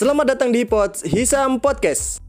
Selamat 0.00 0.32
datang 0.32 0.48
di 0.48 0.64
Pod 0.64 0.96
Hisam 1.04 1.60
Podcast. 1.60 2.24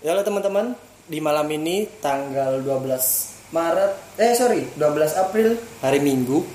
Ya 0.00 0.16
halo 0.16 0.24
teman-teman, 0.24 0.72
di 1.04 1.20
malam 1.20 1.44
ini 1.52 1.84
tanggal 2.00 2.64
12 2.64 3.52
Maret, 3.52 3.92
eh 4.16 4.32
sorry, 4.32 4.64
12 4.72 5.20
April 5.20 5.52
hari 5.84 6.00
Minggu. 6.00 6.48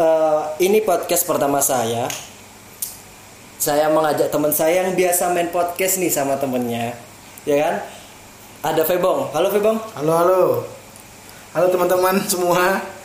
Eh, 0.00 0.42
ini 0.64 0.80
podcast 0.80 1.28
pertama 1.28 1.60
saya. 1.60 2.08
Saya 3.60 3.92
mengajak 3.92 4.32
teman 4.32 4.56
saya 4.56 4.88
yang 4.88 4.96
biasa 4.96 5.36
main 5.36 5.52
podcast 5.52 6.00
nih 6.00 6.08
sama 6.08 6.40
temennya, 6.40 6.96
ya 7.44 7.60
kan? 7.60 7.74
Ada 8.72 8.88
Febong. 8.88 9.36
Halo 9.36 9.52
Febong. 9.52 9.84
Halo 10.00 10.12
halo. 10.16 10.42
Halo 11.52 11.66
teman-teman 11.68 12.24
semua 12.24 12.96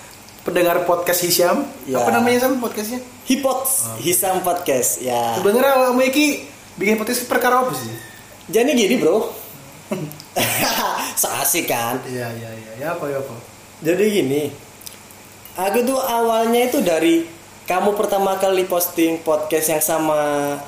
pendengar 0.44 0.84
podcast 0.84 1.24
Hisyam. 1.24 1.64
Ya. 1.88 2.04
Apa 2.04 2.12
namanya 2.12 2.44
Sam 2.46 2.60
podcastnya? 2.60 3.00
Hipots 3.24 3.96
Hisam 4.04 4.44
Podcast. 4.44 5.00
Ya. 5.00 5.40
Sebenarnya 5.40 5.92
kamu 5.92 6.04
iki 6.12 6.26
bikin 6.76 7.00
podcast 7.00 7.24
perkara 7.26 7.64
apa 7.64 7.72
sih? 7.76 7.92
Jadi 8.52 8.76
gini 8.76 9.00
bro. 9.00 9.32
Seasik 11.22 11.72
kan. 11.72 12.04
Iya 12.04 12.28
iya 12.36 12.50
iya. 12.52 12.72
Ya 12.76 12.88
apa 13.00 13.08
ya 13.08 13.24
apa? 13.24 13.36
Jadi 13.80 14.04
gini. 14.12 14.42
Aku 15.56 15.86
tuh 15.88 16.02
awalnya 16.02 16.68
itu 16.68 16.84
dari 16.84 17.24
kamu 17.64 17.96
pertama 17.96 18.36
kali 18.36 18.68
posting 18.68 19.24
podcast 19.24 19.72
yang 19.72 19.80
sama 19.80 20.20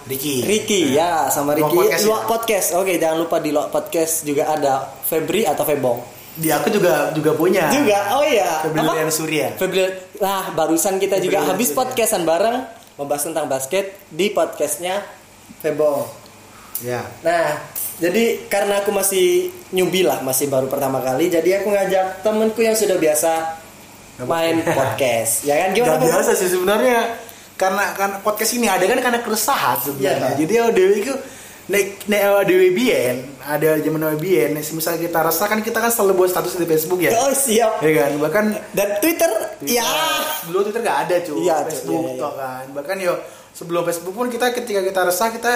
Ricky. 0.07 0.45
Ricky 0.47 0.95
ya, 0.95 1.27
sama 1.27 1.51
Luak 1.51 1.67
Ricky. 1.67 1.75
Podcast, 1.75 2.03
Luak 2.07 2.23
ya? 2.23 2.29
podcast. 2.31 2.67
Oke, 2.79 2.93
jangan 2.95 3.17
lupa 3.19 3.37
di 3.43 3.49
Luak 3.51 3.67
podcast 3.73 4.23
juga 4.23 4.55
ada 4.55 4.87
Febri 5.03 5.43
atau 5.43 5.67
Febong. 5.67 6.14
Di 6.35 6.51
aku 6.51 6.67
juga 6.67 7.15
juga 7.15 7.31
punya. 7.35 7.71
Juga. 7.71 8.19
Oh 8.19 8.23
iya. 8.27 8.63
Febrilian 8.67 9.11
Surya. 9.11 9.47
Febri. 9.55 9.87
Lah, 10.19 10.51
barusan 10.51 10.99
kita 10.99 11.19
juga 11.23 11.39
Febrilian 11.39 11.51
habis 11.55 11.69
Surya. 11.71 11.79
podcastan 11.79 12.23
bareng 12.27 12.57
membahas 12.99 13.23
tentang 13.27 13.45
basket 13.47 13.95
di 14.11 14.31
podcastnya 14.31 15.03
Febong. 15.63 16.03
Ya. 16.83 17.07
Nah, 17.23 17.55
jadi 18.03 18.51
karena 18.51 18.83
aku 18.83 18.91
masih 18.91 19.47
newbie 19.71 20.03
lah, 20.03 20.19
masih 20.19 20.51
baru 20.51 20.67
pertama 20.67 20.99
kali, 20.99 21.31
jadi 21.31 21.63
aku 21.63 21.71
ngajak 21.71 22.19
temenku 22.19 22.59
yang 22.59 22.75
sudah 22.75 22.99
biasa 22.99 23.31
main 24.27 24.59
podcast. 24.63 25.47
Ya 25.47 25.55
kan 25.63 25.71
gimana? 25.71 25.99
Gak 25.99 26.03
biasa 26.03 26.31
sih 26.35 26.51
sebenarnya 26.51 27.15
karena 27.55 27.95
kan 27.95 28.11
podcast 28.19 28.51
ini 28.59 28.67
ada 28.67 28.83
kan 28.83 28.99
karena 28.99 29.19
keresahan 29.23 29.79
sebenarnya. 29.79 30.35
Iya. 30.35 30.39
Jadi 30.39 30.53
ODW 30.59 30.91
itu 30.99 31.13
nek 31.65 32.05
nek 32.05 32.21
ODW 32.37 32.63
bien, 32.71 33.15
ada 33.41 33.75
zaman 33.75 34.13
bien, 34.15 34.53
nek 34.53 34.61
misalnya 34.69 35.01
kita 35.01 35.19
rasa 35.19 35.43
kan 35.45 35.59
kita 35.59 35.77
kan 35.77 35.89
selalu 35.89 36.13
buat 36.15 36.29
status 36.29 36.55
di 36.55 36.63
Facebook 36.63 37.01
ya. 37.01 37.09
Oh, 37.15 37.31
siap. 37.31 37.81
Ya 37.81 37.91
kan, 37.95 38.11
bahkan 38.17 38.45
Dan 38.69 39.01
Twitter, 39.01 39.31
ya. 39.61 39.85
dulu 40.45 40.61
Twitter 40.63 40.81
gak 40.81 40.99
ada 41.05 41.15
cuy 41.19 41.41
Iya, 41.41 41.55
cuy. 41.57 41.67
Facebook 41.67 42.01
Iya, 42.01 42.11
iya. 42.11 42.21
toh 42.21 42.33
kan 42.35 42.63
bahkan 42.71 42.97
yo 42.97 43.13
sebelum 43.51 43.81
Facebook 43.81 44.13
pun 44.13 44.27
kita 44.27 44.51
ketika 44.51 44.81
kita 44.81 45.01
resah 45.03 45.29
kita 45.29 45.53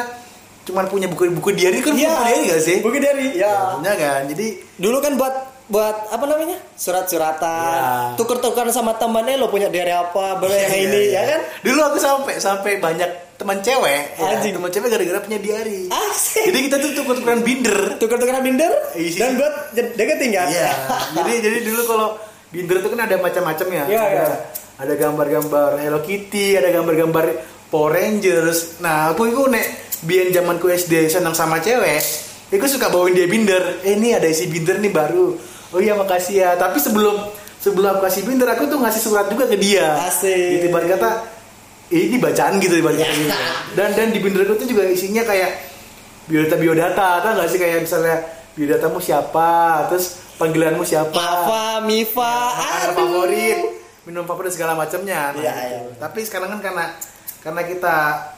cuman 0.65 0.85
punya 0.85 1.05
buku 1.05 1.29
buku 1.31 1.51
diary 1.51 1.77
kan 1.79 1.93
Iya. 1.93 2.09
buku 2.09 2.25
diary 2.25 2.41
gak 2.47 2.61
sih 2.63 2.77
Buku 2.81 2.97
dari, 2.97 3.25
ya. 3.35 3.77
punya 3.77 3.93
kan 3.93 4.21
jadi 4.25 4.47
Dulu 4.75 4.97
kan 4.97 5.13
buat 5.13 5.33
buat 5.69 6.09
apa 6.09 6.25
namanya? 6.25 6.57
Surat-suratan. 6.73 7.61
Iya. 7.69 8.17
Tuker-tukeran 8.17 8.73
sama 8.73 8.97
temannya 8.97 9.37
lo 9.37 9.47
punya 9.47 9.69
dari 9.69 9.93
apa, 9.93 10.33
boleh 10.35 10.57
yang 10.59 10.73
Iya, 10.73 10.81
ini, 10.81 11.01
iya. 11.05 11.13
ya 11.13 11.29
kan? 11.29 11.41
dulu 11.61 11.79
aku 11.83 11.97
sampai 11.97 12.33
sampai 12.37 12.71
banyak 12.79 13.28
teman 13.39 13.63
cewek 13.63 14.19
ya, 14.19 14.35
teman 14.51 14.67
cewek 14.67 14.87
gara-gara 14.91 15.19
punya 15.23 15.39
diary. 15.39 15.87
Asik. 15.87 16.51
jadi 16.51 16.59
kita 16.67 16.75
tuh 16.83 16.91
tuker-tukeran 16.91 17.39
binder. 17.39 17.79
Tuker-tukeran 17.95 18.43
binder? 18.43 18.71
Isi. 18.99 19.15
dan 19.15 19.39
buat 19.39 19.71
deketin 19.71 20.29
kan? 20.35 20.47
iya. 20.51 20.69
Jadi 21.15 21.31
jadi 21.39 21.57
dulu 21.63 21.81
kalau 21.87 22.07
binder 22.51 22.83
itu 22.83 22.87
kan 22.91 22.99
ada 22.99 23.15
macam-macam 23.15 23.67
ya. 23.71 23.83
Iya, 23.87 24.01
ada, 24.03 24.23
iya. 24.27 24.37
ada 24.75 24.93
gambar-gambar 24.99 25.69
Hello 25.79 26.03
Kitty 26.03 26.59
ada 26.59 26.67
gambar-gambar 26.67 27.25
Power 27.71 27.95
Rangers. 27.95 28.83
Nah 28.83 29.15
aku 29.15 29.31
itu 29.31 29.39
nek 29.47 29.65
biar 30.03 30.35
zamanku 30.35 30.67
SD 30.67 31.07
senang 31.07 31.31
sama 31.31 31.63
cewek 31.63 32.03
aku 32.51 32.65
suka 32.67 32.91
bawain 32.91 33.15
dia 33.15 33.29
binder. 33.29 33.79
Eh 33.85 33.95
ini 33.95 34.17
ada 34.17 34.25
isi 34.27 34.51
binder 34.51 34.81
nih 34.83 34.91
baru. 34.91 35.37
Oh 35.71 35.79
iya 35.79 35.95
makasih 35.95 36.35
ya. 36.43 36.49
Tapi 36.57 36.81
sebelum 36.81 37.15
sebelum 37.61 37.95
aku 37.95 38.01
kasih 38.09 38.25
binder 38.25 38.51
aku 38.51 38.65
tuh 38.67 38.81
ngasih 38.81 38.99
surat 38.99 39.31
juga 39.31 39.45
ke 39.47 39.55
dia. 39.55 39.95
Asik. 40.11 40.59
gitu 40.59 40.67
kata 40.73 41.07
"Eh, 41.07 41.38
ini 41.89 42.17
bacaan 42.17 42.57
gitu 42.57 42.77
ibarat 42.77 42.97
kata 42.97 43.13
gitu. 43.13 43.33
dan 43.73 43.89
dan 43.93 44.07
di 44.09 44.19
binderku 44.19 44.53
tuh 44.55 44.65
juga 44.65 44.85
isinya 44.85 45.25
kayak 45.25 45.51
biodata 46.29 46.55
biodata 46.55 47.07
tau 47.19 47.31
gak 47.35 47.49
sih 47.49 47.57
kayak 47.57 47.81
misalnya 47.81 48.21
biodatamu 48.53 49.01
siapa 49.01 49.49
terus 49.89 50.21
panggilanmu 50.37 50.85
siapa 50.85 51.25
Mifa, 51.81 52.33
makanan 52.53 52.85
aduh. 52.85 52.95
favorit 52.95 53.59
minum 54.05 54.23
favorit 54.23 54.53
segala 54.53 54.73
macamnya 54.73 55.33
nah, 55.33 55.37
Iya, 55.37 55.53
gitu. 55.53 55.65
iya. 55.65 55.79
tapi 55.97 56.19
sekarang 56.23 56.49
kan 56.53 56.61
karena 56.61 56.85
karena 57.39 57.61
kita 57.65 57.95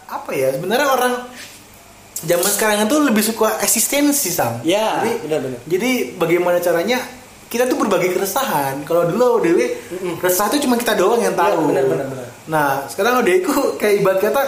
apa 0.08 0.32
ya 0.32 0.48
sebenarnya 0.56 0.88
orang 0.88 1.14
zaman 2.22 2.48
sekarang 2.48 2.78
itu 2.86 2.96
lebih 3.02 3.24
suka 3.26 3.60
eksistensi 3.60 4.30
sam 4.30 4.62
Ya, 4.62 5.02
jadi, 5.02 5.12
benar-benar. 5.26 5.60
jadi 5.66 5.92
bagaimana 6.16 6.58
caranya 6.60 7.00
kita 7.52 7.68
tuh 7.68 7.76
berbagi 7.76 8.10
keresahan. 8.10 8.82
Kalau 8.82 9.04
dulu 9.06 9.44
ODW 9.44 9.60
resah 10.18 10.48
itu 10.48 10.64
cuma 10.64 10.80
kita 10.80 10.96
doang 10.96 11.20
yang 11.20 11.36
tahu. 11.36 11.68
Iya, 11.68 11.84
benar, 11.84 11.86
benar, 11.86 12.08
benar. 12.08 12.28
nah 12.48 12.68
sekarang 12.88 13.20
ODW 13.20 13.38
ku 13.44 13.52
kayak 13.76 14.00
ibarat 14.00 14.20
kata 14.22 14.44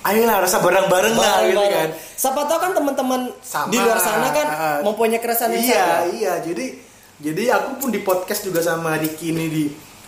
ayolah 0.00 0.42
rasa 0.42 0.58
bareng-bareng 0.58 1.14
lah 1.14 1.34
gitu 1.44 1.62
kan. 1.62 1.88
Siapa 1.94 2.40
tahu 2.44 2.58
kan 2.58 2.72
teman-teman 2.72 3.20
di 3.70 3.76
luar 3.78 3.98
sana 3.98 4.28
kan 4.30 4.46
Ah. 4.48 4.78
mempunyai 4.82 5.18
keresahan 5.18 5.54
yang 5.54 5.62
iya 5.62 5.78
sama. 5.78 6.04
iya. 6.12 6.34
Jadi 6.40 6.66
jadi 7.18 7.42
aku 7.52 7.70
pun 7.78 7.88
di 7.90 8.00
podcast 8.00 8.42
juga 8.42 8.58
sama 8.58 8.94
Ricky 8.94 9.30
ini 9.30 9.46
di 9.46 9.64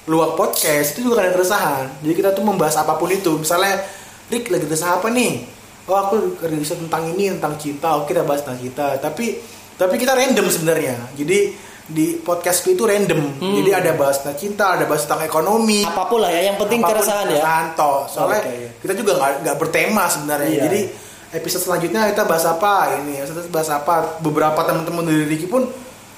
luar 0.06 0.34
podcast 0.34 0.94
itu 0.94 1.06
juga 1.06 1.22
ada 1.22 1.30
keresahan. 1.30 2.02
Jadi 2.02 2.12
kita 2.12 2.30
tuh 2.30 2.42
membahas 2.42 2.74
apa 2.76 2.94
pun 2.94 3.06
itu. 3.06 3.38
Misalnya 3.38 3.82
Rick 4.26 4.50
lagi 4.50 4.66
resah 4.66 4.98
apa 4.98 5.10
nih? 5.10 5.46
Oh 5.86 5.94
aku 5.96 6.38
riset 6.42 6.78
tentang 6.78 7.06
ini 7.08 7.30
tentang 7.30 7.54
cinta 7.54 7.94
oke 7.94 8.06
kita 8.06 8.22
bahas 8.22 8.42
tentang 8.42 8.62
cinta 8.62 8.94
tapi 8.96 9.42
tapi 9.74 9.94
kita 9.96 10.14
random 10.14 10.46
sebenarnya. 10.46 10.94
Jadi 11.14 11.69
di 11.90 12.16
podcastku 12.16 12.70
itu 12.70 12.82
random 12.82 13.18
Hmm. 13.36 13.54
jadi 13.56 13.70
ada 13.76 13.90
bahas 13.92 14.18
tentang 14.18 14.38
cinta 14.38 14.66
ada 14.72 14.84
bahas 14.84 15.02
tentang 15.02 15.22
ekonomi 15.22 15.82
Apa 15.82 16.06
pun 16.06 16.18
lah 16.18 16.30
ya, 16.30 16.40
yang 16.44 16.56
penting 16.56 16.78
apa 16.78 16.86
pun 16.86 16.94
keresahan 16.96 17.26
ya. 17.28 17.42
toh. 17.72 18.06
soalnya 18.06 18.40
Oke. 18.40 18.78
kita 18.80 18.92
juga 18.94 19.12
nggak 19.16 19.32
nggak 19.42 19.56
bertema 19.58 20.04
sebenarnya 20.06 20.48
Iya. 20.48 20.62
jadi 20.64 20.80
episode 21.32 21.62
selanjutnya 21.62 22.00
kita 22.08 22.22
bahas 22.24 22.44
apa 22.44 22.72
ini 22.96 23.18
episode 23.18 23.46
bahas 23.48 23.68
apa 23.68 23.94
beberapa 24.18 24.60
teman-teman 24.60 25.04
dari 25.04 25.26
Ricky 25.26 25.46
pun 25.46 25.66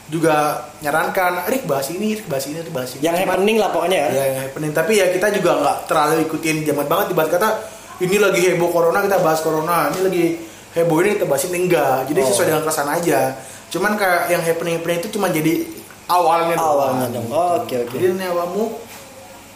juga 0.07 0.35
nyarankan 0.79 1.47
Rick 1.47 1.65
bahas 1.65 1.89
ini 1.89 2.13
Rick 2.15 2.27
bahas 2.27 2.45
ini 2.45 2.59
Rick 2.59 2.69
bahas 2.71 2.93
ini 2.93 3.01
Yang 3.01 3.17
happening 3.23 3.57
lah 3.57 3.71
pokoknya 3.71 3.99
ya. 3.99 4.09
ya 4.11 4.25
yang 4.29 4.41
happening 4.45 4.71
tapi 4.71 4.93
ya 4.95 5.09
kita 5.09 5.33
juga 5.33 5.57
nggak 5.59 5.79
terlalu 5.85 6.15
ikutin 6.23 6.57
zaman 6.63 6.85
banget 6.85 7.07
dibahas 7.11 7.31
kata 7.31 7.49
ini 7.99 8.17
lagi 8.17 8.41
heboh 8.47 8.69
corona 8.69 9.01
kita 9.01 9.17
bahas 9.19 9.41
corona 9.41 9.89
ini 9.89 10.01
lagi 10.03 10.25
heboh 10.73 10.97
ini 11.01 11.17
kita 11.17 11.25
bahas 11.25 11.45
ini 11.45 11.59
enggak 11.63 11.97
jadi 12.07 12.19
Oh. 12.19 12.29
sesuai 12.29 12.47
dengan 12.47 12.63
keresahan 12.63 12.91
aja 12.95 13.21
cuman 13.73 13.97
kayak 13.97 14.29
yang 14.29 14.43
happening 14.45 14.77
happening 14.77 15.01
itu 15.01 15.09
cuma 15.11 15.33
jadi 15.33 15.65
awalnya 16.07 16.55
doang. 16.55 16.69
Awalnya 16.93 17.07
dong. 17.09 17.27
Oh, 17.33 17.51
Oke 17.59 17.75
oke. 17.81 17.97
jadi 17.97 18.13
ini 18.13 18.25
awalmu 18.29 18.65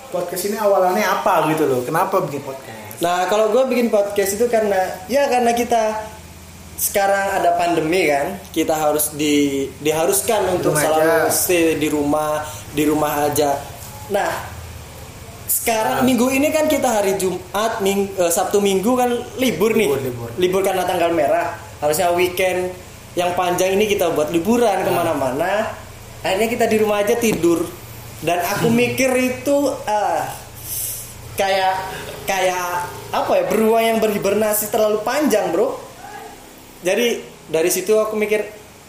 podcast 0.09 0.49
ini 0.49 0.56
awalannya 0.56 1.04
apa 1.04 1.53
gitu 1.53 1.69
loh 1.69 1.81
kenapa 1.84 2.25
bikin 2.25 2.41
podcast 2.41 2.75
Nah 2.97 3.28
kalau 3.28 3.53
gue 3.53 3.60
bikin 3.69 3.93
podcast 3.93 4.41
itu 4.41 4.49
karena 4.49 4.81
ya 5.04 5.28
karena 5.28 5.53
kita 5.53 6.00
sekarang 6.77 7.41
ada 7.41 7.56
pandemi 7.56 8.04
kan, 8.04 8.37
kita 8.53 8.72
harus 8.72 9.12
di 9.12 9.65
diharuskan 9.81 10.56
untuk 10.56 10.77
selalu 10.77 11.04
aja. 11.04 11.28
stay 11.28 11.77
di 11.77 11.88
rumah 11.88 12.41
di 12.72 12.84
rumah 12.84 13.28
aja. 13.28 13.53
Nah 14.09 14.28
sekarang 15.47 16.00
Nah. 16.00 16.04
minggu 16.04 16.33
ini 16.33 16.48
kan 16.48 16.66
kita 16.66 16.88
hari 16.88 17.16
Jumat, 17.16 17.81
Ming, 17.81 18.12
eh, 18.12 18.28
Sabtu 18.28 18.60
Minggu 18.60 18.93
kan 18.93 19.09
libur 19.37 19.72
nih, 19.72 19.88
Libur, 19.93 20.28
libur. 20.37 20.60
karena 20.60 20.84
tanggal 20.84 21.12
merah. 21.12 21.56
Harusnya 21.81 22.12
weekend 22.12 22.72
yang 23.16 23.32
panjang 23.32 23.75
ini 23.75 23.88
kita 23.88 24.12
buat 24.12 24.28
liburan 24.28 24.77
Nah. 24.77 24.84
ke 24.84 24.91
mana-mana. 24.92 25.53
Akhirnya 26.21 26.48
kita 26.48 26.65
di 26.66 26.77
rumah 26.77 27.01
aja 27.01 27.16
tidur. 27.16 27.65
Dan 28.18 28.39
aku 28.39 28.68
mikir 28.68 29.09
itu 29.15 29.57
ah 29.84 30.24
kayak 31.34 31.74
kayak 32.24 32.68
apa 33.13 33.33
ya 33.34 33.45
beruang 33.47 33.84
yang 33.86 33.98
berhibernasi 33.98 34.68
terlalu 34.68 35.04
panjang 35.04 35.53
bro 35.53 35.77
jadi 36.80 37.21
dari 37.47 37.68
situ 37.68 37.92
aku 37.92 38.16
mikir 38.16 38.41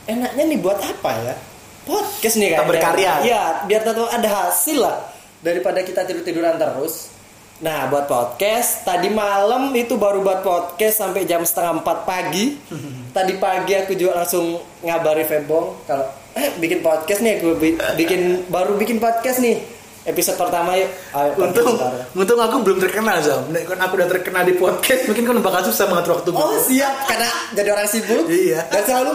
enaknya 0.05 0.43
nih 0.47 0.57
buat 0.57 0.79
apa 0.79 1.11
ya 1.21 1.35
podcast 1.83 2.39
nih 2.39 2.55
Kita 2.55 2.63
kayaknya. 2.63 2.71
berkarya. 2.71 3.11
ya 3.21 3.41
biar 3.67 3.81
tetap 3.83 4.07
ada 4.07 4.29
hasil 4.31 4.77
lah 4.79 4.97
daripada 5.37 5.83
kita 5.83 6.07
tidur 6.07 6.23
tiduran 6.23 6.55
terus 6.55 7.11
nah 7.57 7.89
buat 7.89 8.05
podcast 8.05 8.85
tadi 8.85 9.09
malam 9.09 9.73
itu 9.73 9.97
baru 9.97 10.21
buat 10.21 10.45
podcast 10.45 11.01
sampai 11.01 11.25
jam 11.25 11.41
setengah 11.41 11.81
empat 11.81 12.05
pagi. 12.05 12.53
Tadi 13.17 13.33
pagi 13.41 13.73
aku 13.73 13.97
juga 13.97 14.21
langsung 14.21 14.45
ngabari 14.79 15.25
Febong 15.25 15.73
kalau 15.83 16.05
eh 16.37 16.53
bikin 16.55 16.85
podcast 16.85 17.17
nih 17.19 17.41
aku 17.41 17.57
bi- 17.57 17.73
bikin 17.97 18.45
baru 18.45 18.77
bikin 18.77 19.01
podcast 19.01 19.41
nih. 19.41 19.57
Episode 20.05 20.37
pertama 20.37 20.77
yuk. 20.77 20.87
Ayo 21.11 21.35
Untung, 21.35 21.75
untung 22.13 22.39
aku 22.39 22.61
belum 22.61 22.77
terkenal 22.79 23.19
Zam. 23.19 23.43
Nek 23.49 23.65
aku 23.67 23.93
udah 23.97 24.07
terkenal 24.07 24.45
di 24.45 24.55
podcast, 24.55 25.03
mungkin 25.03 25.25
kan 25.25 25.35
bakal 25.41 25.67
susah 25.67 25.89
mengatur 25.89 26.15
waktu 26.15 26.29
Oh 26.31 26.55
siap 26.61 27.09
karena 27.09 27.27
jadi 27.51 27.69
orang 27.73 27.89
sibuk. 27.89 28.23
Iya. 28.29 28.69
dan 28.69 28.83
selalu 28.85 29.13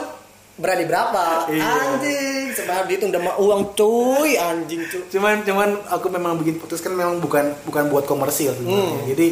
berani 0.54 0.84
berapa 0.84 1.48
Iya. 1.48 1.64
anjing 1.64 2.52
sebenarnya 2.52 2.84
dihitung 2.84 3.10
udah 3.10 3.22
uang 3.36 3.62
cuy 3.72 4.36
anjing 4.36 4.84
cuy 4.84 5.02
cuman 5.08 5.40
cuman 5.42 5.68
aku 5.88 6.06
memang 6.08 6.36
bikin 6.36 6.56
podcast 6.56 6.82
kan 6.82 6.92
memang 6.92 7.18
bukan 7.18 7.56
bukan 7.64 7.88
buat 7.88 8.04
komersil 8.04 8.52
sebenarnya. 8.52 8.84
Hmm. 8.84 9.08
jadi 9.08 9.26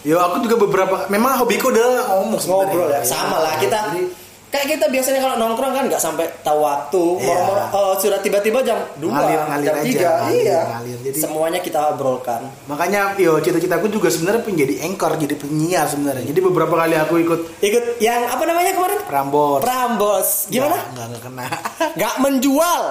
yo 0.00 0.16
aku 0.18 0.40
juga 0.40 0.56
beberapa 0.58 1.04
memang 1.06 1.36
hobiku 1.36 1.68
adalah 1.68 2.08
ngomong 2.10 2.40
ngobrol 2.40 2.88
ya 2.88 2.98
Iya. 2.98 3.04
sama 3.04 3.36
lah 3.38 3.54
kita 3.56 3.78
Jadi, 3.90 4.02
kayak 4.50 4.66
kita 4.68 4.86
biasanya 4.86 5.20
kalau 5.20 5.36
nongkrong 5.36 5.72
kan 5.72 5.84
nggak 5.86 5.98
sampai 5.98 6.26
tahu 6.42 6.58
waktu 6.60 7.02
Iya. 7.16 7.26
moro-moro 7.30 7.62
eh, 7.70 7.94
sudah 7.96 8.18
tiba-tiba 8.18 8.58
jam 8.60 8.78
2 8.96 9.06
Ngalir- 9.06 9.46
ngalir 9.46 9.64
jam 9.64 9.76
aja, 9.76 9.84
3 9.86 10.10
ngalir, 10.20 10.42
iya. 10.42 10.60
ngalir. 10.68 10.98
Jadi- 11.00 11.18
semuanya 11.18 11.60
kita 11.60 11.80
obrolkan. 11.88 12.40
Makanya 12.66 13.14
yo 13.16 13.38
cita-citaku 13.38 13.86
juga 13.88 14.10
sebenarnya 14.10 14.42
pengen 14.42 14.58
jadi 14.60 14.74
anchor 14.84 15.14
jadi 15.16 15.34
penyiar 15.34 15.86
sebenarnya. 15.86 16.24
Jadi 16.24 16.40
beberapa 16.40 16.74
kali 16.76 16.94
aku 16.94 17.14
ikut 17.18 17.40
ikut 17.60 17.84
yang 17.98 18.26
apa 18.26 18.42
namanya 18.42 18.72
kemarin? 18.72 18.98
Prambors. 19.02 19.62
Prambos 19.62 20.28
gimana? 20.46 20.76
Nggak, 20.88 21.06
nggak 21.08 21.22
kena. 21.22 21.46
Nggak 21.96 22.14
menjual. 22.18 22.82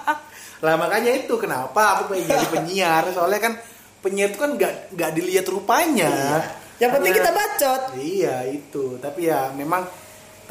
Lah 0.64 0.74
makanya 0.76 1.10
itu 1.12 1.34
kenapa 1.36 1.98
aku 1.98 2.14
pengen 2.14 2.30
jadi 2.30 2.46
penyiar? 2.48 3.02
Soalnya 3.10 3.40
kan 3.40 3.52
penyiar 3.98 4.30
itu 4.30 4.38
kan 4.38 4.54
nggak 4.54 4.94
nggak 4.94 5.10
dilihat 5.12 5.46
rupanya. 5.46 6.38
Yang 6.78 6.90
penting 6.96 7.12
Karena- 7.12 7.26
kita 7.26 7.30
bacot. 7.34 7.82
Iya 7.96 8.36
itu. 8.48 8.84
Tapi 8.96 9.20
ya 9.24 9.50
memang 9.52 9.82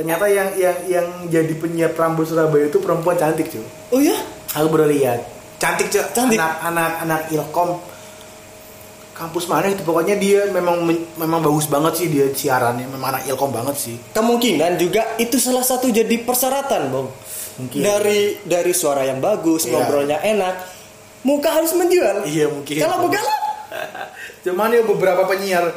ternyata 0.01 0.25
yang 0.25 0.50
yang 0.57 0.77
yang 0.89 1.07
jadi 1.30 1.53
penyiar 1.53 1.94
Prambors 1.94 2.33
Surabaya 2.33 2.65
itu 2.65 2.81
perempuan 2.81 3.13
cantik 3.13 3.53
cuy 3.53 3.62
oh 3.94 4.01
ya 4.01 4.18
aku 4.51 4.68
baru 4.68 4.89
lihat. 4.89 5.21
Cantik 5.62 5.94
cuy 5.94 6.01
Cantik. 6.09 6.42
anak 6.42 6.57
anak 6.65 6.92
anak 7.06 7.21
ilkom. 7.30 7.77
Kampus 9.13 9.45
mana 9.45 9.69
itu? 9.69 9.86
Pokoknya 9.86 10.18
dia 10.18 10.50
memang 10.50 10.81
memang 11.13 11.39
bagus 11.39 11.69
banget 11.69 12.01
sih 12.01 12.07
dia 12.09 12.25
siarannya. 12.33 12.89
Memang 12.89 13.13
anak 13.13 13.30
ilkom 13.30 13.53
banget 13.53 13.77
sih. 13.77 13.95
Kemungkinan 14.18 14.81
juga 14.81 15.06
itu 15.21 15.38
salah 15.38 15.62
satu 15.62 15.94
jadi 15.94 16.25
persyaratan 16.25 16.81
bang. 16.89 17.07
Mungkin. 17.51 17.83
dari 17.83 18.42
dari 18.42 18.74
suara 18.74 19.04
yang 19.06 19.19
bagus 19.21 19.68
Iya. 19.68 19.75
ngobrolnya 19.75 20.18
enak 20.24 20.56
muka 21.21 21.54
harus 21.54 21.75
menjual. 21.77 22.25
Iya 22.25 22.50
mungkin. 22.50 22.81
Kalau 22.81 23.06
bukan 23.06 23.21
cuman 24.50 24.74
ya 24.74 24.81
beberapa 24.81 25.30
penyiar 25.30 25.69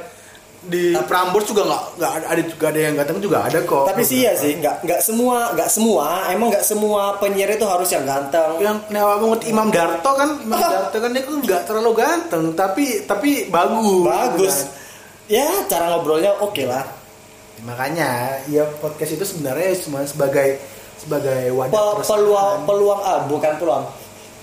di 0.64 0.96
Prambors 0.96 1.44
juga 1.44 1.68
nggak 1.68 1.82
nggak 2.00 2.12
ada, 2.24 2.42
juga 2.42 2.64
ada 2.72 2.80
yang 2.80 2.94
ganteng 2.96 3.18
juga 3.20 3.38
ada 3.44 3.58
kok. 3.60 3.84
Tapi 3.84 4.02
sih 4.02 4.24
ya 4.24 4.32
sih 4.32 4.56
nggak 4.56 4.84
nggak 4.84 5.00
semua 5.04 5.52
nggak 5.52 5.68
semua 5.68 6.06
emang 6.32 6.48
nggak 6.48 6.64
semua 6.64 7.20
penyiar 7.20 7.52
itu 7.52 7.66
harus 7.68 7.88
yang 7.92 8.04
ganteng. 8.08 8.56
Yang 8.60 8.76
nyawa 8.88 9.20
banget 9.20 9.40
Imam 9.52 9.68
Darto 9.68 10.10
kan 10.16 10.30
Imam 10.40 10.56
Darto 10.56 10.96
kan 10.96 11.10
dia 11.12 11.22
kan 11.22 11.34
nggak 11.40 11.62
terlalu 11.68 11.92
ganteng 11.94 12.44
tapi 12.56 13.04
tapi 13.04 13.52
bagus. 13.52 14.04
Bagus. 14.04 14.56
Kan. 14.64 14.82
ya 15.24 15.48
cara 15.68 15.84
ngobrolnya 15.92 16.32
oke 16.40 16.64
lah. 16.64 16.84
Makanya 17.64 18.40
ya 18.48 18.64
podcast 18.80 19.16
itu 19.16 19.24
sebenarnya 19.24 19.72
cuma 19.80 20.04
sebagai 20.04 20.60
sebagai 20.96 21.52
wadah 21.52 21.72
Pe- 21.72 21.92
keresahan. 22.00 22.08
peluang 22.08 22.56
peluang 22.64 23.00
ah 23.04 23.20
bukan 23.24 23.52
peluang. 23.56 23.84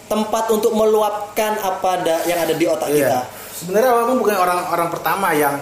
Tempat 0.06 0.46
untuk 0.52 0.76
meluapkan 0.76 1.56
apa 1.58 2.02
ada 2.02 2.16
yang 2.28 2.40
ada 2.42 2.54
di 2.54 2.66
otak 2.68 2.90
kita. 2.90 3.22
Iya. 3.26 3.40
Sebenarnya 3.56 3.90
aku 3.94 4.14
bukan 4.18 4.38
orang 4.38 4.60
orang 4.70 4.90
pertama 4.90 5.32
yang 5.38 5.56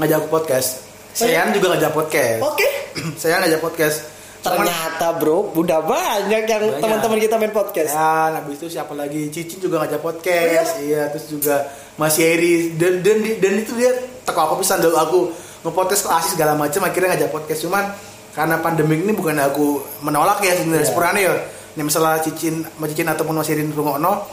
ngajak 0.00 0.24
aku 0.24 0.28
podcast. 0.32 0.80
Saya 1.12 1.44
juga 1.52 1.76
ngajak 1.76 1.92
podcast. 1.92 2.40
oke 2.40 2.68
Saya 3.20 3.44
ngajak 3.44 3.60
podcast. 3.60 3.98
Ternyata 4.40 5.20
bro 5.20 5.52
udah 5.52 5.84
banyak 5.84 6.48
yang 6.48 6.62
teman-teman 6.80 7.20
kita 7.20 7.36
main 7.36 7.52
podcast 7.52 7.92
Ya, 7.92 8.40
habis 8.40 8.56
itu 8.56 8.72
siapa 8.72 8.96
lagi? 8.96 9.28
Cici 9.28 9.60
juga 9.60 9.84
ngajak 9.84 10.00
podcast. 10.00 10.80
Iya, 10.80 11.12
terus 11.12 11.28
juga 11.28 11.68
Mas 12.00 12.16
Yeri 12.16 12.72
dan 12.80 13.04
dan 13.04 13.20
dan 13.20 13.52
itu 13.60 13.76
dia 13.76 13.92
teko 14.24 14.40
aku 14.40 14.64
pesan 14.64 14.80
dulu 14.80 14.96
aku 14.96 15.18
nge-podcast 15.60 16.08
kok 16.08 16.14
asik 16.16 16.30
segala 16.40 16.56
macam 16.56 16.80
akhirnya 16.88 17.12
ngajak 17.12 17.28
podcast 17.28 17.68
cuman 17.68 17.84
karena 18.32 18.56
pandemi 18.64 18.96
ini 18.96 19.12
bukan 19.12 19.36
aku 19.36 19.84
menolak 20.00 20.40
ya 20.40 20.56
sebenarnya 20.56 20.88
Iya. 20.88 20.88
sepurane 20.88 21.20
ya. 21.20 21.34
Yang 21.76 21.86
misalnya 21.92 22.18
Cicin, 22.24 22.54
Mas 22.80 22.88
Cicin 22.90 23.08
ataupun 23.12 23.36
Mas 23.36 23.48
Yeri 23.52 23.68
rungokno 23.68 24.24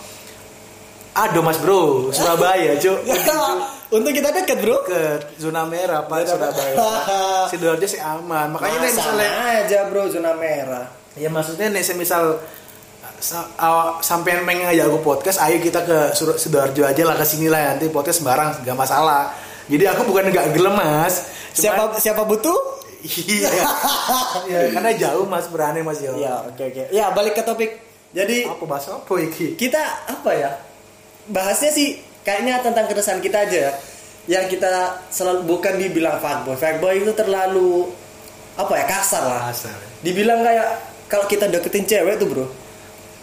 Aduh 1.18 1.42
Mas 1.42 1.58
Bro, 1.58 2.12
Surabaya, 2.12 2.78
Cuk. 2.78 3.02
untuk 3.90 4.12
kita 4.12 4.30
dekat 4.30 4.60
bro 4.60 4.84
ke 4.84 5.00
zona 5.38 5.64
merah 5.64 6.04
Pak 6.04 6.28
Surabaya. 6.28 6.75
Sidoarjo 7.48 7.88
sih 7.88 7.98
aman. 7.98 8.52
Makanya 8.52 8.78
nih 8.78 8.92
misalnya 8.92 9.30
aja 9.58 9.80
bro 9.88 10.06
zona 10.08 10.31
merah 10.34 10.86
ya 11.18 11.28
maksudnya 11.28 11.72
nih 11.72 11.81
semisal 11.81 12.38
sa- 13.18 13.50
aw- 13.58 13.98
sampean 14.00 14.46
pengen 14.46 14.69
ngajak 14.69 14.86
aku 14.86 15.00
podcast, 15.02 15.42
ayo 15.42 15.58
kita 15.58 15.81
ke 15.81 15.98
Sidoarjo 16.14 16.84
aja 16.84 17.02
lah 17.02 17.16
ke 17.16 17.25
sini 17.25 17.48
lah 17.48 17.74
nanti 17.74 17.88
podcast 17.88 18.22
bareng 18.22 18.62
gak 18.62 18.78
masalah. 18.78 19.34
Jadi 19.66 19.84
aku 19.84 20.06
bukan 20.06 20.30
nggak 20.30 20.54
gelem 20.54 20.74
mas. 20.74 21.25
siapa 21.52 21.98
siapa 21.98 22.22
butuh 22.22 22.54
Iya. 23.02 23.50
ya, 24.46 24.60
karena 24.69 24.92
jauh 24.94 25.25
mas 25.25 25.48
berani 25.48 25.81
mas 25.81 25.98
yo. 25.98 26.14
ya 26.16 26.44
oke 26.44 26.62
oke 26.62 26.84
ya 26.90 27.10
balik 27.10 27.34
ke 27.34 27.42
topik 27.42 27.72
jadi 28.10 28.46
Apa 28.48 28.64
bahasa 28.64 28.94
apa 28.94 29.14
iki? 29.18 29.54
kita 29.56 29.81
apa 30.06 30.30
ya 30.31 30.50
bahasnya 31.31 31.71
sih 31.71 32.00
kayaknya 32.24 32.59
tentang 32.63 32.85
keresahan 32.88 33.24
kita 33.24 33.47
aja 33.47 33.57
ya. 33.69 33.74
Yang 34.27 34.59
kita 34.59 35.00
selalu 35.07 35.47
bukan 35.47 35.79
dibilang 35.79 36.19
fuckboy 36.19 36.59
fuckboy 36.59 37.00
itu 37.00 37.15
terlalu 37.15 37.88
apa 38.59 38.74
ya 38.75 38.85
kasar 38.89 39.24
lah. 39.24 39.41
Asal. 39.53 39.71
dibilang 40.03 40.41
kayak 40.44 40.68
kalau 41.07 41.25
kita 41.29 41.47
deketin 41.47 41.88
cewek 41.88 42.19
tuh 42.19 42.27
bro. 42.27 42.45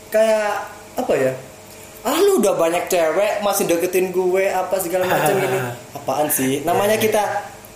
Kayak 0.08 0.64
apa 0.96 1.12
ya? 1.18 1.32
Ah 2.04 2.16
lu 2.20 2.40
udah 2.40 2.56
banyak 2.56 2.88
cewek 2.88 3.40
masih 3.44 3.64
deketin 3.68 4.12
gue 4.12 4.44
apa 4.48 4.76
segala 4.80 5.04
macam 5.08 5.36
ini 5.44 5.58
apaan 5.92 6.28
sih? 6.32 6.64
Namanya 6.64 6.96
kita 6.96 7.20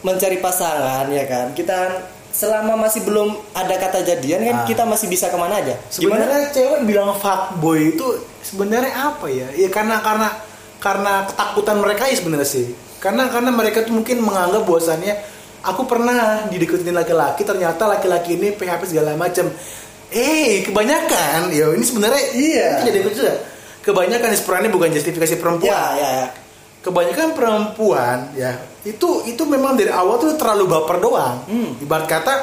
mencari 0.05 0.41
pasangan 0.41 1.09
ya 1.13 1.25
kan? 1.29 1.53
Kita 1.53 2.09
selama 2.29 2.77
masih 2.79 3.03
belum 3.03 3.33
ada 3.53 3.75
kata 3.75 4.05
jadian 4.05 4.41
kan 4.43 4.57
Ah. 4.63 4.67
kita 4.67 4.83
masih 4.83 5.07
bisa 5.07 5.27
ke 5.27 5.35
mana 5.35 5.59
aja 5.59 5.75
gimana 5.93 6.25
Sebenarnya 6.29 6.41
cewek 6.51 6.81
bilang 6.85 7.11
fuckboy 7.15 7.93
itu 7.93 8.07
sebenarnya 8.41 8.93
apa 8.95 9.27
ya? 9.27 9.49
Ya 9.53 9.69
karena 9.69 9.99
karena 9.99 10.29
karena 10.79 11.27
ketakutan 11.27 11.77
mereka 11.79 12.07
ya 12.07 12.15
sebenarnya 12.15 12.47
sih. 12.47 12.67
Karena 12.99 13.27
karena 13.29 13.51
mereka 13.51 13.83
tuh 13.83 13.93
mungkin 13.93 14.21
menganggap 14.21 14.63
bahwasannya 14.63 15.15
aku 15.61 15.83
pernah 15.85 16.47
dideketin 16.47 16.95
laki-laki 16.95 17.43
ternyata 17.43 17.87
laki-laki 17.87 18.35
ini 18.35 18.53
PHP 18.53 18.83
segala 18.89 19.15
macam. 19.15 19.51
Eh, 20.09 20.65
kebanyakan 20.65 21.51
ya 21.51 21.69
ini 21.71 21.85
sebenarnya 21.85 22.23
Iya. 22.33 22.67
itu 22.79 22.83
jadi 22.89 22.99
juga. 23.07 23.35
Kebanyakan 23.83 24.29
sebenarnya 24.35 24.71
bukan 24.71 24.89
justifikasi 24.91 25.35
perempuan. 25.37 25.69
ya 25.69 25.83
ya 25.97 26.09
ya 26.23 26.29
Kebanyakan 26.89 27.37
perempuan 27.37 28.33
ya 28.33 28.57
itu 28.81 29.29
itu 29.29 29.43
memang 29.45 29.77
dari 29.77 29.93
awal 29.93 30.17
tuh 30.17 30.33
terlalu 30.41 30.65
baper 30.65 30.97
doang. 30.99 31.45
Hmm. 31.45 31.77
Ibarat 31.85 32.09
kata 32.09 32.35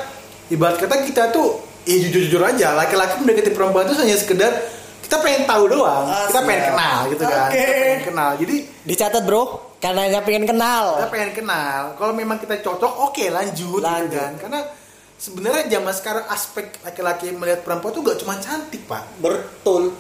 ibarat 0.54 0.78
kata 0.78 1.02
kita 1.02 1.34
tuh 1.34 1.66
ya 1.82 1.98
jujur-jujur 1.98 2.42
aja 2.46 2.78
laki-laki 2.78 3.26
mendekati 3.26 3.50
perempuan 3.50 3.90
itu 3.90 3.98
hanya 3.98 4.14
sekedar 4.14 4.54
kita 5.02 5.22
pengen 5.22 5.46
tahu 5.46 5.70
doang, 5.70 6.06
Ah, 6.06 6.26
kita 6.30 6.42
pengen 6.42 6.64
kenal 6.74 7.00
gitu 7.14 7.24
kan. 7.26 7.50
Oke. 7.50 7.58
Kita 7.58 7.74
pengen 7.78 8.04
kenal. 8.06 8.30
Jadi 8.38 8.56
dicatat 8.86 9.22
bro 9.26 9.44
karena 9.78 10.00
hanya 10.06 10.22
pengen 10.22 10.46
kenal 10.46 10.86
kita 10.98 11.10
pengen 11.10 11.32
kenal. 11.34 11.82
Kalau 11.98 12.14
memang 12.14 12.38
kita 12.38 12.56
cocok, 12.62 12.94
oke 13.10 13.26
lanjut, 13.30 13.82
gitu 13.82 13.86
Lanjut. 13.86 14.14
kan. 14.14 14.32
Karena 14.38 14.60
sebenarnya 15.18 15.64
zaman 15.70 15.94
sekarang 15.94 16.26
aspek 16.30 16.66
laki-laki 16.82 17.34
melihat 17.34 17.66
perempuan 17.66 17.94
tuh 17.94 18.02
gak 18.04 18.18
cuma 18.22 18.38
cantik 18.38 18.86
pak. 18.86 19.04
betul 19.18 19.94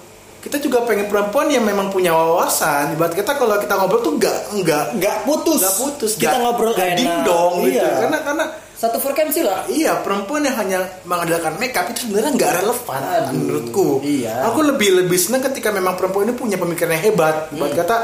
Kita 0.45 0.61
juga 0.61 0.85
pengen 0.85 1.09
perempuan 1.09 1.49
yang 1.49 1.65
memang 1.65 1.89
punya 1.89 2.13
wawasan. 2.13 2.93
Ibarat 2.93 3.17
kita 3.17 3.33
kalau 3.33 3.57
kita 3.57 3.73
ngobrol 3.73 3.97
tuh 3.99 4.13
gak 4.15 4.53
nggak 4.53 4.83
nggak 4.93 5.15
putus. 5.25 5.57
Nggak 5.57 5.75
putus. 5.75 6.11
Kita 6.13 6.29
nggak- 6.29 6.39
ngobrol 6.39 6.71
nggak 6.71 6.85
enak. 6.87 6.99
dingdong 7.01 7.53
gitu. 7.63 7.81
Iya. 7.81 7.89
karena 7.99 8.17
karena 8.21 8.45
satu 8.75 8.97
frekuensi 8.99 9.41
lah. 9.41 9.65
Iya 9.65 9.93
perempuan 9.99 10.45
yang 10.45 10.53
hanya 10.55 10.79
mengandalkan 11.01 11.57
makeup 11.57 11.89
itu 11.89 12.05
sebenarnya 12.05 12.31
nggak 12.31 12.51
relevan 12.55 13.01
Aduh, 13.01 13.31
menurutku. 13.33 13.87
Iya. 13.99 14.45
aku 14.45 14.59
lebih 14.63 14.89
lebih 14.95 15.17
senang 15.17 15.41
ketika 15.43 15.73
memang 15.73 15.95
perempuan 15.95 16.29
ini 16.29 16.35
punya 16.35 16.55
pemikiran 16.55 16.93
yang 16.93 17.03
hebat. 17.09 17.49
Buat 17.49 17.73
Hmm. 17.73 17.79
kata 17.81 17.95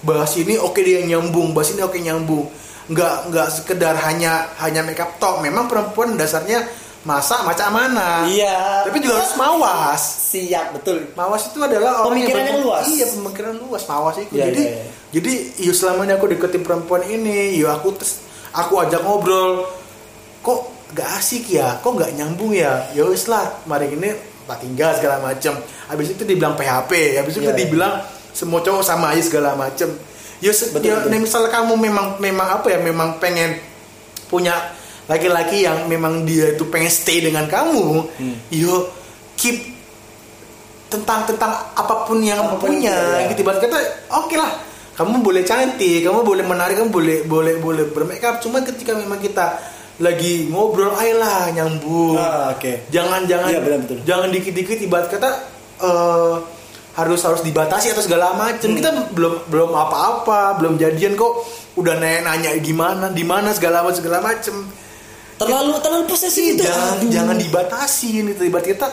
bahas 0.00 0.30
ini 0.34 0.54
oke 0.56 0.78
dia 0.78 1.02
nyambung 1.02 1.50
bahas 1.50 1.74
ini 1.74 1.82
oke 1.82 1.98
nyambung. 1.98 2.46
Nggak 2.86 3.14
nggak 3.28 3.48
sekedar 3.50 3.98
hanya 4.00 4.46
hanya 4.58 4.80
makeup 4.80 5.18
tok. 5.18 5.42
Memang 5.42 5.66
perempuan 5.66 6.14
dasarnya 6.14 6.62
masak 7.00 7.40
macam 7.42 7.68
mana 7.70 8.28
iya 8.28 8.84
tapi 8.84 9.00
juga 9.00 9.18
harus 9.18 9.32
mawas 9.34 10.02
siap 10.28 10.76
betul 10.76 11.08
Mawas 11.12 11.48
itu 11.48 11.58
adalah 11.58 12.04
orang 12.04 12.20
Pemikiran 12.20 12.42
yang 12.44 12.54
ber- 12.54 12.64
luas. 12.64 12.84
Iya, 12.86 13.06
pemikiran 13.10 13.54
luas 13.58 13.82
Mawas 13.84 14.16
itu. 14.16 14.30
Iya, 14.30 14.44
jadi 14.46 14.62
iya, 14.62 14.70
iya. 14.70 14.84
jadi 15.10 15.32
yo 15.58 15.72
selama 15.72 16.00
ini 16.02 16.12
aku 16.12 16.26
deketin 16.28 16.62
perempuan 16.62 17.02
ini, 17.02 17.56
yo 17.56 17.66
aku 17.66 17.92
tes, 17.92 18.22
aku 18.50 18.78
ajak 18.78 19.00
ngobrol. 19.00 19.66
Kok 20.40 20.60
gak 20.92 21.18
asik 21.18 21.50
ya? 21.50 21.76
Kok 21.78 21.98
gak 21.98 22.14
nyambung 22.14 22.54
ya? 22.54 22.88
Ya 22.92 23.02
wis 23.04 23.26
lah, 23.26 23.58
mari 23.64 23.90
ini 23.90 24.14
tak 24.44 24.60
tinggal 24.60 24.94
segala 24.94 25.18
macam. 25.20 25.58
Habis 25.86 26.08
itu 26.10 26.22
dibilang 26.22 26.54
PHP, 26.54 26.90
habis 27.18 27.34
itu 27.34 27.42
Iya, 27.42 27.50
iya. 27.50 27.58
dibilang 27.58 27.94
semua 28.30 28.60
cowok 28.60 28.82
sama 28.82 29.10
aja 29.10 29.22
segala 29.24 29.52
macam. 29.52 29.90
Yo 30.38 30.52
se- 30.52 30.70
Betul, 30.70 30.94
misal 31.12 31.44
kamu 31.44 31.74
memang 31.74 32.06
memang 32.16 32.54
apa 32.54 32.70
ya? 32.70 32.78
Memang 32.78 33.18
pengen 33.18 33.58
punya 34.26 34.54
laki-laki 35.10 35.66
yang 35.66 35.84
memang 35.84 36.22
dia 36.22 36.54
itu 36.54 36.62
pengen 36.64 36.86
stay 36.88 37.18
dengan 37.20 37.44
kamu, 37.44 38.06
Hmm. 38.14 38.36
yo 38.48 38.86
keep 39.34 39.58
tentang 40.86 41.22
tentang 41.24 41.50
apa 41.72 42.02
pun 42.02 42.18
yang 42.18 42.38
kamu 42.40 42.54
punya 42.58 42.94
ya. 43.16 43.30
gitu 43.30 43.42
ibarat 43.42 43.58
kata 43.58 43.78
oke 44.12 44.34
lah 44.34 44.50
kamu 44.92 45.18
boleh 45.20 45.42
cantik 45.42 46.02
kamu 46.02 46.20
boleh 46.20 46.42
menarik 46.42 46.74
kamu 46.76 46.90
boleh 46.90 47.16
boleh 47.24 47.54
boleh 47.56 47.84
bermakeup 47.88 48.38
cuma 48.38 48.58
ketika 48.60 48.92
memang 48.92 49.18
kita 49.18 49.54
lagi 49.98 50.50
ngobrol 50.50 50.90
ayolah 50.92 51.46
nyambung 51.52 52.16
Ah, 52.16 52.50
oke. 52.50 52.90
jangan 52.90 53.22
jangan 53.24 53.48
Iya, 53.48 53.60
benar, 53.60 53.78
betul. 53.80 53.98
jangan 54.02 54.28
dikit-dikit 54.28 54.78
ibarat 54.80 55.08
kata 55.08 55.30
eh, 55.80 56.34
harus 56.92 57.20
harus 57.22 57.40
dibatasi 57.40 57.94
atau 57.94 58.02
segala 58.02 58.34
macem 58.34 58.68
Hmm. 58.68 58.76
kita 58.76 58.90
belum 59.14 59.46
belum 59.46 59.70
apa-apa 59.70 60.58
belum 60.58 60.74
jadian 60.74 61.14
kok 61.14 61.32
udah 61.76 61.94
nanya 61.96 62.26
nanya 62.26 62.50
gimana 62.58 63.08
di 63.08 63.22
mana 63.22 63.54
segala 63.54 63.80
macam 63.80 63.94
segala 63.96 64.18
macem 64.20 64.58
Terlalu 65.40 65.72
terlalu 65.80 66.04
posesif 66.04 66.44
itu. 66.44 66.62
jangan 66.62 67.00
Aduh. 67.00 67.08
jangan 67.08 67.36
dibatasin 67.36 68.24
itu 68.28 68.42
ibarat 68.44 68.66
kita 68.68 68.86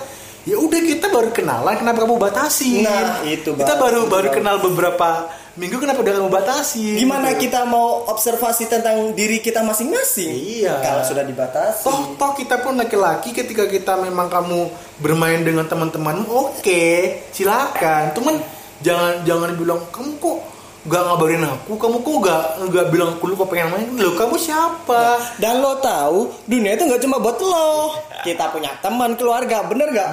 ya 0.43 0.55
udah 0.55 0.79
kita 0.79 1.11
baru 1.11 1.29
kenalan 1.29 1.75
kenapa 1.75 2.07
kamu 2.07 2.15
batasin 2.15 2.87
Nah, 2.87 3.19
itu, 3.21 3.51
kita 3.51 3.75
baru 3.75 4.07
Itu, 4.07 4.11
baru 4.15 4.27
kenal 4.31 4.55
beberapa 4.57 5.27
minggu 5.53 5.75
kenapa 5.75 5.99
udah 5.99 6.13
kamu 6.15 6.31
batasin 6.31 6.95
Gimana 6.95 7.35
Gitu. 7.35 7.51
kita 7.51 7.67
mau 7.67 8.07
observasi 8.07 8.63
tentang 8.65 9.11
diri 9.11 9.43
kita 9.43 9.59
masing-masing? 9.59 10.31
Iya. 10.63 10.79
Kalau 10.79 11.03
sudah 11.03 11.27
dibatasi. 11.27 11.83
toh 11.83 12.15
toh 12.15 12.31
kita 12.31 12.63
pun 12.63 12.79
laki-laki 12.79 13.35
ketika 13.35 13.67
kita 13.67 13.99
memang 13.99 14.31
kamu 14.31 14.71
bermain 14.97 15.43
dengan 15.43 15.67
teman-temanmu 15.67 16.31
oke 16.31 16.83
silakan 17.31 18.15
cuman 18.15 18.39
jangan 18.79 19.27
jangan 19.27 19.51
bilang 19.51 19.83
kamu 19.91 20.15
kok 20.15 20.39
gak 20.83 21.01
ngabarin 21.01 21.41
aku 21.41 21.73
kamu 21.75 21.97
kok 21.99 22.15
gak 22.21 22.43
gak 22.69 22.85
bilang 22.87 23.09
aku 23.15 23.25
lu 23.25 23.35
kok 23.35 23.49
pengen 23.49 23.67
main? 23.69 23.87
Lo 23.95 24.13
kamu 24.13 24.35
siapa? 24.35 25.17
Dan 25.35 25.59
lo 25.59 25.79
tahu 25.79 26.29
dunia 26.43 26.73
itu 26.73 26.85
nggak 26.85 27.01
cuma 27.01 27.17
buat 27.17 27.37
lo. 27.37 27.97
Kita 28.21 28.49
punya 28.49 28.69
teman, 28.77 29.15
keluarga, 29.15 29.63
bener 29.63 29.89
nggak? 29.89 30.11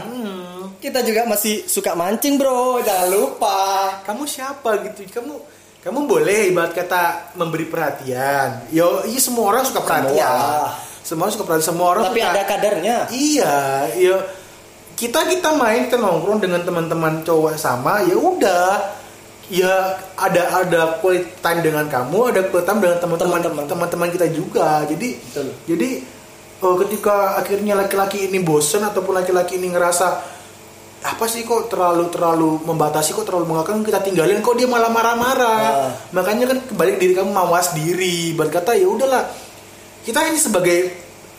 Kita 0.78 1.00
juga 1.00 1.24
masih 1.24 1.64
suka 1.64 1.92
mancing 1.92 2.36
bro, 2.36 2.76
jangan 2.78 3.08
lupa. 3.08 3.60
kamu 4.02 4.24
siapa 4.24 4.80
gitu? 4.84 5.04
Kamu 5.10 5.34
kamu 5.80 5.98
boleh 6.04 6.48
ibarat 6.48 6.72
kata 6.72 7.36
memberi 7.36 7.68
perhatian. 7.68 8.68
Yo 8.68 9.04
iya 9.04 9.20
semua 9.20 9.52
orang 9.52 9.64
suka 9.64 9.80
perhatian. 9.80 10.72
Semua, 11.04 11.28
orang 11.28 11.32
suka 11.32 11.44
perhatian. 11.44 11.68
Semua 11.68 11.86
orang 11.92 12.04
Tapi 12.08 12.20
suka- 12.20 12.32
ada 12.32 12.42
kadarnya. 12.44 12.96
iya 13.12 13.54
yo. 13.94 14.16
Kita 14.94 15.26
kita 15.26 15.52
main 15.52 15.84
kita 15.84 15.98
nongkrong 15.98 16.38
dengan 16.38 16.62
teman-teman 16.62 17.20
cowok 17.20 17.58
sama 17.58 18.00
ya 18.00 18.14
udah 18.14 19.03
ya 19.54 19.74
ada 20.14 20.42
ada 20.56 20.80
quality 20.98 21.30
time 21.38 21.62
dengan 21.62 21.86
kamu 21.86 22.34
ada 22.34 22.40
quality 22.44 22.66
time 22.66 22.80
dengan 22.80 22.98
teman-teman 22.98 23.38
Teman-teman. 23.64 24.08
kita 24.10 24.26
juga 24.28 24.82
jadi 24.84 25.08
Betul. 25.14 25.48
jadi 25.64 25.88
eh, 26.58 26.76
ketika 26.82 27.38
akhirnya 27.38 27.74
laki-laki 27.76 28.26
ini 28.26 28.42
bosen 28.42 28.82
ataupun 28.82 29.14
laki-laki 29.14 29.56
ini 29.56 29.70
ngerasa 29.70 30.34
apa 31.04 31.28
sih 31.28 31.44
kok 31.44 31.68
terlalu 31.68 32.08
terlalu 32.08 32.64
membatasi 32.64 33.12
kok 33.12 33.22
terlalu 33.22 33.44
mengakang 33.46 33.80
kita 33.80 34.00
tinggalin 34.00 34.40
kok 34.40 34.56
dia 34.56 34.64
malah 34.64 34.88
marah-marah 34.88 35.60
Nah. 35.60 35.92
makanya 36.12 36.48
kan 36.48 36.58
kembali 36.64 36.96
diri 36.96 37.12
kamu 37.12 37.28
mawas 37.28 37.72
diri 37.72 38.32
berkata 38.32 38.72
ya 38.72 38.88
udahlah 38.88 39.28
kita 40.02 40.24
ini 40.24 40.40
sebagai 40.40 40.78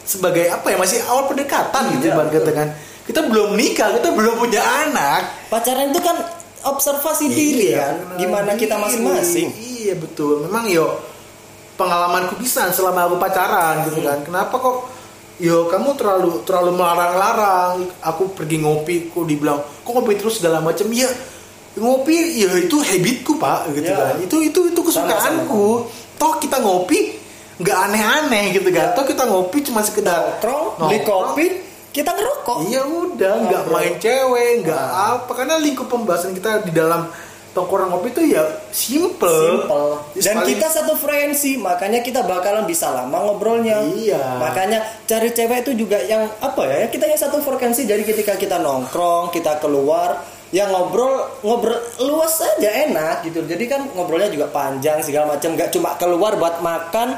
sebagai 0.02 0.54
apa 0.54 0.70
ya 0.70 0.78
masih 0.78 1.02
awal 1.06 1.26
pendekatan 1.26 1.98
gitu 1.98 2.06
Iya, 2.06 2.14
ibarat 2.14 2.30
kata 2.30 2.42
betul. 2.46 2.54
kan 2.54 2.68
kita 3.06 3.20
belum 3.26 3.50
nikah 3.54 3.90
kita 3.98 4.10
belum 4.14 4.34
punya 4.38 4.62
anak 4.62 5.22
Pacaran 5.50 5.90
itu 5.90 5.98
kan 6.00 6.18
observasi 6.66 7.26
diri 7.28 7.70
Iya, 7.70 7.78
kan, 7.80 7.96
gimana 8.18 8.52
kita 8.54 8.76
diri. 8.76 8.84
masing-masing. 8.84 9.48
iya 9.56 9.94
betul. 9.94 10.44
Memang 10.44 10.66
yo 10.66 10.98
pengalamanku 11.76 12.36
bisa 12.36 12.72
selama 12.72 13.06
aku 13.06 13.16
pacaran 13.18 13.86
gitu 13.86 14.00
Hmm. 14.00 14.08
kan 14.08 14.20
kenapa 14.24 14.56
kok 14.56 14.78
yo 15.38 15.68
kamu 15.68 15.94
terlalu 15.94 16.32
terlalu 16.42 16.72
melarang-larang? 16.74 17.74
Aku 18.02 18.32
pergi 18.32 18.58
ngopi 18.58 19.08
kok 19.08 19.24
dibilang 19.24 19.60
kok 19.62 19.92
ngopi 19.92 20.16
terus? 20.16 20.38
segala 20.38 20.58
macam 20.60 20.88
ya 20.90 21.08
ngopi 21.76 22.40
ya 22.40 22.56
itu 22.56 22.78
habitku 22.78 23.36
pak 23.36 23.68
gitu 23.72 23.86
Ya. 23.86 24.00
kan. 24.10 24.16
Itu 24.20 24.40
itu 24.40 24.60
itu 24.66 24.82
kesukaanku. 24.82 25.86
Toh 26.16 26.34
kita 26.40 26.58
ngopi 26.58 27.20
nggak 27.56 27.78
aneh-aneh 27.84 28.46
gitu 28.54 28.68
kan. 28.70 28.96
Toh 28.96 29.04
kita 29.04 29.24
ngopi 29.26 29.60
cuma 29.62 29.80
sekedar 29.80 30.40
Nongkrong, 30.40 30.80
beli 30.82 31.00
kopi, 31.04 31.46
kita 31.96 32.12
ngerokok. 32.12 32.58
Iya 32.68 32.84
udah, 32.84 33.34
nggak 33.48 33.64
Ngobrol. 33.64 33.80
main 33.80 33.94
cewek, 34.04 34.52
nggak 34.68 34.84
Nah. 34.84 35.16
apa 35.16 35.32
karena 35.32 35.56
lingkup 35.56 35.88
pembahasan 35.88 36.36
kita 36.36 36.68
di 36.68 36.76
dalam 36.76 37.08
tongkrong 37.56 37.88
ngopi 37.88 38.12
itu 38.12 38.36
ya 38.36 38.44
simple. 38.76 39.32
Simple. 39.32 40.20
Dan 40.20 40.44
paling- 40.44 40.60
kita 40.60 40.68
satu 40.68 41.00
frekuensi, 41.00 41.56
makanya 41.56 42.04
kita 42.04 42.28
bakalan 42.28 42.68
bisa 42.68 42.92
lama 42.92 43.16
ngobrolnya. 43.24 43.80
Iya. 43.96 44.44
Makanya 44.44 44.84
cari 45.08 45.32
cewek 45.32 45.64
itu 45.64 45.88
juga 45.88 46.04
yang 46.04 46.28
apa 46.44 46.68
ya? 46.68 46.92
Kita 46.92 47.08
yang 47.08 47.16
satu 47.16 47.40
frekuensi. 47.40 47.88
Jadi 47.88 48.04
ketika 48.04 48.36
kita 48.36 48.60
nongkrong, 48.60 49.32
kita 49.32 49.64
keluar, 49.64 50.20
ya 50.52 50.68
ngobrol 50.68 51.40
ngobrol 51.48 51.80
luas 52.04 52.44
saja 52.44 52.92
enak 52.92 53.24
gitu. 53.24 53.48
Jadi 53.48 53.72
kan 53.72 53.88
ngobrolnya 53.96 54.28
juga 54.28 54.52
panjang 54.52 55.00
segala 55.00 55.40
macam. 55.40 55.56
Gak 55.56 55.72
cuma 55.72 55.96
keluar 55.96 56.36
buat 56.36 56.60
makan 56.60 57.16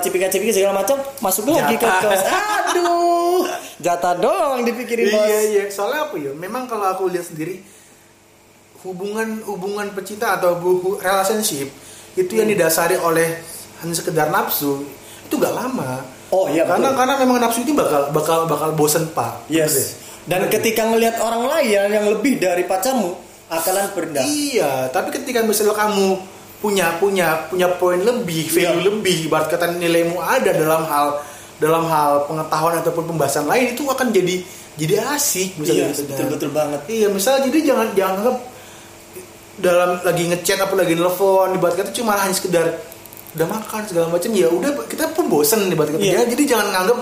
cipika-cipiki 0.00 0.50
segala 0.50 0.80
macam, 0.80 0.96
masuk 1.20 1.52
lagi 1.52 1.76
ke 1.76 1.84
kos. 1.84 2.22
Aduh, 2.24 3.44
jatah 3.78 4.16
doang 4.16 4.64
dipikirin 4.64 5.12
bos. 5.12 5.28
Iya 5.28 5.38
iya, 5.52 5.62
soalnya 5.68 6.08
apa 6.08 6.16
ya? 6.16 6.32
Memang 6.32 6.64
kalau 6.64 6.88
aku 6.88 7.12
lihat 7.12 7.28
sendiri 7.28 7.60
hubungan 8.80 9.44
hubungan 9.44 9.92
pecinta 9.92 10.40
atau 10.40 10.56
relationship 10.96 11.68
itu 12.16 12.32
yang 12.32 12.48
Hmm. 12.48 12.56
didasari 12.56 12.96
oleh 12.96 13.28
hanya 13.84 13.94
sekedar 13.94 14.32
nafsu 14.32 14.82
itu 15.28 15.34
gak 15.36 15.52
lama. 15.52 16.00
Oh 16.32 16.48
iya 16.48 16.64
karena 16.64 16.90
betul. 16.90 16.98
karena 16.98 17.14
memang 17.20 17.38
nafsu 17.42 17.60
itu 17.62 17.72
bakal 17.76 18.08
bakal 18.10 18.48
bakal 18.48 18.70
bosen 18.72 19.10
pak. 19.12 19.46
Bener 19.46 19.68
deh. 19.68 19.78
Yes. 19.78 20.00
Dan 20.24 20.46
ketika 20.48 20.86
ngelihat 20.86 21.18
orang 21.20 21.48
lain 21.48 21.90
yang 21.90 22.06
lebih 22.06 22.38
dari 22.38 22.62
pacarmu, 22.68 23.16
akalan 23.50 23.88
berindah. 23.96 24.22
Iya, 24.22 24.86
tapi 24.94 25.10
ketika 25.10 25.42
misalnya 25.42 25.74
kamu 25.74 26.22
punya 26.60 26.92
punya 26.96 27.48
punya 27.48 27.68
poin 27.72 27.96
lebih, 27.96 28.46
value 28.46 28.78
Iya. 28.78 28.86
lebih, 28.86 29.16
ibarat 29.26 29.48
kata 29.48 29.72
nilaimu 29.72 30.16
ada 30.16 30.52
dalam 30.52 30.84
hal 30.84 31.06
dalam 31.56 31.84
hal 31.84 32.24
pengetahuan 32.24 32.78
ataupun 32.78 33.04
pembahasan 33.06 33.44
lain 33.44 33.72
itu 33.72 33.82
akan 33.82 34.08
jadi 34.10 34.44
jadi 34.76 34.94
asik 35.10 35.56
misalnya 35.56 35.80
Iya, 35.82 35.90
gitu 35.90 36.02
kan. 36.02 36.08
betul-betul 36.10 36.50
banget. 36.50 36.80
Iya, 36.86 37.06
misalnya 37.08 37.40
jadi 37.46 37.58
jangan 37.66 37.86
jangan 37.92 38.14
anggap 38.18 38.36
dalam 39.56 39.90
lagi 40.00 40.22
ngechat 40.26 40.58
apa 40.58 40.74
lagi 40.74 40.94
nelfon 40.94 41.52
ibarat 41.52 41.74
kata 41.76 41.90
cuma 41.92 42.16
hanya 42.16 42.32
sekedar 42.32 42.66
udah 43.30 43.46
makan 43.46 43.82
segala 43.84 44.06
macam 44.08 44.30
ya 44.32 44.48
udah 44.48 44.70
kita 44.84 45.04
pun 45.12 45.28
bosen 45.28 45.68
ibarat 45.68 45.92
kata 45.92 46.00
Iya. 46.00 46.12
Ya, 46.14 46.22
jadi 46.26 46.42
jangan 46.46 46.66
nganggap 46.70 46.98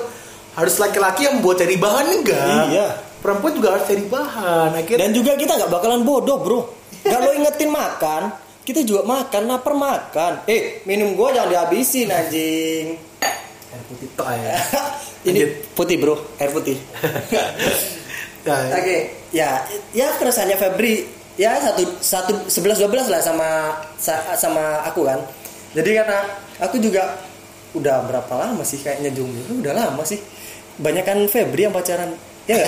harus 0.55 0.75
laki-laki 0.77 1.23
yang 1.25 1.39
buat 1.39 1.55
cari 1.57 1.77
bahan 1.77 2.07
enggak. 2.13 2.65
Iya. 2.69 2.89
Perempuan 3.19 3.53
juga 3.53 3.69
harus 3.75 3.87
cari 3.87 4.05
bahan. 4.05 4.69
Akhirnya 4.73 5.01
Dan 5.01 5.11
juga 5.13 5.35
kita 5.35 5.53
nggak 5.55 5.71
bakalan 5.73 6.03
bodoh 6.03 6.39
bro. 6.39 6.61
Lo 7.01 7.31
ingetin 7.33 7.71
makan, 7.71 8.23
kita 8.69 8.85
juga 8.85 9.01
makan, 9.03 9.49
lapar 9.49 9.73
makan. 9.73 10.33
Eh, 10.45 10.85
minum 10.85 11.17
gua 11.17 11.33
jangan 11.33 11.49
dihabisin 11.49 12.07
anjing. 12.07 13.01
air 13.69 13.83
putih 13.87 14.09
tok 14.13 14.29
ya. 14.29 14.57
Ini 15.29 15.41
putih 15.73 15.97
bro, 15.97 16.15
air 16.37 16.51
putih. 16.51 16.77
Nah, 18.39 18.65
Oke, 18.73 18.97
ya, 19.29 19.61
ya 19.93 20.09
keresahannya 20.15 20.57
Febri 20.57 21.05
ya 21.37 21.61
satu 21.61 21.85
satu 22.01 22.33
sebelas 22.49 22.81
dua 22.81 22.89
belas 22.89 23.05
lah 23.07 23.21
sama 23.21 23.45
sa- 23.95 24.25
sama 24.35 24.81
aku 24.83 25.05
kan. 25.05 25.21
Jadi 25.73 25.91
karena 25.93 26.25
aku 26.57 26.81
juga 26.81 27.13
udah 27.71 28.01
berapa 28.03 28.33
lama 28.33 28.65
sih 28.65 28.81
kayaknya 28.81 29.13
jomblo, 29.13 29.43
udah 29.55 29.75
lama 29.77 30.01
sih. 30.03 30.17
Banyak 30.79 31.05
kan 31.05 31.19
Febri 31.29 31.67
yang 31.67 31.75
pacaran, 31.75 32.15
ya? 32.47 32.57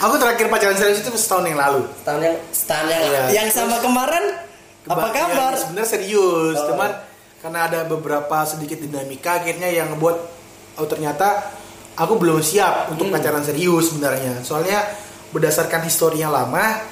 Aku 0.00 0.16
terakhir 0.16 0.48
pacaran 0.48 0.72
serius 0.72 1.02
itu 1.02 1.10
setahun 1.12 1.44
yang 1.44 1.58
lalu. 1.58 1.82
setahun 1.98 2.20
yang 2.22 2.36
setahun 2.48 2.86
yang, 2.88 3.02
Iya. 3.04 3.22
yang 3.34 3.48
sama 3.50 3.76
kemarin 3.82 4.24
apa 4.88 5.06
kabar? 5.10 5.52
ya, 5.52 5.58
Sebenarnya 5.58 5.90
serius, 5.90 6.56
Oh. 6.56 6.66
cuman 6.68 6.90
karena 7.38 7.60
ada 7.64 7.80
beberapa 7.84 8.42
sedikit 8.42 8.78
dinamika 8.78 9.38
akhirnya 9.38 9.68
yang 9.68 9.92
ngebuat 9.92 10.16
oh 10.76 10.86
ternyata 10.86 11.54
aku 11.94 12.14
belum 12.14 12.40
siap 12.40 12.90
untuk 12.90 13.06
Hmm. 13.06 13.14
pacaran 13.14 13.42
serius 13.42 13.90
sebenarnya. 13.90 14.42
Soalnya 14.42 14.82
berdasarkan 15.28 15.82
historinya 15.82 16.32
lama, 16.32 16.82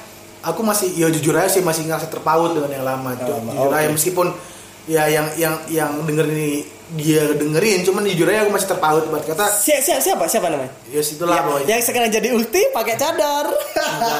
aku 0.40 0.60
masih 0.60 0.92
ya 0.92 1.08
jujur 1.08 1.32
aja 1.32 1.48
sih 1.48 1.62
masih 1.62 1.86
ngerasa 1.86 2.06
terpaut 2.06 2.52
dengan 2.52 2.70
yang 2.70 2.84
lama. 2.84 3.14
Lama, 3.14 3.50
Jujur 3.50 3.72
aja 3.72 3.86
oke. 3.86 3.94
meskipun 3.94 4.26
ya 4.86 5.02
yang 5.06 5.26
yang 5.34 5.54
yang 5.66 5.90
denger 6.00 6.26
ini 6.26 6.50
dia 6.88 7.34
dengerin, 7.34 7.82
cuman 7.82 8.06
jujur 8.06 8.24
aja 8.24 8.46
aku 8.46 8.54
masih 8.54 8.68
terpaut 8.68 9.02
buat 9.04 9.18
kata 9.20 9.50
Si- 9.50 9.74
si- 9.76 9.98
siapa 10.00 10.22
siapa 10.24 10.46
namanya? 10.46 10.70
ya 10.86 11.02
situlah 11.02 11.34
Ya, 11.34 11.42
pokoknya. 11.42 11.66
yang 11.66 11.80
sekarang 11.82 12.08
jadi 12.08 12.28
ulti 12.30 12.62
pakai 12.70 12.94
cadar. 12.94 13.50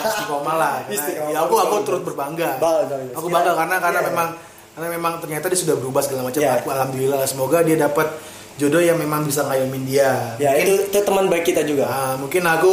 Istiqomah 0.04 0.54
lah. 0.56 0.75
Karena 0.82 0.92
Istiqomah, 0.92 1.30
ya 1.30 1.38
aku 1.40 1.54
aku 1.56 1.75
turut 1.82 2.02
berbangga. 2.02 2.58
Bangga, 2.58 2.96
iya. 2.99 3.12
Aku 3.14 3.26
bangga 3.28 3.52
karena 3.54 3.76
karena 3.78 4.00
Iya. 4.00 4.08
memang 4.11 4.28
karena 4.75 4.88
memang 4.92 5.12
ternyata 5.18 5.46
dia 5.46 5.58
sudah 5.58 5.75
berubah 5.76 6.02
segala 6.02 6.26
macam. 6.26 6.40
Iya. 6.42 6.58
Aku 6.58 6.68
alhamdulillah 6.68 7.18
semoga 7.25 7.62
dia 7.62 7.76
dapat 7.78 8.08
jodoh 8.56 8.80
yang 8.80 8.99
memang 8.99 9.23
bisa 9.23 9.44
ngayomin 9.44 9.87
dia. 9.87 10.35
ya 10.37 10.50
mungkin, 10.50 10.66
itu, 10.66 10.90
itu 10.90 10.99
teman 11.00 11.25
baik 11.28 11.44
kita 11.46 11.62
juga. 11.62 11.87
ah, 11.87 12.14
mungkin 12.16 12.42
aku 12.42 12.73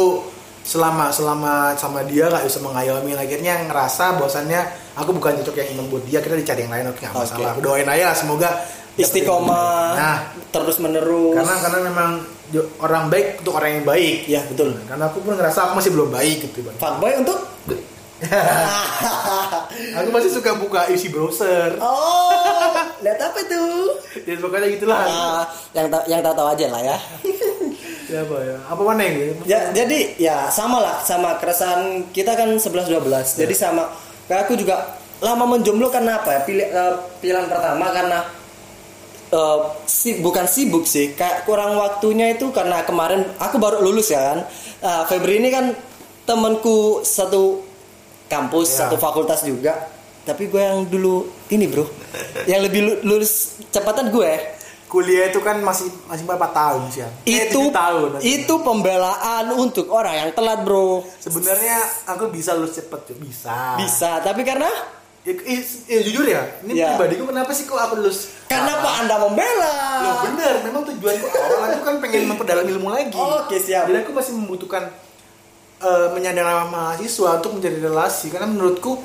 selama 0.64 1.12
selama 1.12 1.76
sama 1.76 2.00
dia 2.08 2.24
nggak 2.26 2.48
bisa 2.48 2.58
mengayomi 2.58 3.12
akhirnya 3.12 3.68
ngerasa 3.68 4.16
bahwasannya 4.16 4.60
aku 4.96 5.12
bukan 5.12 5.36
cocok 5.44 5.60
yang 5.60 5.68
imam 5.76 5.92
buat 5.92 6.02
dia 6.08 6.24
kita 6.24 6.34
dicari 6.34 6.64
yang 6.64 6.72
lain 6.72 6.86
oke 6.88 6.98
nggak 6.98 7.12
masalah. 7.12 7.52
Doain 7.60 7.84
aja 7.84 8.04
lah, 8.10 8.16
semoga 8.16 8.50
Istiqomah 8.94 9.92
nah 9.98 10.16
terus 10.48 10.78
menerus. 10.78 11.34
karena 11.34 11.54
karena 11.60 11.78
memang 11.90 12.10
orang 12.78 13.10
baik 13.10 13.42
untuk 13.44 13.58
orang 13.58 13.70
yang 13.76 13.84
baik. 13.84 14.18
Ya 14.24 14.40
betul. 14.46 14.72
karena 14.86 15.04
aku 15.10 15.18
pun 15.20 15.34
ngerasa 15.36 15.68
aku 15.68 15.72
masih 15.82 15.90
belum 15.92 16.08
baik 16.08 16.36
gitu 16.48 16.64
bang. 16.64 16.76
Fuckboy 16.80 17.12
untuk? 17.20 17.38
Aku 20.00 20.08
masih 20.08 20.30
suka 20.32 20.56
buka 20.56 20.88
isi 20.88 21.12
browser. 21.12 21.76
Oh, 21.76 22.32
lihat 23.04 23.20
apa 23.20 23.36
itu? 23.42 23.62
Ya 24.24 24.38
pokoknya 24.38 24.68
gitulah. 24.70 25.02
Ah, 25.04 25.42
yang 25.76 25.92
ta- 25.92 26.06
yang 26.08 26.24
tahu 26.24 26.32
tahu 26.32 26.48
aja 26.56 26.66
lah 26.72 26.80
ya 26.80 26.96
ya 28.14 28.22
apa 28.22 28.36
ya. 28.40 28.56
Apa 28.64 28.82
mana 28.82 29.02
ya 29.02 29.12
ya 29.44 29.58
jadi 29.72 29.98
ya 30.16 30.36
sama 30.48 30.78
lah 30.78 30.96
sama 31.00 31.34
keresahan 31.36 31.82
kita 32.08 32.32
kan 32.32 32.54
11 32.54 32.86
12 32.86 33.10
jadi 33.36 33.50
sama 33.52 33.90
kayak 34.24 34.46
aku 34.46 34.54
juga 34.54 34.94
lama 35.18 35.44
menjomblo 35.48 35.88
karena 35.88 36.18
apa 36.18 36.30
ya? 36.30 36.40
Pilih 36.42 36.66
eh, 36.66 36.94
pilihan 37.18 37.46
pertama 37.46 37.90
karena 37.90 38.18
eh, 39.30 39.58
si 39.84 40.18
bukan 40.18 40.46
sibuk 40.46 40.84
sih 40.84 41.12
kayak 41.12 41.42
kurang 41.42 41.74
waktunya 41.74 42.30
itu 42.30 42.48
karena 42.50 42.82
kemarin 42.82 43.26
aku 43.36 43.58
baru 43.58 43.80
lulus 43.80 44.08
ya 44.08 44.22
kan. 44.32 44.38
Ah, 44.78 45.02
Febri 45.04 45.40
ini 45.40 45.48
kan 45.48 45.72
temanku 46.24 47.00
satu 47.00 47.64
kampus 48.26 48.68
Ya. 48.70 48.86
satu 48.86 48.96
fakultas 48.96 49.42
juga. 49.42 49.90
Tapi 50.24 50.48
gue 50.48 50.56
yang 50.56 50.88
dulu 50.88 51.24
ini 51.48 51.68
bro 51.68 51.84
yang 52.44 52.64
lebih 52.64 52.80
lu- 52.80 53.00
lulus 53.04 53.60
cepatan 53.68 54.08
gue 54.08 54.53
kuliah 54.94 55.26
itu 55.26 55.40
kan 55.40 55.58
masih 55.58 55.90
masih 56.04 56.22
berapa 56.22 56.46
tahun 56.48 56.86
sih 56.88 57.02
ya? 57.02 57.10
Eh, 57.24 57.50
itu 57.50 57.58
tujuh 57.58 57.74
tahun 57.74 58.10
itu 58.22 58.54
pembelaan 58.56 59.50
untuk 59.52 59.90
orang 59.90 60.14
yang 60.16 60.30
telat 60.30 60.62
bro 60.62 61.02
sebenarnya 61.18 61.82
aku 62.06 62.30
bisa 62.30 62.54
lulus 62.54 62.78
cepet 62.78 63.00
cuy. 63.04 63.16
bisa 63.20 63.74
bisa 63.74 64.22
tapi 64.22 64.40
karena 64.40 64.70
ya, 65.20 65.34
eh, 65.34 65.60
ya, 65.88 66.00
jujur 66.00 66.22
ya 66.24 66.42
ini 66.62 66.72
Ya. 66.76 66.94
pribadiku 66.94 67.26
kenapa 67.26 67.50
sih 67.50 67.64
kok 67.64 67.74
aku 67.74 67.98
lulus 67.98 68.30
karena 68.46 68.70
apa 68.72 68.90
anda 69.00 69.18
membela 69.18 69.74
Loh, 70.00 70.16
bener 70.24 70.54
memang 70.62 70.86
tujuanku 70.86 71.26
awal 71.26 71.70
aku 71.72 71.82
kan 71.82 71.96
pengen 71.98 72.22
memperdalam 72.30 72.62
ilmu 72.64 72.88
lagi 72.88 73.10
Oke, 73.10 73.58
siap. 73.58 73.84
jadi 73.84 74.00
aku 74.00 74.14
masih 74.14 74.32
membutuhkan 74.32 74.94
eh, 75.80 76.08
menyandang 76.10 76.46
nama 76.46 76.64
mahasiswa 76.64 77.36
untuk 77.36 77.58
menjadi 77.58 77.82
relasi 77.82 78.30
karena 78.30 78.46
menurutku 78.46 79.02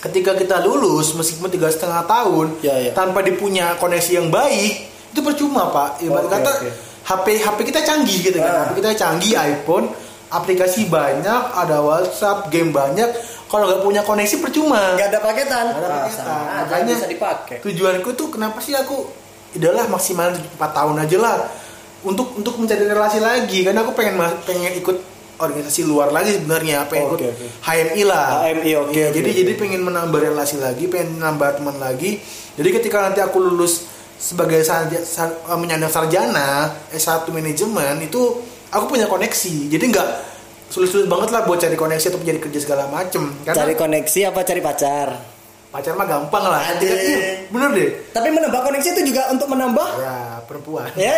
ketika 0.00 0.32
kita 0.32 0.56
lulus 0.60 1.12
meskipun 1.12 1.46
tiga 1.46 1.68
setengah 1.68 2.02
tahun 2.02 2.56
Ya, 2.60 2.72
ya. 2.80 2.90
tanpa 2.90 3.20
dipunya 3.20 3.76
koneksi 3.76 4.12
yang 4.16 4.28
baik 4.28 4.89
itu 5.10 5.20
percuma 5.20 5.68
pak. 5.68 6.00
Ibarat 6.00 6.24
Oke, 6.24 6.34
kata 6.36 6.50
oke. 6.56 6.68
HP 7.02 7.26
HP 7.38 7.58
kita 7.66 7.80
canggih 7.82 8.18
gitu 8.22 8.38
kan. 8.38 8.52
Ah. 8.52 8.62
HP 8.64 8.78
kita 8.78 8.90
canggih 8.96 9.32
iPhone 9.34 9.86
aplikasi 10.28 10.86
banyak 10.86 11.42
ada 11.52 11.80
WhatsApp 11.80 12.46
game 12.48 12.70
banyak. 12.70 13.10
Kalau 13.46 13.66
nggak 13.66 13.82
punya 13.82 14.02
koneksi 14.02 14.36
percuma. 14.38 14.94
Nggak 14.94 15.10
ada 15.10 15.20
paketan. 15.20 15.64
Nggak 15.68 15.80
ada 15.80 15.88
Ah, 15.88 16.00
paketan. 16.00 16.24
aja, 16.24 16.54
Makanya 16.62 16.94
bisa 16.94 17.08
dipakai. 17.08 17.56
tujuanku 17.60 18.08
tuh 18.14 18.30
kenapa 18.30 18.62
sih 18.62 18.72
aku 18.72 19.10
udahlah 19.52 19.90
maksimal 19.90 20.30
4 20.30 20.70
tahun 20.70 20.96
aja 21.00 21.16
lah. 21.18 21.36
Untuk 22.00 22.32
untuk 22.32 22.54
mencari 22.56 22.86
relasi 22.86 23.18
lagi. 23.18 23.66
Karena 23.66 23.82
aku 23.82 23.92
pengen 23.92 24.14
pengen 24.46 24.72
ikut 24.72 24.96
organisasi 25.36 25.82
luar 25.82 26.14
lagi 26.14 26.38
sebenarnya. 26.38 26.86
Pengen 26.86 27.10
Oke, 27.10 27.26
ikut 27.26 27.34
oke. 27.34 27.46
HMI 27.60 28.02
lah. 28.06 28.26
HMI, 28.46 28.70
oke, 28.78 28.92
Iya, 28.92 29.06
oke, 29.08 29.16
jadi 29.18 29.28
oke. 29.28 29.38
jadi 29.42 29.52
pengen 29.56 29.80
menambah 29.82 30.20
relasi 30.22 30.56
lagi 30.56 30.86
pengen 30.86 31.18
menambah 31.18 31.58
teman 31.58 31.76
lagi. 31.76 32.22
Jadi 32.54 32.68
ketika 32.70 33.02
nanti 33.02 33.18
aku 33.18 33.40
lulus 33.40 33.88
sebagai 34.20 34.60
sarja, 34.60 35.00
sar, 35.00 35.32
eh, 35.32 35.56
menyandang 35.58 35.88
sarjana 35.88 36.68
S1 36.92 37.24
manajemen 37.32 38.04
itu 38.04 38.20
aku 38.68 38.84
punya 38.92 39.08
koneksi. 39.08 39.72
Jadi 39.72 39.84
nggak 39.88 40.08
sulit-sulit 40.68 41.08
banget 41.08 41.32
lah 41.32 41.48
buat 41.48 41.56
cari 41.56 41.74
koneksi 41.74 42.12
atau 42.12 42.20
menjadi 42.20 42.38
kerja 42.44 42.58
segala 42.60 42.84
macem. 42.92 43.32
Karena 43.42 43.56
cari 43.64 43.74
koneksi 43.74 44.20
apa 44.28 44.40
cari 44.44 44.60
pacar? 44.60 45.08
Pacar 45.70 45.94
mah 45.94 46.02
gampang 46.04 46.44
lah. 46.50 46.62
Aduh. 46.76 46.90
Iya, 46.90 47.46
bener 47.48 47.70
deh. 47.72 47.88
Tapi 48.10 48.28
menambah 48.28 48.60
koneksi 48.60 48.88
itu 48.90 49.02
juga 49.14 49.30
untuk 49.32 49.48
menambah? 49.48 49.88
Ya 50.02 50.16
perempuan. 50.44 50.90
Ya. 51.00 51.14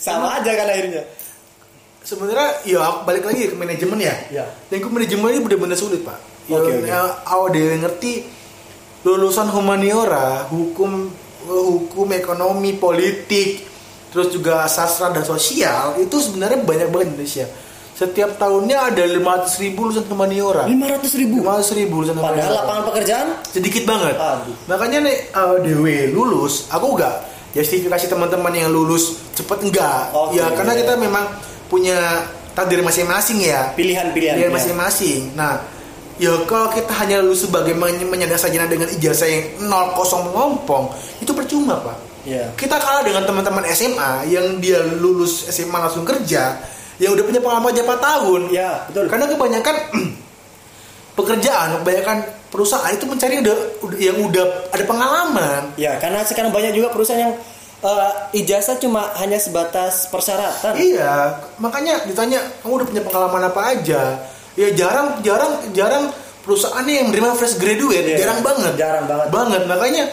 Sama 0.00 0.40
aja 0.40 0.50
kan 0.50 0.66
akhirnya. 0.66 1.02
Sebenarnya 2.04 2.48
ya 2.68 2.80
aku 2.84 2.98
balik 3.08 3.24
lagi 3.24 3.48
ke 3.48 3.56
manajemen 3.56 3.96
ya. 3.96 4.16
Ya. 4.28 4.44
dan 4.68 4.80
ke 4.84 4.88
manajemen 4.92 5.28
ini 5.32 5.40
benar-benar 5.40 5.78
sulit 5.78 6.04
pak. 6.04 6.20
Ya, 6.44 6.60
Oke, 6.60 6.76
oke. 6.76 6.84
ya, 6.84 7.00
awal 7.24 7.48
dia 7.56 7.72
ngerti 7.80 8.20
lulusan 9.04 9.52
humaniora 9.52 10.48
hukum 10.48 11.12
hukum 11.44 12.08
ekonomi 12.16 12.72
politik 12.80 13.68
terus 14.08 14.32
juga 14.32 14.64
sastra 14.64 15.12
dan 15.12 15.26
sosial 15.26 16.00
itu 16.00 16.16
sebenarnya 16.16 16.64
banyak 16.64 16.88
banget 16.88 17.06
di 17.06 17.12
Indonesia. 17.18 17.46
Setiap 17.94 18.42
tahunnya 18.42 18.90
ada 18.90 19.06
500 19.06 19.62
ribu 19.62 19.86
lulusan 19.86 20.06
humaniora. 20.10 20.66
500 20.66 21.20
ribu? 21.20 21.46
500 21.46 21.78
ribu 21.78 21.92
lulusan 22.02 22.14
padahal 22.18 22.32
humaniora. 22.34 22.58
lapangan 22.58 22.84
pekerjaan? 22.90 23.26
Sedikit 23.46 23.82
banget. 23.86 24.14
Aduh. 24.18 24.56
makanya 24.66 24.98
nih 25.06 25.16
uh, 25.30 25.56
dewe 25.62 26.10
lulus 26.10 26.66
aku 26.74 26.98
enggak 26.98 27.14
justifikasi 27.54 28.10
teman-teman 28.10 28.50
yang 28.50 28.70
lulus 28.74 29.14
cepet 29.38 29.70
enggak 29.70 30.10
Oke. 30.10 30.42
ya 30.42 30.50
karena 30.58 30.74
kita 30.74 30.98
memang 30.98 31.24
punya 31.70 32.26
takdir 32.54 32.80
masing-masing 32.82 33.42
ya. 33.42 33.74
Pilihan-pilihan 33.74 34.42
pilihan 34.42 34.50
ya. 34.50 34.54
masing-masing. 34.54 35.34
Nah 35.34 35.73
ya 36.16 36.30
kalau 36.44 36.70
kita 36.70 36.92
hanya 36.94 37.18
lulus 37.20 37.42
sebagai 37.42 37.74
men- 37.74 38.06
menyandang 38.06 38.38
sarjana 38.38 38.66
dengan 38.66 38.86
ijazah 38.86 39.26
yang 39.26 39.42
nol 39.66 39.92
kosong 39.92 40.30
mengompong 40.30 40.90
itu 41.18 41.30
percuma 41.34 41.78
pak. 41.80 41.96
Ya 42.24 42.48
kita 42.54 42.78
kalah 42.78 43.04
dengan 43.04 43.26
teman-teman 43.26 43.64
SMA 43.70 44.30
yang 44.30 44.56
dia 44.58 44.80
lulus 44.80 45.44
SMA 45.48 45.76
langsung 45.76 46.06
kerja 46.06 46.56
yang 46.96 47.12
udah 47.12 47.24
punya 47.26 47.40
pengalaman 47.42 47.74
berapa 47.74 47.96
tahun. 47.98 48.40
Ya 48.48 48.86
betul. 48.86 49.10
Karena 49.10 49.26
kebanyakan 49.26 49.76
pekerjaan, 51.18 51.82
kebanyakan 51.82 52.16
perusahaan 52.50 52.90
itu 52.90 53.04
mencari 53.06 53.42
udah, 53.42 53.56
udah- 53.82 54.00
yang 54.00 54.18
udah 54.18 54.46
ada 54.70 54.84
pengalaman. 54.86 55.60
ya 55.74 55.98
karena 55.98 56.22
sekarang 56.22 56.50
banyak 56.50 56.74
juga 56.74 56.90
perusahaan 56.90 57.18
yang 57.20 57.34
eh, 57.84 58.12
ijazah 58.40 58.78
cuma 58.78 59.10
hanya 59.18 59.36
sebatas 59.36 60.06
persyaratan. 60.08 60.74
Iya, 60.74 61.38
makanya 61.58 62.06
ditanya 62.06 62.40
kamu 62.62 62.72
udah 62.80 62.86
punya 62.88 63.02
pengalaman 63.02 63.42
apa 63.46 63.60
aja? 63.74 64.02
Ya 64.54 64.70
jarang, 64.74 65.18
jarang, 65.26 65.74
jarang 65.74 66.04
perusahaan 66.46 66.84
yang 66.86 67.10
menerima 67.10 67.34
fresh 67.34 67.58
graduate, 67.58 68.06
Iya, 68.14 68.22
jarang 68.22 68.40
banget. 68.44 68.72
jarang 68.78 69.04
banget. 69.08 69.28
Banget, 69.32 69.62
makanya 69.66 70.04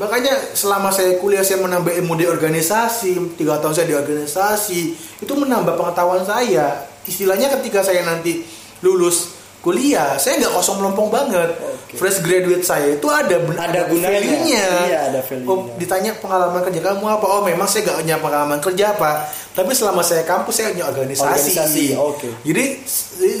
makanya 0.00 0.32
selama 0.56 0.88
saya 0.90 1.20
kuliah 1.22 1.44
saya 1.44 1.62
menambah 1.62 1.92
ilmu 2.02 2.16
di 2.16 2.26
organisasi, 2.26 3.36
tiga 3.38 3.60
tahun 3.60 3.76
saya 3.76 3.86
di 3.86 3.96
organisasi, 3.96 4.80
itu 5.22 5.32
menambah 5.36 5.76
pengetahuan 5.76 6.24
saya. 6.24 6.88
Istilahnya 7.06 7.52
ketika 7.60 7.86
saya 7.86 8.02
nanti 8.02 8.42
lulus 8.82 9.35
kuliah, 9.66 10.14
saya 10.14 10.38
nggak 10.38 10.54
kosong 10.54 10.78
melompong 10.78 11.10
banget. 11.10 11.50
Oke. 11.58 11.98
Fresh 11.98 12.22
graduate 12.22 12.62
saya 12.62 12.94
itu 12.94 13.06
ada 13.10 13.34
Ada 13.34 13.90
gunanya. 13.90 14.14
value-nya. 14.14 14.66
Iya, 14.86 15.00
ada 15.10 15.20
value-nya. 15.26 15.50
Oh, 15.50 15.66
ditanya 15.74 16.14
pengalaman 16.22 16.62
kerja 16.70 16.80
kamu 16.86 17.02
apa? 17.02 17.26
Oh, 17.26 17.42
memang 17.42 17.66
saya 17.66 17.82
nggak 17.90 17.98
punya 18.06 18.16
pengalaman 18.22 18.58
kerja 18.62 18.84
apa. 18.94 19.26
Tapi 19.58 19.72
selama 19.74 20.06
saya 20.06 20.22
kampus 20.22 20.54
saya 20.54 20.70
punya 20.70 20.86
organisasi. 20.86 21.26
Organisasi, 21.26 21.86
oke. 21.98 22.28
Jadi 22.46 22.64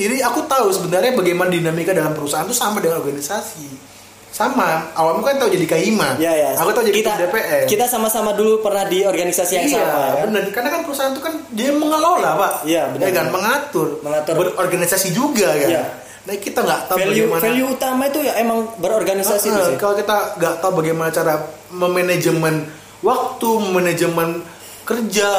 jadi 0.02 0.16
aku 0.26 0.50
tahu 0.50 0.66
sebenarnya 0.74 1.14
bagaimana 1.14 1.46
dinamika 1.46 1.94
dalam 1.94 2.10
perusahaan 2.10 2.42
itu 2.42 2.56
sama 2.58 2.82
dengan 2.82 2.98
organisasi. 2.98 3.94
Sama, 4.36 4.92
awalmu 4.92 5.24
kan 5.24 5.40
tahu 5.40 5.48
jadi 5.48 5.64
kaima. 5.64 6.20
Ya 6.20 6.28
ya. 6.36 6.52
Aku 6.60 6.68
tahu 6.76 6.84
jadi 6.92 7.00
kita, 7.00 7.12
DPR. 7.24 7.64
Kita 7.64 7.88
sama-sama 7.88 8.36
dulu 8.36 8.60
pernah 8.60 8.84
di 8.84 9.00
organisasi 9.00 9.52
yang 9.56 9.64
iya, 9.64 9.80
sama 9.80 9.96
ya. 9.96 10.22
benar. 10.28 10.42
Karena 10.52 10.68
kan 10.76 10.80
perusahaan 10.84 11.12
itu 11.16 11.22
kan 11.24 11.34
dia 11.56 11.72
mengelola, 11.72 12.36
Pak. 12.36 12.52
Iya, 12.68 12.92
benar, 12.92 13.04
Ya 13.08 13.12
kan, 13.16 13.26
mengatur. 13.32 13.88
Mengatur. 14.04 14.34
Berorganisasi 14.36 15.16
juga 15.16 15.56
kan. 15.56 15.70
Iya. 15.72 15.84
Nah, 16.26 16.34
kita 16.34 16.58
nggak 16.58 16.80
tahu 16.86 16.98
Value 16.98 17.10
bagaimana 17.30 17.40
value 17.40 17.68
utama 17.70 18.02
itu 18.06 18.18
ya 18.20 18.32
emang 18.36 18.58
berorganisasi 18.76 19.46
itu 19.46 19.54
Heeh, 19.54 19.68
sih. 19.70 19.76
Kalau 19.78 19.94
kita 19.94 20.16
nggak 20.34 20.54
tahu 20.58 20.72
bagaimana 20.76 21.10
cara 21.10 21.34
memanajemen 21.70 22.54
waktu, 23.00 23.50
manajemen 23.70 24.42
kerja, 24.82 25.30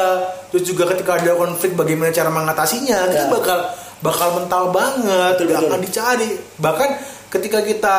terus 0.48 0.64
juga 0.64 0.88
ketika 0.88 1.16
ada 1.16 1.36
konflik 1.36 1.72
bagaimana 1.72 2.08
cara 2.08 2.28
mengatasinya, 2.28 3.04
kita 3.06 3.26
Ya. 3.26 3.32
bakal 3.32 3.58
bakal 4.00 4.28
mental 4.36 4.64
banget, 4.70 5.34
Betul, 5.36 5.46
betul. 5.52 5.68
akan 5.68 5.80
dicari. 5.80 6.30
Bahkan 6.56 6.88
ketika 7.28 7.58
kita 7.60 7.96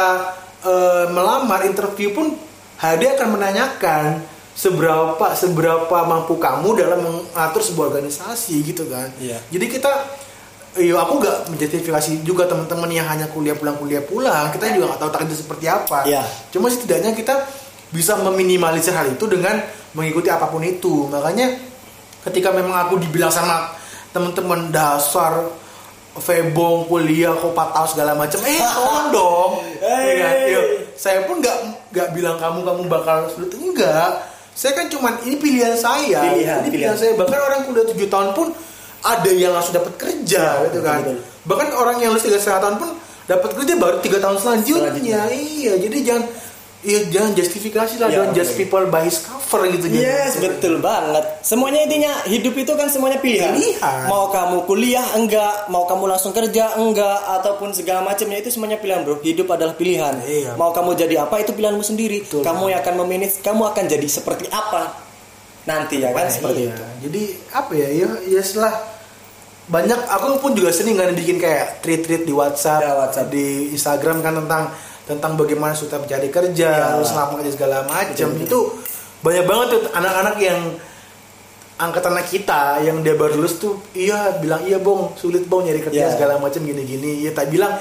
eh, 0.60 1.06
melamar 1.10 1.63
interview 1.63 2.10
pun 2.12 2.34
HD 2.75 3.15
akan 3.15 3.28
menanyakan 3.32 4.04
seberapa 4.52 5.23
seberapa 5.34 5.97
mampu 6.04 6.36
kamu 6.36 6.75
dalam 6.75 6.99
mengatur 6.99 7.62
sebuah 7.62 7.93
organisasi 7.93 8.60
gitu 8.65 8.89
kan. 8.89 9.08
Iya. 9.17 9.39
Jadi 9.47 9.65
kita 9.69 9.91
Iya, 10.77 11.01
aku 11.01 11.17
nggak 11.17 11.38
menjustifikasi 11.49 12.21
juga 12.21 12.45
teman-teman 12.45 12.89
yang 12.93 13.10
hanya 13.10 13.25
kuliah 13.34 13.58
pulang 13.58 13.73
kuliah 13.82 14.05
pulang. 14.05 14.53
Kita 14.53 14.69
juga 14.69 14.93
nggak 14.93 15.01
tahu 15.01 15.12
takdir 15.12 15.38
seperti 15.38 15.65
apa. 15.65 16.05
Iya. 16.05 16.21
Cuma 16.53 16.69
setidaknya 16.69 17.17
kita 17.17 17.41
bisa 17.89 18.13
meminimalisir 18.21 18.93
hal 18.93 19.10
itu 19.10 19.25
dengan 19.25 19.58
mengikuti 19.97 20.29
apa 20.29 20.45
pun 20.45 20.62
itu. 20.62 21.10
Makanya 21.10 21.58
ketika 22.29 22.53
memang 22.53 22.86
aku 22.86 23.01
dibilang 23.01 23.34
sama 23.34 23.73
teman-teman 24.13 24.69
dasar 24.69 25.49
Febong 26.19 26.89
kuliah 26.89 27.32
kok 27.38 27.53
patah 27.53 27.86
segala 27.86 28.12
macam, 28.17 28.41
eh 28.43 28.60
tolong 28.75 29.08
dong. 29.13 29.51
Hey. 29.79 30.03
Ya 30.03 30.13
kan? 30.19 30.34
Yuk, 30.51 30.65
saya 30.97 31.19
pun 31.23 31.39
nggak 31.39 31.58
nggak 31.95 32.08
bilang 32.12 32.36
kamu 32.41 32.60
kamu 32.65 32.82
bakal 32.91 33.17
sulit 33.32 33.53
enggak. 33.55 34.27
Saya 34.51 34.75
kan 34.75 34.91
cuman 34.91 35.15
ini 35.23 35.39
pilihan 35.39 35.77
saya. 35.79 36.19
Pilihan, 36.34 36.65
ini 36.65 36.69
pilihan 36.73 36.91
pilihan. 36.91 36.97
saya. 36.97 37.12
Bahkan 37.15 37.39
orang 37.39 37.60
kuliah 37.69 37.88
7 37.88 37.95
tahun 38.12 38.29
pun 38.36 38.47
ada 39.03 39.29
yang 39.31 39.51
langsung 39.55 39.75
dapat 39.75 39.93
kerja 39.95 40.67
gitu 40.69 40.79
kan. 40.83 40.99
betul. 41.03 41.17
Bahkan 41.47 41.67
orang 41.73 41.95
yang 42.03 42.12
lulus 42.12 42.27
tiga 42.27 42.38
setengah 42.38 42.62
tahun 42.67 42.75
pun 42.77 42.89
dapat 43.25 43.49
kerja 43.55 43.73
baru 43.77 43.97
tiga 44.03 44.17
tahun 44.19 44.38
selanjutnya. 44.41 44.91
Selanjutnya. 44.91 45.21
Iya, 45.31 45.73
jadi 45.79 45.97
jangan 46.03 46.23
Iya 46.79 47.12
jangan 47.12 47.35
justifikasi 47.35 47.99
lah, 47.99 48.07
Ya, 48.07 48.23
judge 48.31 48.55
oke. 48.55 48.59
people 48.63 48.88
by 48.88 49.03
his 49.03 49.19
cover 49.19 49.67
gitu 49.67 49.91
gitu. 49.91 49.99
Yes, 49.99 50.39
betul 50.39 50.79
banget. 50.79 51.27
Semuanya 51.43 51.83
intinya 51.83 52.23
hidup 52.23 52.55
itu 52.55 52.71
kan 52.71 52.88
semuanya 52.88 53.19
pilihan. 53.19 53.51
Pilihan. 53.51 54.07
Mau 54.07 54.31
kamu 54.31 54.63
kuliah 54.63 55.03
enggak, 55.12 55.67
mau 55.67 55.83
kamu 55.83 56.07
langsung 56.07 56.31
kerja 56.31 56.79
enggak, 56.79 57.19
ataupun 57.35 57.75
segala 57.75 57.99
macamnya 58.07 58.39
itu 58.39 58.47
semuanya 58.55 58.79
pilihan, 58.79 59.03
bro. 59.03 59.19
Hidup 59.19 59.51
adalah 59.51 59.75
pilihan. 59.75 60.23
Iya. 60.23 60.55
Mau 60.55 60.71
kamu 60.71 60.95
jadi 60.95 61.27
apa 61.27 61.43
itu 61.43 61.51
pilihanmu 61.51 61.83
sendiri. 61.83 62.23
Betul. 62.23 62.47
Kamu 62.47 62.71
yang 62.71 62.79
akan 62.79 62.95
memilih, 63.03 63.27
kamu 63.43 63.63
akan 63.75 63.83
jadi 63.83 64.07
seperti 64.07 64.47
apa 64.47 65.09
nanti 65.69 66.01
ya 66.01 66.10
kan 66.10 66.25
Nah, 66.25 66.34
seperti 66.34 66.62
iya. 66.65 66.73
itu. 66.73 66.84
Jadi 67.05 67.21
apa 67.51 67.71
ya? 67.71 67.88
Ya, 67.93 68.08
ya 68.27 68.41
setelah 68.41 68.73
banyak 69.69 69.99
aku 70.10 70.41
pun 70.41 70.51
juga 70.51 70.73
sering 70.73 70.97
kan 70.97 71.13
bikin 71.13 71.38
kayak 71.38 71.79
tweet-tweet 71.79 72.25
di 72.25 72.34
WhatsApp, 72.34 72.82
Ya, 72.82 72.97
WhatsApp. 72.97 73.29
di 73.29 73.69
Instagram 73.69 74.19
kan 74.19 74.34
tentang 74.36 74.63
tentang 75.05 75.32
bagaimana 75.36 75.73
susah 75.73 75.97
mencari 75.97 76.27
kerja, 76.27 76.69
Ya. 76.89 76.97
kerja 76.97 77.49
segala 77.51 77.86
macam. 77.86 78.29
Itu 78.36 78.82
banyak 79.21 79.45
banget 79.45 79.67
tuh 79.69 79.82
anak-anak 79.91 80.36
yang 80.39 80.60
angkatan 81.77 82.12
kita 82.25 82.84
yang 82.84 82.99
dia 82.99 83.15
baru 83.15 83.39
lulus 83.39 83.55
tuh 83.55 83.79
iya 83.95 84.36
bilang 84.36 84.60
iya 84.63 84.75
bong 84.77 85.15
sulit 85.15 85.47
bong 85.47 85.63
nyari 85.63 85.79
kerja 85.79 86.01
Ya. 86.01 86.12
segala 86.12 86.36
macam 86.36 86.60
gini-gini 86.60 87.23
ya 87.23 87.32
tak 87.32 87.47
bilang 87.47 87.71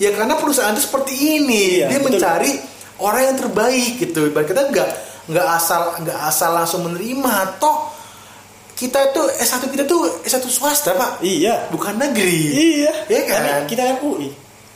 ya 0.00 0.08
karena 0.08 0.40
perusahaan 0.40 0.72
itu 0.72 0.88
seperti 0.88 1.12
ini 1.12 1.84
Iya, 1.84 1.92
dia 1.92 1.98
betul. 2.00 2.16
mencari 2.16 2.52
orang 2.96 3.22
yang 3.28 3.36
terbaik 3.36 3.92
gitu 4.00 4.20
Ibarat 4.24 4.46
kita 4.48 4.62
nggak 4.72 4.90
nggak 5.24 5.46
asal 5.52 5.80
nggak 5.98 6.18
asal 6.20 6.50
langsung 6.50 6.82
menerima 6.82 7.34
toh 7.56 7.90
kita 8.72 9.12
tuh 9.12 9.30
S1 9.32 9.62
kita 9.68 9.84
tuh 9.84 10.02
S1 10.22 10.42
swasta 10.44 10.90
pak 10.92 11.22
Iya. 11.22 11.68
bukan 11.68 11.94
negeri 11.94 12.42
Iya. 12.50 12.92
Iya 13.06 13.20
kan? 13.24 13.38
Karena 13.38 13.54
kita 13.64 13.82
kan 13.84 13.96
UI. 14.02 14.28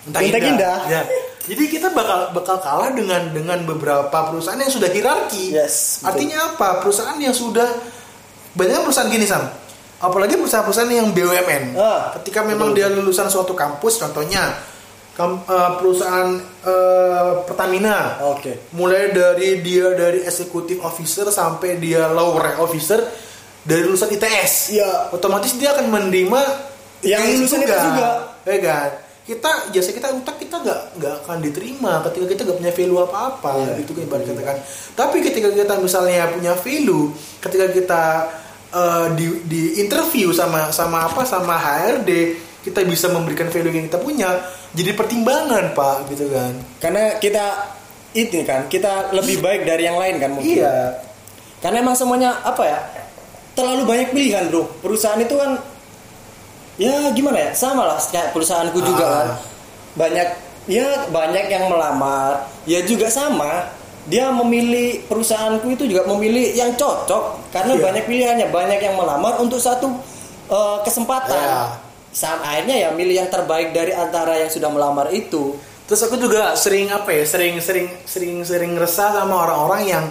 Entah 0.06 0.20
Indah 0.22 0.38
indah. 0.38 0.50
indah. 0.52 0.76
Ya. 0.86 1.02
Jadi 1.44 1.62
kita 1.68 1.90
bakal 1.90 2.30
bakal 2.30 2.58
kalah 2.58 2.90
dengan 2.90 3.30
dengan 3.30 3.58
beberapa 3.62 4.10
perusahaan 4.10 4.54
yang 4.56 4.70
sudah 4.70 4.86
hierarki. 4.86 5.50
Yes, 5.50 5.98
betul. 5.98 6.06
Artinya 6.06 6.38
apa? 6.48 6.68
Perusahaan 6.78 7.14
yang 7.16 7.34
sudah 7.34 7.66
banyak 8.52 8.78
perusahaan 8.80 9.06
gini 9.06 9.26
sam. 9.26 9.46
Apalagi 9.96 10.36
perusahaan-perusahaan 10.36 10.90
yang 10.92 11.10
BUMN. 11.10 11.74
Ah, 11.74 12.14
Ketika 12.14 12.42
memang 12.42 12.70
betul. 12.70 12.78
dia 12.78 12.92
lulusan 12.92 13.26
suatu 13.26 13.50
kampus, 13.52 13.96
contohnya 13.96 14.54
kam- 15.16 15.42
eh, 15.42 15.70
perusahaan 15.74 16.30
eh, 16.62 17.32
Pertamina. 17.42 18.20
Oke. 18.28 18.70
Mulai 18.70 19.10
dari 19.10 19.58
dia 19.60 19.90
dari 19.92 20.22
executive 20.22 20.78
officer 20.80 21.26
sampai 21.28 21.76
dia 21.76 22.06
lower 22.06 22.38
rank 22.44 22.58
officer 22.60 23.00
dari 23.62 23.82
lulusan 23.82 24.06
ITS 24.08 24.52
Iya. 24.70 25.10
otomatis 25.10 25.56
dia 25.56 25.72
akan 25.72 25.88
menerima 25.88 26.40
Yang 27.00 27.22
lulusan 27.34 27.60
itu 27.60 27.74
juga. 27.74 28.08
ya 28.44 28.58
kan 28.62 28.90
kita 29.26 29.50
jasa 29.74 29.90
kita 29.90 30.06
utak 30.14 30.38
kita 30.38 30.56
nggak 30.56 30.80
nggak 30.96 31.14
akan 31.20 31.36
diterima 31.42 31.98
ketika 32.00 32.24
kita 32.28 32.40
nggak 32.46 32.58
punya 32.62 32.72
value 32.72 33.00
apa 33.02 33.18
apa 33.26 33.50
Iya. 33.58 33.72
gitu 33.82 33.90
kan 33.90 34.02
ibarat 34.06 34.24
katakan 34.24 34.56
tapi 34.94 35.16
ketika 35.20 35.48
kita 35.50 35.74
misalnya 35.76 36.30
punya 36.30 36.52
value 36.54 37.10
ketika 37.42 37.66
kita 37.68 38.02
eh, 38.70 39.06
di 39.18 39.26
di 39.44 39.62
interview 39.80 40.30
sama 40.30 40.70
sama 40.70 41.10
apa 41.10 41.26
sama 41.26 41.58
HRD 41.58 42.10
kita 42.62 42.82
bisa 42.82 43.06
memberikan 43.08 43.46
value 43.46 43.70
yang 43.72 43.86
kita 43.86 43.98
punya 43.98 44.30
jadi 44.76 44.92
pertimbangan 44.92 45.72
pak 45.72 46.06
gitu 46.08 46.28
kan 46.28 46.52
Karena 46.78 47.16
kita 47.16 47.72
itu 48.12 48.44
kan 48.44 48.68
kita 48.68 49.10
lebih 49.10 49.40
baik 49.40 49.64
dari 49.64 49.84
yang 49.84 49.96
lain 49.96 50.16
kan 50.16 50.30
mungkin. 50.30 50.56
iya 50.56 51.00
Karena 51.56 51.80
emang 51.80 51.92
semuanya 51.92 52.36
apa 52.40 52.62
ya? 52.62 52.78
Terlalu 53.52 53.82
banyak 53.84 54.08
pilihan, 54.10 54.44
Bro. 54.48 54.68
Perusahaan 54.78 55.16
itu 55.16 55.32
kan 55.32 55.56
ya 56.76 57.08
gimana 57.10 57.40
ya? 57.40 57.50
Sama 57.52 57.84
lah 57.84 57.98
kayak 57.98 58.30
perusahaanku 58.30 58.78
juga 58.78 59.04
Ah. 59.04 59.12
kan. 59.12 59.28
Banyak 59.96 60.28
ya 60.66 61.08
banyak 61.08 61.46
yang 61.46 61.64
melamar. 61.66 62.44
Ya 62.64 62.84
juga 62.84 63.08
sama. 63.08 63.72
Dia 64.06 64.30
memilih 64.30 65.02
perusahaanku 65.04 65.66
itu 65.72 65.88
juga 65.88 66.06
memilih 66.06 66.54
yang 66.54 66.72
cocok 66.72 67.50
karena 67.50 67.74
Iya. 67.74 67.82
banyak 67.82 68.04
pilihannya, 68.06 68.46
banyak 68.48 68.78
yang 68.78 68.94
melamar 68.94 69.34
untuk 69.36 69.58
satu 69.58 69.88
eh, 70.46 70.78
kesempatan. 70.84 71.34
Iya. 71.34 71.64
Saat 72.16 72.40
akhirnya 72.40 72.76
ya 72.80 72.88
milih 72.96 73.20
yang 73.20 73.28
terbaik 73.28 73.76
dari 73.76 73.92
antara 73.92 74.40
yang 74.40 74.48
sudah 74.48 74.72
melamar 74.72 75.12
itu. 75.12 75.52
Terus 75.84 76.00
aku 76.00 76.16
juga 76.16 76.56
sering 76.56 76.88
apa 76.88 77.12
ya, 77.12 77.28
sering 77.28 77.60
sering 77.60 77.86
sering 78.08 78.40
sering 78.40 78.72
resah 78.74 79.12
sama 79.12 79.44
orang-orang 79.44 79.82
yang 79.84 80.04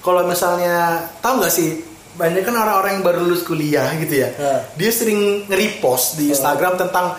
kalau 0.00 0.24
misalnya 0.24 1.04
tahu 1.20 1.44
nggak 1.44 1.52
sih 1.52 1.84
banyak 2.16 2.40
kan 2.42 2.56
orang-orang 2.56 2.98
yang 2.98 3.04
baru 3.04 3.20
lulus 3.22 3.44
kuliah 3.44 3.86
gitu 4.00 4.18
ya, 4.18 4.28
dia 4.74 4.90
sering 4.90 5.46
nge-repost 5.46 6.16
di 6.18 6.32
Instagram 6.32 6.74
tentang 6.74 7.14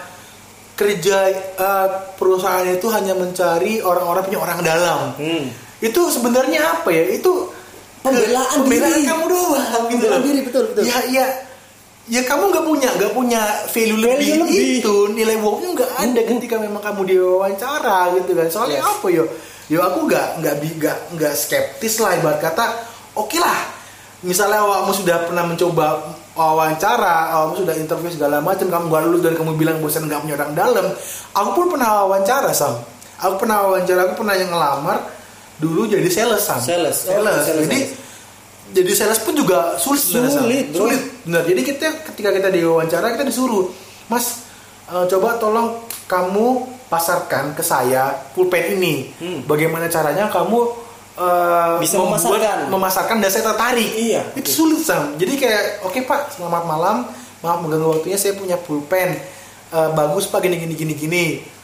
kerja 0.73 1.17
eh, 1.55 1.87
perusahaan 2.17 2.65
itu 2.65 2.89
hanya 2.89 3.13
mencari 3.13 3.79
orang-orang 3.79 4.21
punya 4.25 4.39
orang 4.41 4.59
dalam. 4.65 4.99
Hmm. 5.15 5.45
Itu 5.77 6.09
sebenarnya 6.09 6.81
apa 6.81 6.89
ya? 6.89 7.05
Itu 7.13 7.53
Pembelaan 8.03 8.67
pembelaan 8.67 8.99
diri. 8.99 9.07
kamu 9.07 9.25
doang 9.31 9.83
gitu 9.87 10.03
Pembelaan 10.03 10.19
loh. 10.19 10.27
diri, 10.27 10.39
betul, 10.43 10.63
betul. 10.75 10.83
Ya 10.83 10.97
ya 11.07 11.25
ya 12.11 12.21
kamu 12.27 12.51
nggak 12.51 12.65
punya 12.67 12.89
nggak 12.99 13.13
punya 13.15 13.41
value, 13.71 13.95
Value 13.95 14.19
lebih, 14.19 14.29
lebih. 14.43 14.83
itu 14.83 14.95
nilai 15.15 15.37
wow-nya 15.39 15.69
nggak 15.71 15.91
ada 16.03 16.21
ketika 16.27 16.55
memang 16.59 16.83
kamu 16.83 17.01
diwawancara 17.07 18.11
gitu 18.19 18.31
kan 18.35 18.47
soalnya 18.51 18.83
Yes. 18.83 18.91
apa 18.91 19.07
yo 19.07 19.23
yo 19.71 19.79
aku 19.79 19.99
nggak 20.11 20.43
nggak 20.43 20.55
nggak 20.59 20.97
nggak 21.15 21.33
skeptis 21.33 22.03
lah 22.03 22.19
ibarat 22.19 22.43
kata 22.43 22.65
oke 23.15 23.39
lah 23.39 23.71
misalnya 24.19 24.59
awakmu 24.67 24.91
sudah 24.91 25.23
pernah 25.27 25.47
mencoba 25.47 25.85
wawancara 26.35 27.31
awakmu 27.39 27.63
sudah 27.63 27.75
interview 27.79 28.11
segala 28.11 28.43
macam 28.43 28.67
kamu 28.67 28.85
gak 28.91 29.03
lulus 29.07 29.21
dan 29.23 29.33
kamu 29.39 29.51
bilang 29.55 29.77
bosan 29.79 30.03
nggak 30.11 30.19
punya 30.27 30.35
orang 30.35 30.51
dalam 30.51 30.85
aku 31.31 31.49
pun 31.55 31.65
pernah 31.71 32.03
wawancara 32.03 32.51
sam 32.51 32.83
aku 33.23 33.33
pernah 33.39 33.63
wawancara 33.63 34.11
aku 34.11 34.13
pernah 34.19 34.35
yang 34.35 34.51
ngelamar 34.51 34.97
dulu 35.55 35.87
jadi 35.87 36.09
sales 36.11 36.43
sam 36.43 36.59
Sales. 36.59 37.07
Oh, 37.07 37.23
sales. 37.23 37.47
sales, 37.47 37.63
jadi 37.63 37.79
sales. 37.79 38.02
Jadi 38.73 38.91
sales 38.91 39.19
pun 39.19 39.33
juga 39.33 39.77
sulit. 39.77 40.01
Sulit, 40.01 40.65
bro. 40.69 40.83
sulit 40.83 41.01
benar 41.23 41.41
jadi 41.43 41.61
kita 41.63 41.87
ketika 42.09 42.29
kita 42.31 42.49
diwawancara 42.49 43.07
kita 43.11 43.23
disuruh 43.23 43.69
mas 44.05 44.43
eh, 44.87 45.05
coba 45.07 45.37
tolong 45.37 45.77
kamu 46.03 46.47
pasarkan 46.87 47.53
ke 47.53 47.61
saya 47.61 48.11
pulpen 48.31 48.75
ini 48.75 49.13
Hmm. 49.15 49.39
bagaimana 49.43 49.85
caranya 49.87 50.27
kamu 50.27 50.59
eh, 51.15 51.75
Bisa 51.79 51.97
memasarkan. 51.97 52.67
memasarkan 52.67 53.17
dan 53.17 53.29
saya 53.29 53.45
tertarik 53.47 53.89
Iya. 53.89 54.21
itu 54.33 54.49
sulit 54.51 54.81
sam 54.81 55.13
jadi 55.15 55.33
kayak 55.33 55.63
oke 55.83 55.99
pak 56.03 56.33
selamat 56.33 56.63
malam 56.63 56.97
maaf 57.39 57.59
mengganggu 57.59 57.89
waktunya 57.93 58.15
saya 58.15 58.33
punya 58.33 58.57
pulpen 58.57 59.15
Eh, 59.69 59.89
bagus 59.91 60.25
pak 60.27 60.37
gini 60.39 60.53
gini 60.55 60.73
gini 60.75 60.93
gini 60.93 61.23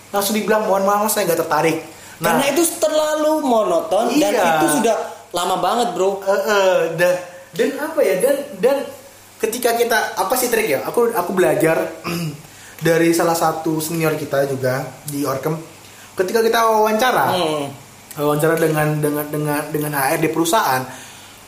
langsung 0.09 0.33
dibilang 0.33 0.65
mohon 0.65 0.81
maaf 0.81 1.05
saya 1.07 1.25
nggak 1.25 1.41
tertarik 1.41 1.77
Karena 2.17 2.41
itu 2.47 2.65
terlalu 2.75 3.39
monoton 3.39 4.09
dan 4.11 4.29
Nah. 4.29 4.41
Iya. 4.41 4.53
itu 4.55 4.67
sudah 4.75 4.95
lama 5.29 5.55
banget, 5.57 5.87
Bro. 5.93 6.21
Eh, 6.21 6.43
eh, 6.43 6.77
dan 6.95 7.13
dan 7.49 7.69
apa 7.81 7.99
ya 7.99 8.15
dan 8.21 8.35
dan 8.61 8.77
ketika 9.39 9.73
kita 9.73 9.97
apa 10.13 10.33
sih 10.35 10.47
trik 10.47 10.67
ya 10.67 10.79
aku 10.83 11.09
aku 11.09 11.31
belajar 11.31 11.81
dari 12.85 13.09
salah 13.09 13.33
satu 13.33 13.79
senior 13.79 14.13
kita 14.13 14.45
juga 14.45 14.85
di 15.07 15.25
Orkem 15.25 15.57
ketika 16.13 16.43
kita 16.43 16.59
wawancara 16.67 17.25
Hmm. 17.33 17.65
wawancara 18.19 18.53
dengan 18.53 18.99
dengan 18.99 19.25
dengan 19.25 19.59
dengan 19.71 19.91
HR 19.95 20.19
di 20.19 20.29
perusahaan 20.29 20.83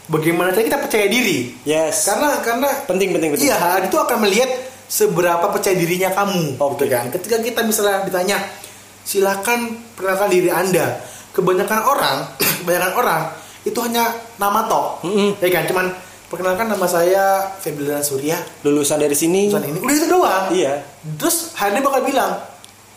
bagaimana 0.08 0.50
cara 0.52 0.64
kita 0.64 0.80
percaya 0.80 1.06
diri 1.06 1.54
Yes. 1.62 2.08
karena 2.08 2.40
karena 2.42 2.70
penting 2.88 3.12
penting 3.12 3.30
penting. 3.36 3.46
iya 3.46 3.60
HR 3.60 3.92
itu 3.92 3.98
akan 4.00 4.18
melihat 4.24 4.50
seberapa 4.88 5.46
percaya 5.52 5.76
dirinya 5.76 6.10
kamu 6.12 6.58
Oke. 6.58 6.82
gitu 6.82 6.86
kan 6.90 7.06
ketika 7.12 7.38
kita 7.40 7.60
misalnya 7.62 8.08
ditanya 8.08 8.38
silakan 9.04 9.78
perkenalkan 9.94 10.30
diri 10.32 10.50
anda 10.50 10.98
kebanyakan 11.32 11.80
orang 11.86 12.18
kebanyakan 12.64 12.94
orang 12.96 13.22
itu 13.64 13.78
hanya 13.78 14.10
nama 14.36 14.66
tok 14.66 15.04
Mm-mm. 15.04 15.38
ya 15.38 15.50
kan 15.52 15.64
cuman 15.66 15.86
perkenalkan 16.26 16.66
nama 16.66 16.86
saya 16.86 17.24
Febriana 17.56 18.00
Surya 18.00 18.40
Lulusan 18.62 18.98
dari 18.98 19.12
sini. 19.12 19.48
Lulusan 19.48 19.68
ini 19.68 19.78
udah 19.80 19.96
itu 19.96 20.08
doang 20.08 20.44
Iya. 20.50 20.74
terus 21.16 21.52
HRD 21.54 21.78
bakal 21.80 22.02
bilang 22.02 22.32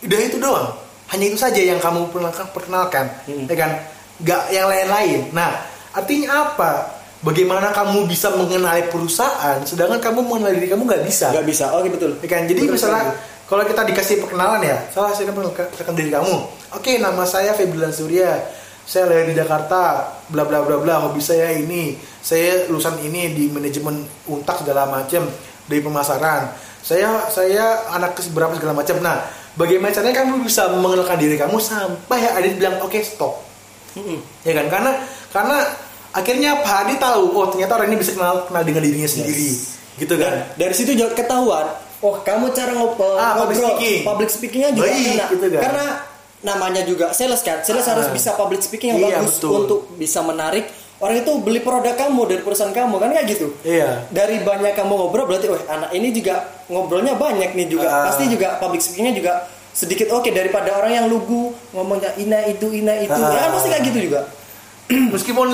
udah 0.01 0.19
itu 0.21 0.37
doang 0.37 0.67
hanya 1.07 1.25
itu 1.27 1.37
saja 1.37 1.59
yang 1.59 1.77
kamu 1.77 2.09
perkenalkan, 2.09 2.45
perkenalkan 2.49 3.05
Hmm. 3.23 3.45
ya 3.45 3.55
kan 3.55 3.71
nggak 4.17 4.41
yang 4.49 4.65
lain-lain 4.65 5.19
nah 5.31 5.51
artinya 5.91 6.29
apa 6.47 6.95
bagaimana 7.21 7.69
kamu 7.69 8.05
bisa 8.05 8.31
mengenali 8.31 8.87
perusahaan 8.87 9.59
sedangkan 9.61 9.99
kamu 9.99 10.19
mengenali 10.23 10.55
diri 10.57 10.69
kamu 10.69 10.83
nggak 10.83 11.03
bisa 11.03 11.29
Gak 11.31 11.43
bisa. 11.43 11.65
Oke 11.73 11.89
betul. 11.89 12.15
ya 12.17 12.27
kan 12.27 12.45
jadi 12.45 12.57
Betul 12.59 12.73
misalnya 12.73 13.03
sekali. 13.05 13.45
kalau 13.45 13.63
kita 13.65 13.81
dikasih 13.83 14.15
perkenalan 14.19 14.61
ya 14.61 14.77
salah 14.89 15.11
saya 15.11 15.27
kan 15.27 15.35
perkenalkan 15.35 15.93
diri 15.93 16.09
kamu 16.09 16.35
oke 16.71 16.91
nama 16.97 17.23
saya 17.23 17.51
Febrilan 17.51 17.91
Surya 17.91 18.31
saya 18.85 19.09
lahir 19.09 19.25
di 19.27 19.35
Jakarta 19.35 20.13
bla 20.29 20.45
bla 20.45 20.61
bla 20.61 20.77
bla 20.77 20.95
hobi 21.01 21.19
saya 21.19 21.51
ini 21.51 21.97
saya 22.21 22.69
lulusan 22.69 23.01
ini 23.01 23.33
di 23.33 23.49
manajemen 23.49 24.01
untak 24.25 24.61
segala 24.61 24.85
macam 24.85 25.25
dari 25.65 25.81
pemasaran 25.81 26.53
saya 26.79 27.25
saya 27.27 27.89
anak 27.91 28.13
ke 28.13 28.21
berapa 28.29 28.53
segala 28.53 28.77
macam 28.77 29.01
nah 29.01 29.25
bagaimana 29.57 29.89
caranya 29.89 30.21
kamu 30.21 30.45
bisa 30.45 30.69
mengenalkan 30.71 31.17
diri 31.17 31.35
kamu 31.35 31.57
sampai 31.57 32.21
yang 32.21 32.55
bilang 32.55 32.75
oke 32.79 32.97
stop 33.01 33.41
Mm-mm. 33.97 34.21
ya 34.45 34.53
kan 34.53 34.69
karena 34.69 34.91
karena 35.33 35.57
akhirnya 36.11 36.51
Pak 36.61 36.73
Hadi 36.85 36.95
tahu 36.95 37.31
oh 37.33 37.47
ternyata 37.49 37.75
orang 37.75 37.89
ini 37.89 37.97
bisa 37.99 38.13
kenal 38.13 38.45
kenal 38.47 38.63
dengan 38.63 38.85
dirinya 38.85 39.07
sendiri 39.07 39.51
gitu 39.95 40.15
kan 40.19 40.31
Dan 40.53 40.59
dari 40.59 40.73
situ 40.75 40.91
ketahuan. 41.15 41.71
Oh 42.03 42.19
kamu 42.21 42.51
cara 42.51 42.75
ngobrol, 42.75 43.15
Ah, 43.15 43.39
public 43.39 43.55
ngobrol, 43.57 43.79
speaking. 43.79 43.99
public 44.03 44.29
speakingnya 44.29 44.69
juga 44.75 44.91
Baik, 44.91 45.05
kena. 45.07 45.25
gitu 45.31 45.47
kan. 45.47 45.61
Karena 45.63 45.85
namanya 46.45 46.85
juga 46.85 47.09
sales 47.11 47.41
kan. 47.41 47.59
Sales 47.59 47.83
Ah. 47.83 47.91
harus 47.91 48.07
bisa 48.09 48.31
public 48.33 48.61
speaking 48.61 48.93
yang 48.93 49.01
Iya, 49.01 49.17
bagus 49.19 49.35
betul. 49.35 49.51
untuk 49.59 49.79
bisa 49.95 50.21
menarik 50.21 50.69
orang 50.95 51.19
itu 51.19 51.31
beli 51.41 51.59
produk 51.59 51.91
kamu 51.91 52.21
dari 52.23 52.39
perusahaan 52.39 52.71
kamu 52.71 52.95
kan 52.95 53.09
kayak 53.11 53.27
gitu 53.27 53.51
Iya. 53.61 54.07
dari 54.09 54.39
banyak 54.39 54.71
kamu 54.71 54.93
ngobrol 54.95 55.25
berarti 55.25 55.49
wah 55.49 55.59
anak 55.67 55.91
ini 55.91 56.07
juga 56.09 56.39
ngobrolnya 56.65 57.17
banyak 57.17 57.51
nih 57.51 57.67
juga 57.67 57.83
Ah. 57.85 58.07
pasti 58.07 58.29
juga 58.29 58.55
public 58.57 58.79
speakingnya 58.79 59.11
juga 59.11 59.33
sedikit 59.71 60.07
oke 60.09 60.31
daripada 60.31 60.71
orang 60.71 60.93
yang 60.93 61.05
lugu 61.05 61.51
ngomongnya 61.71 62.15
ina 62.15 62.45
itu 62.45 62.71
ina 62.71 62.95
itu 62.95 63.11
Ah. 63.11 63.27
ya 63.27 63.51
pasti 63.51 63.67
kayak 63.67 63.83
gitu 63.85 63.99
juga 64.05 64.23
Meskipun 65.13 65.47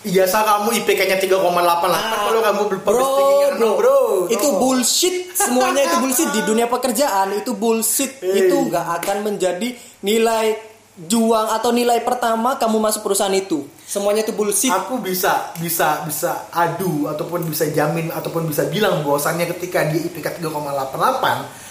ijazah 0.00 0.42
kamu 0.42 0.68
IPK-nya 0.78 1.18
3,88 1.18 1.34
kalau 1.34 2.40
kamu 2.40 2.60
beli 2.66 2.80
public 2.80 3.02
bro, 3.02 3.18
yang 3.42 3.54
bro, 3.56 3.70
bro. 3.74 3.98
itu 4.28 4.46
no. 4.46 4.58
bullshit 4.58 5.16
semuanya 5.32 5.82
itu 5.84 5.96
bullshit 5.98 6.28
di 6.30 6.40
dunia 6.42 6.66
pekerjaan 6.66 7.34
itu 7.34 7.50
bullshit 7.52 8.12
Hey. 8.18 8.46
itu 8.46 8.56
nggak 8.68 8.86
akan 9.02 9.16
menjadi 9.24 9.68
nilai 10.00 10.54
juang 10.98 11.50
atau 11.52 11.70
nilai 11.70 12.02
pertama 12.02 12.54
kamu 12.54 12.78
masuk 12.80 13.02
perusahaan 13.02 13.30
itu 13.30 13.66
semuanya 13.80 14.22
itu 14.22 14.34
bullshit 14.34 14.70
Aku 14.70 14.98
bisa 14.98 15.54
bisa 15.56 16.02
bisa 16.02 16.50
adu 16.50 17.06
ataupun 17.06 17.46
bisa 17.46 17.66
jamin 17.68 18.10
ataupun 18.10 18.46
bisa 18.46 18.66
bilang 18.66 19.02
bahwasannya 19.02 19.46
ketika 19.52 19.86
dia 19.86 20.02
IPK 20.02 20.42
3,88 20.42 20.98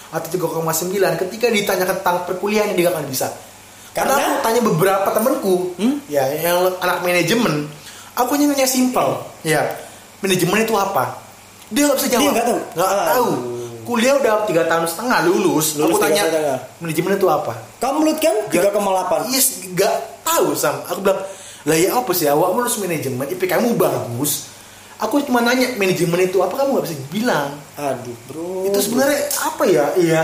atau 0.08 0.28
3,9 0.64 0.64
ketika 1.20 1.48
ditanya 1.48 1.86
tentang 1.86 2.24
perkuliahan 2.24 2.72
dia 2.72 2.88
gak 2.88 2.96
akan 2.96 3.08
bisa. 3.08 3.28
Karena, 3.92 4.14
Karena? 4.16 4.28
aku 4.30 4.40
tanya 4.40 4.62
beberapa 4.64 5.10
temenku 5.12 5.56
Hmm? 5.76 5.96
ya 6.08 6.24
yang 6.32 6.72
anak 6.80 7.04
manajemen, 7.04 7.68
aku 8.18 8.34
hanya 8.34 8.52
nanya 8.52 8.66
simpel, 8.66 9.22
ya 9.46 9.62
manajemen 10.20 10.66
itu 10.66 10.74
apa? 10.74 11.22
Dia 11.70 11.86
nggak 11.86 11.98
bisa 12.00 12.10
jawab. 12.10 12.22
Dia 12.24 12.32
nggak 12.34 12.48
tahu? 12.48 12.60
Nggak 12.74 12.90
Ah. 12.90 13.06
tahu. 13.14 13.30
Kuliah 13.88 14.20
udah 14.20 14.44
tiga 14.44 14.68
tahun 14.68 14.84
setengah 14.84 15.20
lulus. 15.24 15.80
Lulus 15.80 15.96
aku 15.96 15.98
tiga 15.98 16.08
tanya 16.10 16.24
setengah. 16.28 16.58
manajemen 16.84 17.12
itu 17.16 17.28
apa? 17.30 17.54
kamu 17.78 18.00
lut 18.04 18.18
kan 18.20 18.36
3,8 18.52 19.32
Yes, 19.32 19.46
gak 19.72 19.96
tahu 20.26 20.52
sam. 20.52 20.84
Aku 20.86 21.00
bilang, 21.00 21.24
lah 21.64 21.78
ya 21.78 21.90
apa 21.96 22.12
sih 22.12 22.28
awak 22.28 22.52
lulus 22.52 22.76
manajemen, 22.78 23.24
IPK 23.24 23.48
kamu 23.54 23.80
bagus. 23.80 24.52
Aku 24.98 25.22
cuma 25.22 25.40
nanya 25.40 25.78
manajemen 25.78 26.20
itu 26.20 26.42
apa 26.42 26.58
kamu 26.58 26.82
gak 26.82 26.86
bisa 26.90 26.96
bilang. 27.08 27.54
aduh 27.78 28.18
bro 28.28 28.66
itu 28.66 28.80
sebenarnya 28.82 29.20
apa 29.40 29.64
ya? 29.64 29.86
Iya, 29.96 30.22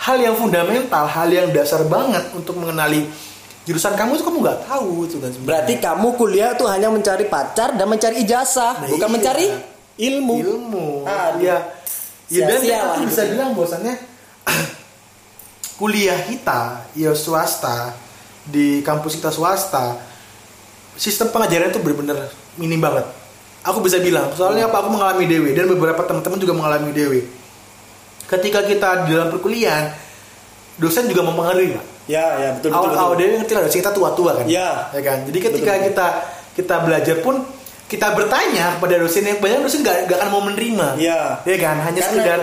hal 0.00 0.16
yang 0.18 0.34
fundamental, 0.34 1.04
hal 1.04 1.28
yang 1.28 1.52
dasar 1.52 1.84
banget 1.84 2.26
untuk 2.32 2.56
mengenali 2.56 3.06
jurusan 3.64 3.96
kamu 3.96 4.20
itu 4.20 4.24
kamu 4.28 4.38
nggak 4.44 4.58
tahu 4.68 5.08
itu 5.08 5.16
kan 5.20 5.30
sebenarnya. 5.32 5.48
berarti 5.48 5.74
kamu 5.80 6.08
kuliah 6.20 6.50
tuh 6.52 6.68
hanya 6.68 6.88
mencari 6.92 7.24
pacar 7.28 7.72
dan 7.76 7.86
mencari 7.88 8.20
ijazah 8.20 8.84
Nah, 8.84 8.88
bukan 8.92 9.08
iya. 9.08 9.14
mencari 9.16 9.46
ilmu 9.94 10.34
ilmu. 10.42 10.86
Aduh. 11.08 11.40
Iya. 11.40 11.58
Ya 12.32 12.44
dan 12.48 12.60
lah 12.64 12.80
aku 12.96 13.08
bisa 13.08 13.22
hidupnya. 13.24 13.32
bilang 13.36 13.50
bahwasannya 13.56 13.94
kuliah 15.80 16.18
kita 16.28 16.60
ya 16.94 17.12
swasta 17.16 17.92
di 18.44 18.84
kampus 18.84 19.16
kita 19.18 19.32
swasta 19.32 19.96
sistem 20.94 21.32
pengajaran 21.34 21.74
itu 21.74 21.80
benar-benar 21.82 22.30
minim 22.58 22.78
banget. 22.78 23.06
Aku 23.64 23.80
bisa 23.80 23.96
bilang, 23.96 24.28
soalnya 24.36 24.68
apa? 24.68 24.84
Aku 24.84 24.92
mengalami 24.92 25.24
dewe 25.24 25.56
dan 25.56 25.64
beberapa 25.64 26.04
teman-teman 26.04 26.36
juga 26.36 26.52
mengalami 26.52 26.92
dewe. 26.92 27.24
Ketika 28.28 28.60
kita 28.60 29.08
di 29.08 29.16
dalam 29.16 29.32
perkuliahan, 29.32 29.88
dosen 30.76 31.08
juga 31.08 31.24
mempengaruhi, 31.24 31.72
Pak. 31.72 31.84
Ya 32.04 32.24
ya 32.36 32.48
betul 32.56 32.68
betul, 32.70 32.84
Awal 32.84 32.98
awal 32.98 33.14
dewe 33.16 33.34
ngerti 33.38 33.52
lah, 33.52 33.62
dosen 33.64 33.80
kita 33.80 33.92
tua-tua 33.92 34.30
kan. 34.36 34.44
Ya. 34.44 34.88
Ya 34.92 35.00
kan. 35.00 35.18
Jadi 35.24 35.38
ketika 35.40 35.72
Betul, 35.74 35.86
kita 35.88 36.06
kita 36.54 36.74
belajar 36.82 37.16
pun 37.20 37.36
kita 37.84 38.12
bertanya 38.12 38.76
kepada 38.76 38.94
dosen 38.96 39.24
yang 39.24 39.38
banyak 39.38 39.58
dosen 39.60 39.80
nggak 39.80 39.96
nggak 40.08 40.18
akan 40.20 40.28
mau 40.30 40.42
menerima. 40.42 40.86
Iya. 40.96 41.20
Ya 41.44 41.56
kan. 41.58 41.76
Hanya 41.80 42.00
Karena- 42.00 42.08
sekedar 42.12 42.40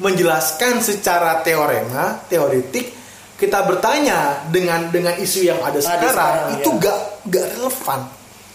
menjelaskan 0.00 0.74
secara 0.80 1.42
teorema, 1.42 2.24
teoretik. 2.26 2.96
Kita 3.34 3.64
bertanya 3.64 4.44
dengan 4.52 4.88
dengan 4.88 5.16
isu 5.16 5.40
yang 5.42 5.60
ada 5.60 5.80
sekarang, 5.80 6.12
sekarang, 6.12 6.36
itu 6.56 6.68
ya. 6.68 6.76
nggak 6.76 6.98
nggak 7.24 7.44
relevan. 7.56 8.00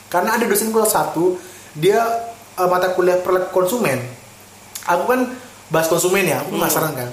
Karena 0.06 0.30
ada 0.38 0.46
dosen 0.46 0.70
kelas 0.70 0.92
satu, 0.92 1.42
dia 1.74 2.02
eh, 2.56 2.68
mata 2.70 2.94
kuliah 2.94 3.18
per 3.18 3.50
konsumen. 3.50 3.98
Aku 4.86 5.10
kan 5.10 5.34
bahas 5.68 5.90
konsumen 5.90 6.24
ya, 6.24 6.40
aku 6.40 6.54
Hmm. 6.54 6.62
penasaran 6.62 6.94
kan. 6.94 7.10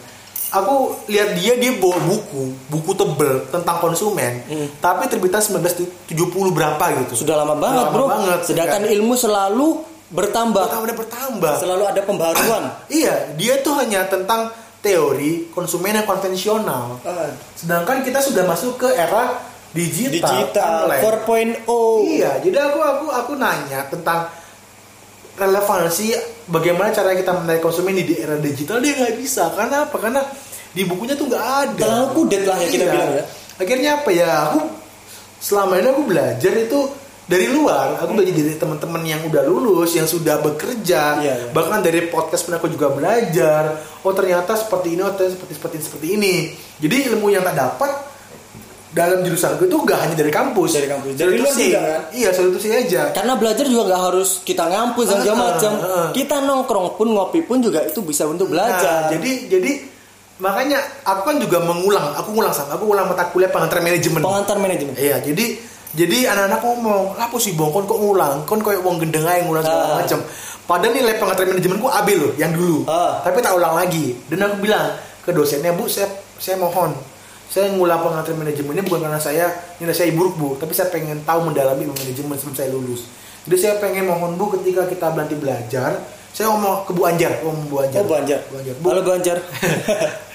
Aku 0.53 0.75
lihat 1.07 1.33
dia 1.33 1.57
dia 1.57 1.73
bawa 1.75 1.97
buku, 1.99 2.53
buku 2.69 2.93
tebel 2.93 3.49
tentang 3.49 3.77
konsumen, 3.79 4.45
Hmm. 4.45 4.69
tapi 4.79 5.09
terbitan 5.09 5.41
1970 5.41 6.05
berapa 6.51 6.85
gitu. 6.99 7.17
sudah 7.19 7.41
lama 7.41 7.57
banget 7.57 7.83
Lama 7.83 7.91
bro 7.91 8.05
banget, 8.07 8.41
sedangkan 8.45 8.85
kan? 8.85 8.93
ilmu 8.93 9.15
selalu 9.15 9.81
bertambah 10.09 10.61
bertambah 10.62 10.87
dan 10.87 10.97
bertambah. 10.99 11.55
selalu 11.57 11.85
ada 11.87 12.01
pembaruan 12.03 12.62
Iya, 12.93 13.33
dia 13.33 13.55
tuh 13.59 13.73
hanya 13.75 14.05
tentang 14.05 14.53
teori 14.79 15.49
konsumen 15.49 15.95
yang 15.95 16.05
konvensional. 16.05 17.01
Sedangkan 17.55 18.03
kita 18.03 18.19
sudah 18.19 18.45
masuk 18.45 18.77
ke 18.77 18.88
era 18.91 19.41
digital. 19.71 20.53
digital 20.53 20.69
online. 20.85 21.65
4.0 21.65 22.12
Iya, 22.12 22.31
jadi 22.41 22.57
aku 22.62 22.79
aku 22.79 23.07
aku 23.09 23.33
nanya 23.35 23.88
tentang 23.88 24.29
relevansi 25.33 26.12
bagaimana 26.47 26.92
cara 26.92 27.16
kita 27.16 27.33
menarik 27.33 27.64
konsumen 27.64 27.97
di 27.97 28.14
era 28.14 28.37
digital 28.37 28.79
dia 28.79 28.92
nggak 28.95 29.16
bisa. 29.16 29.49
Karena 29.53 29.88
apa? 29.88 29.97
Karena 29.97 30.21
di 30.73 30.83
bukunya 30.85 31.16
tuh 31.16 31.29
nggak 31.29 31.47
ada. 31.68 31.85
terlalu 31.85 32.09
kudet 32.16 32.42
lah 32.45 32.57
ya 32.57 32.68
kita 32.68 32.85
Iya. 32.85 32.92
bilang 32.92 33.11
ya 33.12 33.25
Akhirnya 33.53 33.90
apa 34.01 34.11
ya? 34.11 34.29
Aku 34.49 34.61
selama 35.38 35.77
ini 35.79 35.88
aku 35.92 36.03
belajar 36.09 36.53
itu 36.57 36.81
dari 37.23 37.47
luar. 37.47 38.01
Aku 38.01 38.16
belajar 38.16 38.35
dari 38.35 38.57
teman-teman 38.57 39.03
yang 39.05 39.21
udah 39.29 39.42
lulus, 39.45 39.95
yang 39.95 40.09
sudah 40.09 40.40
bekerja. 40.40 41.21
Iya, 41.23 41.35
iya. 41.47 41.49
Bahkan 41.55 41.79
dari 41.81 42.09
podcast 42.09 42.49
pun 42.49 42.57
aku 42.57 42.66
juga 42.68 42.90
belajar. 42.90 43.79
Oh 44.03 44.11
ternyata 44.12 44.57
seperti 44.57 44.97
ini, 44.97 45.01
oh 45.05 45.12
ternyata 45.14 45.37
seperti 45.38 45.53
seperti 45.55 45.77
seperti 45.85 46.07
ini. 46.16 46.35
Jadi 46.81 47.12
ilmu 47.12 47.31
yang 47.31 47.45
tak 47.47 47.55
dapat 47.55 47.90
dalam 48.93 49.21
jurusanku 49.21 49.65
itu 49.65 49.77
gak 49.83 49.99
hanya 49.99 50.15
dari 50.15 50.29
kampus. 50.29 50.71
Dari 50.75 50.85
kampus. 50.87 51.13
Dari 51.15 51.33
luar 51.35 51.49
sih. 51.51 51.71
kan? 51.71 52.01
Iya, 52.13 52.29
satu 52.29 52.53
itu 52.53 52.61
sih 52.61 52.73
aja. 52.73 53.09
karena 53.11 53.35
belajar 53.35 53.65
juga 53.65 53.83
nggak 53.89 54.03
harus 54.07 54.29
kita 54.43 54.65
ngampus 54.65 55.07
dan 55.07 55.19
segala 55.19 55.33
Ah, 55.35 55.47
macam 55.51 55.73
ah, 55.75 55.87
ah. 55.87 56.09
kita 56.13 56.37
nongkrong 56.39 56.89
pun 56.95 57.09
ngopi 57.09 57.41
pun 57.41 57.59
juga 57.59 57.81
itu 57.81 58.01
bisa 58.01 58.25
untuk 58.25 58.49
belajar 58.49 59.09
Nah, 59.09 59.11
jadi 59.11 59.31
jadi 59.49 59.73
makanya 60.39 60.77
aku 61.03 61.21
kan 61.25 61.37
juga 61.39 61.59
mengulang, 61.61 62.13
aku 62.15 62.33
ngulang 62.33 62.51
sama, 62.51 62.75
aku 62.75 62.85
ulang 62.87 63.07
mata 63.07 63.25
kuliah 63.27 63.49
pengantar 63.49 63.79
manajemen. 63.79 64.21
pengantar 64.21 64.57
manajemen 64.57 64.93
Iya, 64.95 65.19
jadi 65.19 65.45
jadi 65.93 66.19
anak-anak 66.27 66.61
ngomong, 66.63 67.03
apa 67.15 67.37
sih 67.37 67.53
bong, 67.53 67.69
kon 67.69 67.85
kok 67.85 67.97
ngulang, 67.97 68.45
kon 68.45 68.59
koyo 68.59 68.81
wong 68.81 68.97
gendeng 68.99 69.23
aja 69.23 69.41
ngulang 69.41 69.61
segala 69.61 69.85
Ah. 69.87 69.97
macam. 70.01 70.19
Padahal 70.63 70.95
nilai 70.95 71.15
pengantar 71.17 71.45
manajemenku 71.45 71.85
AB 71.87 72.09
loh, 72.15 72.33
yang 72.35 72.49
dulu. 72.51 72.85
Ah. 72.87 73.21
Tapi 73.21 73.39
tak 73.39 73.53
ulang 73.53 73.75
lagi. 73.75 74.17
Dan 74.25 74.41
aku 74.43 74.57
bilang 74.59 74.89
ke 75.21 75.31
dosennya, 75.31 75.71
Bu, 75.71 75.85
saya 75.87 76.09
saya 76.37 76.57
mohon, 76.57 76.97
saya 77.53 77.69
ngulang 77.77 78.01
pengantar 78.01 78.33
manajemen 78.33 78.81
ini 78.81 78.83
bukan 78.88 79.05
karena 79.05 79.21
saya 79.21 79.53
nilai 79.77 79.93
saya 79.93 80.09
buruk 80.17 80.41
bu, 80.41 80.49
tapi 80.57 80.73
saya 80.73 80.88
pengen 80.88 81.21
tahu 81.21 81.53
mendalami 81.53 81.85
manajemen 81.85 82.41
sebelum 82.41 82.57
saya 82.57 82.73
lulus. 82.73 83.12
Jadi 83.45 83.57
saya 83.61 83.75
pengen 83.77 84.09
mohon 84.09 84.41
bu, 84.41 84.57
ketika 84.57 84.88
kita 84.88 85.12
nanti 85.12 85.37
belajar, 85.37 86.01
saya 86.33 86.49
ngomong 86.49 86.88
ke 86.88 86.97
Bu 86.97 87.05
Anjar, 87.05 87.45
oh 87.45 87.53
Bu 87.69 87.85
Anjar. 87.85 88.01
oh 88.01 88.09
banjar 88.09 88.41
Bu 88.49 88.55
Anjar. 88.57 88.75
Bu, 88.81 88.87
halo 88.88 89.03
banjar 89.05 89.38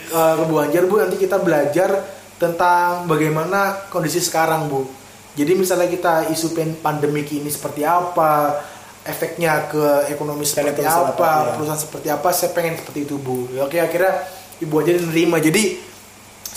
Eh, 0.08 0.34
ke 0.40 0.44
Bu 0.48 0.56
Anjar 0.64 0.84
Bu 0.88 0.96
nanti 1.04 1.20
kita 1.20 1.36
belajar 1.36 2.00
tentang 2.40 3.12
bagaimana 3.12 3.90
kondisi 3.92 4.24
sekarang 4.24 4.72
Bu. 4.72 4.88
Jadi 5.36 5.52
misalnya 5.52 5.92
kita 5.92 6.32
isu 6.32 6.56
pandemik 6.80 7.28
ini 7.34 7.52
seperti 7.52 7.84
apa, 7.84 8.62
efeknya 9.04 9.68
ke 9.68 10.08
ekonomi 10.08 10.48
seperti 10.48 10.80
perusahaan 10.80 11.12
apa, 11.12 11.20
apa, 11.20 11.28
ya. 11.28 11.54
perusahaan 11.60 11.82
seperti 11.82 12.08
apa, 12.08 12.30
saya 12.32 12.56
pengen 12.56 12.80
seperti 12.80 13.04
itu 13.04 13.20
Bu. 13.20 13.52
Oke 13.60 13.84
akhirnya 13.84 14.24
Ibu 14.64 14.74
Anjar 14.80 14.96
menerima. 15.04 15.38
Jadi 15.44 15.64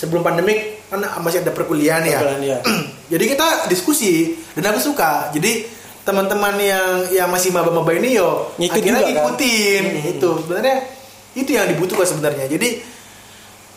sebelum 0.00 0.24
pandemik 0.24 0.88
kan 0.88 1.04
masih 1.20 1.44
ada 1.44 1.52
perkuliahan 1.52 2.00
ya. 2.02 2.18
Perkuliahan, 2.24 2.42
ya. 2.42 2.58
Jadi 3.12 3.24
kita 3.28 3.68
diskusi 3.68 4.32
dan 4.56 4.72
aku 4.72 4.80
suka. 4.80 5.28
Jadi 5.30 5.68
teman-teman 6.00 6.56
yang 6.56 6.88
yang 7.12 7.28
masih 7.28 7.52
maba-maba 7.52 7.92
ini 7.92 8.16
yo 8.16 8.48
Ngikut 8.56 8.72
akhirnya 8.72 8.92
juga, 8.96 9.04
kan? 9.04 9.12
ngikutin 9.12 9.82
Hmm. 9.84 10.10
itu 10.16 10.30
sebenarnya 10.40 10.76
itu 11.36 11.50
yang 11.52 11.66
dibutuhkan 11.68 12.06
sebenarnya. 12.08 12.48
Jadi 12.48 12.68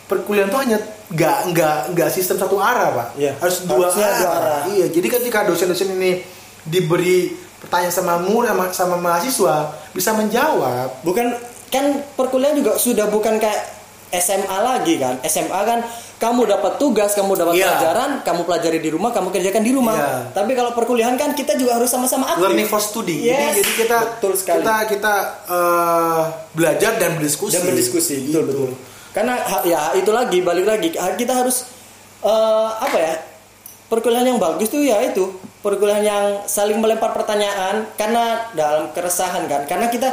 perkuliahan 0.04 0.48
tuh 0.48 0.60
hanya 0.60 0.78
nggak 1.12 1.38
nggak 1.52 1.76
nggak 1.92 2.08
sistem 2.08 2.36
satu 2.36 2.56
arah 2.60 2.92
pak 2.92 3.08
Iya. 3.16 3.32
harus 3.40 3.64
dua 3.64 3.88
arah. 3.88 4.16
dua 4.20 4.30
arah. 4.30 4.60
iya 4.72 4.86
jadi 4.88 5.08
ketika 5.08 5.48
dosen-dosen 5.48 5.96
ini 5.96 6.20
diberi 6.60 7.32
pertanyaan 7.60 7.92
sama 7.92 8.20
murid 8.20 8.52
sama, 8.52 8.64
sama 8.72 8.96
mahasiswa 9.00 9.56
bisa 9.96 10.12
menjawab 10.12 10.92
bukan 11.00 11.32
kan 11.72 12.04
perkuliahan 12.16 12.52
juga 12.52 12.76
sudah 12.76 13.08
bukan 13.08 13.40
kayak 13.40 13.64
SMA 14.16 14.58
lagi 14.60 14.94
kan? 14.96 15.18
SMA 15.22 15.60
kan 15.60 15.80
kamu 16.14 16.46
dapat 16.46 16.76
tugas 16.76 17.12
kamu 17.12 17.34
dapat 17.34 17.54
Iya. 17.54 17.66
pelajaran 17.68 18.10
kamu 18.20 18.40
pelajari 18.42 18.78
di 18.78 18.88
rumah 18.88 19.10
kamu 19.10 19.28
kerjakan 19.30 19.60
di 19.60 19.72
rumah. 19.72 19.94
Iya. 19.94 20.12
tapi 20.32 20.52
kalau 20.52 20.70
perkuliahan 20.72 21.14
kan 21.14 21.32
kita 21.32 21.54
juga 21.54 21.76
harus 21.76 21.86
sama-sama 21.86 22.28
aktif. 22.28 22.44
Learning 22.44 22.66
for 22.66 22.78
study. 22.78 23.18
Jadi 23.20 23.30
Yes, 23.30 23.52
jadi 23.56 23.72
kita 23.78 23.96
betul 24.12 24.32
sekali. 24.34 24.58
kita 24.60 24.74
kita 24.88 25.14
eh, 25.46 26.22
belajar 26.52 26.92
dan 26.96 27.10
berdiskusi. 27.14 27.52
Dan 27.52 27.62
berdiskusi. 27.64 28.14
Betul 28.22 28.30
Gitu. 28.30 28.40
betul. 28.46 28.70
Karena 29.10 29.34
ya 29.62 29.94
itu 29.94 30.10
lagi 30.10 30.38
balik 30.40 30.66
lagi. 30.66 30.88
Kita 30.92 31.32
harus 31.34 31.66
eh, 32.20 32.68
apa 32.74 32.96
ya? 32.96 33.14
Perkuliahan 33.84 34.26
yang 34.26 34.40
bagus 34.40 34.66
tuh 34.66 34.80
ya 34.80 34.98
itu. 35.00 35.28
Perkuliahan 35.60 36.02
yang 36.02 36.24
saling 36.44 36.76
melempar 36.76 37.12
pertanyaan 37.12 37.84
karena 37.94 38.48
dalam 38.52 38.90
keresahan 38.90 39.44
kan. 39.44 39.64
Karena 39.64 39.86
kita 39.86 40.08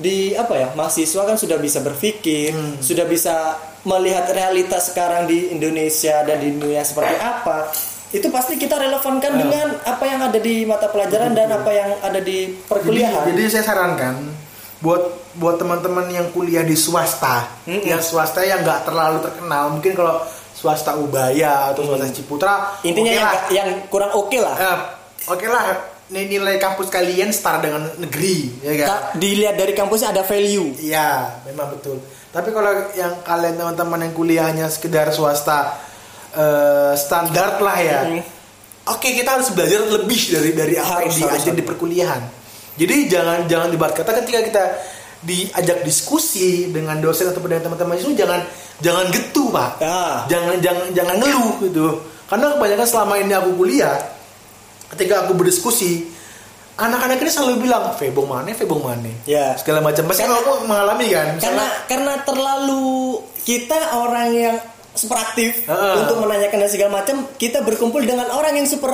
di 0.00 0.32
apa 0.32 0.54
ya 0.54 0.68
mahasiswa 0.72 1.22
kan 1.22 1.36
sudah 1.36 1.56
bisa 1.56 1.78
berpikir 1.78 2.50
Hmm. 2.50 2.80
sudah 2.80 3.04
bisa 3.04 3.54
melihat 3.82 4.24
realitas 4.28 4.88
sekarang 4.88 5.24
di 5.24 5.48
Indonesia 5.50 6.20
dan 6.22 6.36
di 6.36 6.50
dunia 6.50 6.80
seperti 6.80 7.16
apa 7.16 7.68
itu 8.10 8.26
pasti 8.26 8.56
kita 8.56 8.74
relevankan 8.74 9.30
Ah. 9.30 9.38
dengan 9.38 9.66
apa 9.78 10.04
yang 10.04 10.20
ada 10.22 10.36
di 10.36 10.64
mata 10.64 10.88
pelajaran 10.88 11.30
dan 11.30 11.52
apa 11.52 11.70
yang 11.70 11.90
ada 12.00 12.18
di 12.18 12.48
Jadi, 12.50 12.66
perkuliahan. 12.66 13.24
jadi 13.28 13.42
saya 13.46 13.64
sarankan 13.66 14.14
buat 14.80 15.02
buat 15.36 15.56
teman-teman 15.56 16.08
yang 16.08 16.26
kuliah 16.30 16.64
di 16.64 16.72
swasta, 16.72 17.46
Mm-mm. 17.62 17.84
yang 17.84 18.00
swasta 18.00 18.40
yang 18.40 18.64
nggak 18.64 18.82
terlalu 18.82 19.20
terkenal, 19.20 19.70
mungkin 19.70 19.92
kalau 19.92 20.24
swasta 20.50 20.96
Ubaya 20.96 21.70
atau 21.70 21.84
swasta 21.84 22.08
Ciputra, 22.10 22.80
Intinya 22.82 23.12
oke 23.12 23.14
yang, 23.14 23.28
lah. 23.28 23.36
yang 23.52 23.68
kurang 23.86 24.10
oke 24.10 24.38
lah. 24.40 24.56
Eh, 24.58 24.78
oke 25.28 25.46
lah, 25.46 25.62
nih 25.68 25.78
nilai 26.10 26.58
kampus 26.58 26.90
kalian 26.90 27.30
setara 27.30 27.62
dengan 27.62 27.86
negeri, 27.96 28.50
ya 28.60 28.72
kan? 28.82 28.88
Ka- 28.90 29.04
dilihat 29.16 29.54
dari 29.54 29.72
kampusnya 29.72 30.10
ada 30.10 30.26
value. 30.26 30.74
Iya, 30.82 31.40
memang 31.46 31.78
betul. 31.78 32.02
Tapi 32.30 32.50
kalau 32.50 32.70
yang 32.94 33.22
kalian 33.22 33.54
teman-teman 33.58 34.06
yang 34.06 34.14
kuliahnya 34.14 34.66
sekedar 34.70 35.10
swasta 35.14 35.78
eh, 36.34 36.94
standar 36.98 37.58
lah 37.62 37.78
ya. 37.78 38.00
Mm. 38.06 38.22
Oke, 38.90 39.14
kita 39.14 39.38
harus 39.38 39.54
belajar 39.54 39.86
lebih 39.86 40.20
dari 40.34 40.50
dari 40.50 40.74
apa 40.74 41.06
yang 41.06 41.14
diajar 41.14 41.54
di 41.54 41.62
perkuliahan. 41.62 42.22
Jadi 42.74 42.96
jangan 43.06 43.46
jangan 43.46 43.68
dibuat 43.70 43.92
kata 43.94 44.24
ketika 44.24 44.40
kita 44.46 44.64
diajak 45.20 45.84
diskusi 45.84 46.72
dengan 46.72 46.96
dosen 46.96 47.28
atau 47.28 47.44
dengan 47.44 47.70
teman-teman 47.70 47.98
itu 48.00 48.16
jangan 48.16 48.40
jangan 48.80 49.04
getu 49.12 49.52
pak. 49.52 49.70
Ah. 49.84 50.24
Jangan 50.26 50.58
jangan 50.64 50.86
jangan 50.96 51.16
ngeluh 51.20 51.54
gitu. 51.66 51.86
Karena 52.30 52.54
kebanyakan 52.56 52.86
selama 52.86 53.14
ini 53.18 53.32
aku 53.34 53.50
kuliah, 53.58 53.98
ketika 54.90 55.24
aku 55.24 55.32
berdiskusi, 55.34 56.10
anak-anak 56.76 57.18
ini 57.18 57.30
selalu 57.30 57.54
bilang 57.62 57.92
Febong 57.94 58.26
mana, 58.26 58.50
Febong 58.50 58.80
mana, 58.80 59.10
Ya. 59.24 59.54
segala 59.54 59.80
macam. 59.80 60.08
Pasti 60.08 60.24
Karena- 60.24 60.40
aku 60.40 60.50
mengalami 60.64 61.06
kan. 61.06 61.26
Karena 61.36 61.36
misalnya, 61.36 61.68
karena 61.86 62.12
terlalu 62.24 62.84
kita 63.40 63.78
orang 63.94 64.28
yang 64.30 64.56
super 64.90 65.16
aktif 65.16 65.64
Ah. 65.64 66.00
untuk 66.00 66.18
menanyakan 66.18 66.58
dan 66.58 66.70
segala 66.70 66.90
macam, 66.98 67.16
kita 67.34 67.62
berkumpul 67.62 68.02
dengan 68.02 68.26
orang 68.28 68.52
yang 68.54 68.66
super 68.66 68.90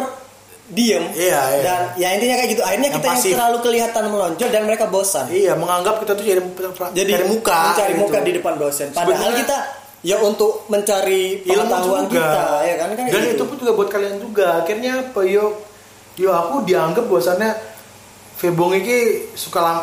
diem. 0.67 1.15
Iya, 1.15 1.41
iya. 1.55 1.63
Dan 1.63 1.81
ya 1.95 2.09
intinya 2.13 2.37
kayak 2.37 2.51
gitu. 2.51 2.63
Akhirnya 2.63 2.91
Yang 2.91 2.97
kita 2.97 3.07
yang 3.07 3.17
pasif. 3.17 3.33
terlalu 3.33 3.59
kelihatan 3.63 4.05
melonjol 4.11 4.49
dan 4.51 4.63
mereka 4.67 4.85
bosan. 4.87 5.25
iya 5.31 5.55
menganggap 5.55 6.03
kita 6.03 6.13
tuh 6.13 6.27
jadi 6.27 6.41
Jadi 6.91 7.11
cari 7.15 7.25
muka, 7.25 7.59
mencari 7.71 7.93
gitu. 7.95 8.03
muka 8.03 8.19
di 8.21 8.33
depan 8.35 8.55
dosen. 8.59 8.87
Padahal 8.91 9.15
Sebenarnya- 9.15 9.41
kita 9.47 9.57
ya 10.03 10.17
untuk 10.21 10.53
mencari 10.67 11.23
Ilmu 11.41 11.55
pengetahuan 11.57 12.05
kita, 12.07 12.43
ya 12.63 12.75
kan 12.77 12.89
kan 12.93 13.05
Dan 13.07 13.23
gitu. 13.25 13.31
itu 13.33 13.43
pun 13.47 13.57
juga 13.57 13.73
buat 13.73 13.89
kalian 13.89 14.15
juga. 14.19 14.47
Akhirnya 14.61 14.93
apa 15.07 15.21
yo 15.23 15.45
yo 16.17 16.31
aku 16.31 16.65
dianggap 16.65 17.05
bahwasannya 17.05 17.51
Febong 18.37 18.73
ini 18.75 18.97
suka 19.33 19.59
lam, 19.59 19.79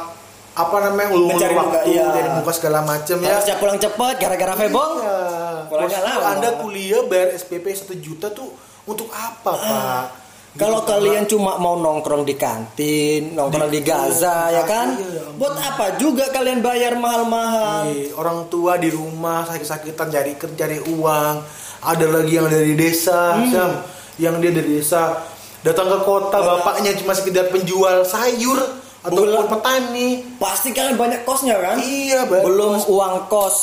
apa 0.53 0.75
namanya 0.79 1.09
ulur 1.09 1.33
Mencari 1.33 1.53
muka, 1.55 1.73
waktu, 1.73 1.89
iya. 1.91 2.05
dari 2.07 2.29
muka 2.31 2.51
segala 2.51 2.79
macam 2.81 3.17
ya. 3.17 3.33
harusnya 3.33 3.55
pulang 3.57 3.79
cepat 3.79 4.13
gara-gara 4.15 4.53
Febong. 4.55 4.93
Iya. 4.95 5.17
Pulangnya 5.65 5.99
Bos, 5.99 6.05
lama. 6.07 6.29
Anda 6.29 6.49
kuliah 6.55 7.01
bayar 7.03 7.33
SPP 7.33 7.65
1 7.65 7.97
juta 7.97 8.29
tuh 8.29 8.53
untuk 8.83 9.09
apa, 9.09 9.51
Pak? 9.53 10.05
Kalau 10.53 10.85
Gitu, 10.85 10.89
kalian 10.91 11.25
cuma 11.25 11.57
mau 11.57 11.73
nongkrong 11.75 12.21
di 12.21 12.37
kantin, 12.37 13.33
nongkrong 13.33 13.73
di, 13.73 13.81
Di- 13.81 13.89
Gaza, 13.89 14.53
iya, 14.53 14.61
ya 14.61 14.63
kan? 14.63 14.87
iya, 14.93 15.33
Buat 15.33 15.57
apa 15.57 15.97
juga 15.97 16.29
kalian 16.29 16.61
bayar 16.61 16.93
mahal-mahal? 16.93 17.89
Nih, 17.89 18.13
orang 18.13 18.45
tua 18.47 18.77
di 18.77 18.93
rumah 18.93 19.49
sakit-sakitan 19.49 20.13
cari 20.13 20.37
kerja 20.37 20.53
cari 20.59 20.77
uang 20.77 21.35
ada 21.81 22.05
lagi 22.05 22.31
yang 22.31 22.45
dari 22.45 22.77
desa 22.77 23.33
Hmm. 23.33 23.49
Sam, 23.49 23.71
yang 24.15 24.37
dia 24.37 24.53
dari 24.53 24.77
desa 24.77 25.25
datang 25.63 25.87
ke 25.87 25.97
kota 26.01 26.27
Kota. 26.33 26.49
bapaknya 26.59 26.91
cuma 26.95 27.11
sekedar 27.11 27.47
penjual 27.47 28.03
sayur 28.03 28.59
ataupun 29.01 29.27
Bulan. 29.29 29.47
petani 29.49 30.07
Pasti 30.35 30.69
kalian 30.69 30.95
banyak 30.95 31.21
kosnya 31.23 31.55
kan? 31.57 31.75
iya 31.77 32.23
banyak 32.23 32.43
belum 32.43 32.71
kos. 32.73 32.83
uang 32.85 33.15
kos, 33.25 33.57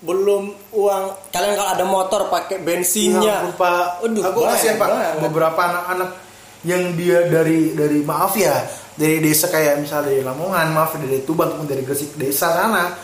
belum 0.00 0.42
uang 0.72 1.02
kalian 1.28 1.54
kalau 1.54 1.70
ada 1.70 1.84
motor 1.84 2.20
pakai 2.26 2.56
Ya 2.56 2.64
bensinnya. 2.64 3.34
ampun, 3.40 3.54
pak 3.56 4.02
Aduh, 4.02 4.22
aku 4.22 4.38
kasihan 4.44 4.76
pak 4.76 4.88
beberapa 5.20 5.60
anak-anak 5.60 6.10
yang 6.62 6.94
dia 6.94 7.26
dari 7.26 7.70
dari 7.72 8.00
maaf 8.00 8.34
ya 8.34 8.54
dari 8.92 9.18
desa 9.18 9.46
kayak 9.48 9.78
misalnya 9.78 10.08
dari 10.08 10.20
Lamongan 10.20 10.66
maaf 10.70 10.94
dari 10.94 11.18
Tuban 11.20 11.48
ataupun 11.48 11.66
dari 11.66 11.82
Gresik 11.82 12.14
desa 12.14 12.50
sana 12.52 12.94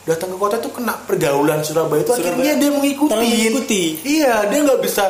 datang 0.00 0.30
ke 0.30 0.38
kota 0.38 0.56
tuh 0.56 0.70
kena 0.70 0.94
pergaulan 1.00 1.58
Surabaya 1.60 2.00
itu 2.00 2.10
Surabaya. 2.12 2.30
akhirnya 2.32 2.52
dia 2.56 2.70
mengikuti 2.70 3.14
mengikuti. 3.14 3.82
iya 4.04 4.46
dia 4.46 4.58
nggak 4.60 4.78
bisa 4.78 5.04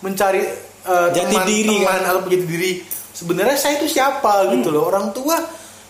mencari 0.00 0.42
uh, 0.86 1.08
Jati 1.12 1.34
teman, 1.34 1.46
diri, 1.48 1.76
teman 1.80 2.00
kan? 2.00 2.10
atau 2.12 2.20
menjadi 2.24 2.44
diri 2.46 2.72
sebenarnya 3.14 3.56
saya 3.56 3.74
itu 3.78 3.86
siapa 3.88 4.50
gitu 4.52 4.68
loh 4.74 4.90
orang 4.90 5.14
tua 5.14 5.38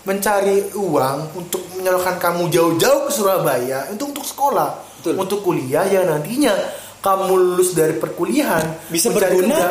mencari 0.04 0.68
uang 0.76 1.18
untuk 1.40 1.62
menyalurkan 1.80 2.20
kamu 2.20 2.52
jauh-jauh 2.52 3.08
ke 3.08 3.10
Surabaya 3.10 3.88
untuk 3.88 4.12
untuk 4.12 4.26
sekolah 4.28 4.70
Betul. 5.00 5.14
untuk 5.16 5.38
kuliah 5.40 5.88
yang 5.88 6.04
nantinya 6.04 6.52
kamu 7.00 7.32
lulus 7.36 7.72
dari 7.72 7.96
perkuliahan 7.96 8.88
Bisa 8.92 9.08
berguna 9.12 9.56
kerja, 9.56 9.68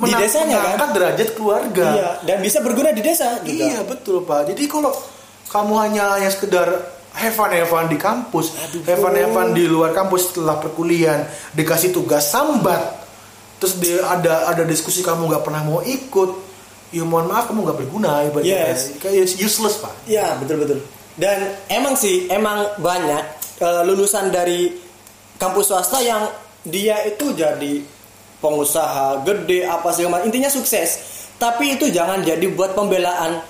di 0.00 0.12
desanya, 0.16 0.78
kan? 0.78 0.90
derajat 0.94 1.28
keluarga 1.34 1.86
Iya, 1.92 2.10
dan 2.26 2.36
bisa 2.40 2.58
berguna 2.62 2.90
di 2.94 3.02
desa 3.02 3.38
juga. 3.42 3.66
iya 3.66 3.82
betul 3.82 4.22
pak 4.22 4.54
jadi 4.54 4.62
kalau 4.70 4.94
kamu 5.50 5.74
hanya 5.82 6.04
hanya 6.14 6.30
sekedar 6.30 6.70
have 7.10 7.34
fun 7.34 7.86
di 7.90 7.98
kampus 7.98 8.54
have 8.86 9.02
fun 9.34 9.50
di 9.50 9.66
luar 9.66 9.90
kampus 9.90 10.30
setelah 10.30 10.62
perkuliahan 10.62 11.26
dikasih 11.58 11.90
tugas 11.90 12.30
sambat 12.30 12.99
terus 13.60 13.76
dia 13.76 14.00
ada 14.02 14.48
ada 14.48 14.64
diskusi 14.64 15.04
kamu 15.04 15.28
nggak 15.28 15.44
pernah 15.44 15.60
mau 15.62 15.84
ikut 15.84 16.30
ya 16.90 17.04
mohon 17.04 17.28
maaf 17.28 17.46
kamu 17.46 17.60
nggak 17.62 17.78
berguna 17.78 18.24
ibaratnya 18.26 18.74
Yes. 18.74 18.96
kayak 18.98 19.28
useless 19.38 19.78
pak 19.78 19.92
Iya, 20.08 20.40
betul-betul. 20.40 20.80
Dan 21.14 21.38
emang 21.68 21.94
sih, 21.94 22.26
emang 22.26 22.80
banyak 22.80 23.22
eh, 23.60 23.82
lulusan 23.84 24.32
dari 24.32 24.72
kampus 25.36 25.68
swasta 25.68 26.00
yang 26.00 26.24
dia 26.64 27.04
itu 27.04 27.30
jadi 27.30 27.84
pengusaha 28.40 29.20
gede 29.22 29.68
apa 29.68 29.92
segala 29.92 30.18
macam. 30.18 30.32
Intinya 30.32 30.48
sukses. 30.48 30.90
Tapi 31.36 31.76
itu 31.76 31.88
jangan 31.88 32.20
jadi 32.20 32.48
buat 32.52 32.72
pembelaan 32.72 33.40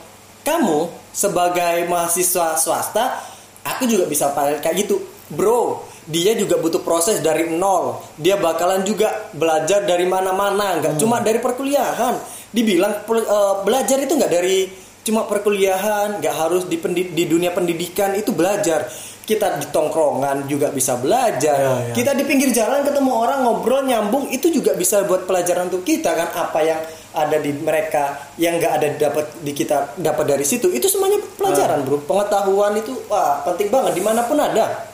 kamu 0.43 0.79
sebagai 1.11 1.87
mahasiswa 1.87 2.55
swasta. 2.55 3.23
Aku 3.63 3.87
juga 3.87 4.07
bisa 4.07 4.31
pakai 4.31 4.59
kayak 4.59 4.77
gitu, 4.83 4.99
bro. 5.31 5.85
Dia 6.11 6.35
juga 6.35 6.59
butuh 6.59 6.83
proses 6.83 7.23
dari 7.23 7.47
nol. 7.55 8.03
Dia 8.19 8.35
bakalan 8.37 8.83
juga 8.83 9.31
belajar 9.31 9.87
dari 9.87 10.05
mana-mana, 10.05 10.83
nggak 10.83 10.99
cuma 10.99 11.23
dari 11.23 11.39
perkuliahan. 11.39 12.19
Dibilang 12.51 13.07
eh, 13.07 13.55
belajar 13.63 13.97
itu 14.03 14.13
nggak 14.19 14.33
dari 14.33 14.67
cuma 15.07 15.25
perkuliahan, 15.25 16.19
nggak 16.19 16.35
harus 16.35 16.67
di, 16.67 16.77
di 17.15 17.25
dunia 17.25 17.55
pendidikan 17.55 18.13
itu 18.19 18.35
belajar. 18.35 18.91
Kita 19.25 19.63
di 19.63 19.71
tongkrongan 19.71 20.51
juga 20.51 20.75
bisa 20.75 20.99
belajar. 20.99 21.55
Ya, 21.55 21.75
ya. 21.87 21.95
Kita 21.95 22.19
di 22.19 22.27
pinggir 22.27 22.51
jalan 22.51 22.83
ketemu 22.83 23.15
orang 23.15 23.47
ngobrol 23.47 23.87
nyambung 23.87 24.27
itu 24.35 24.51
juga 24.51 24.75
bisa 24.75 25.07
buat 25.07 25.31
pelajaran 25.31 25.71
untuk 25.71 25.87
kita 25.87 26.11
kan 26.19 26.29
apa 26.35 26.59
yang 26.67 26.81
ada 27.11 27.43
di 27.43 27.51
mereka 27.55 28.31
yang 28.39 28.59
nggak 28.59 28.73
ada 28.79 28.87
dapat 28.95 29.27
di 29.43 29.51
kita 29.51 29.99
dapat 29.99 30.25
dari 30.31 30.47
situ 30.47 30.71
itu 30.71 30.87
semuanya 30.87 31.19
pelajaran 31.35 31.83
bro 31.83 31.99
pengetahuan 32.07 32.79
itu 32.79 32.95
wah 33.11 33.43
penting 33.43 33.67
banget 33.67 33.99
di 33.99 34.03
mana 34.03 34.23
pun 34.23 34.39
ada 34.39 34.90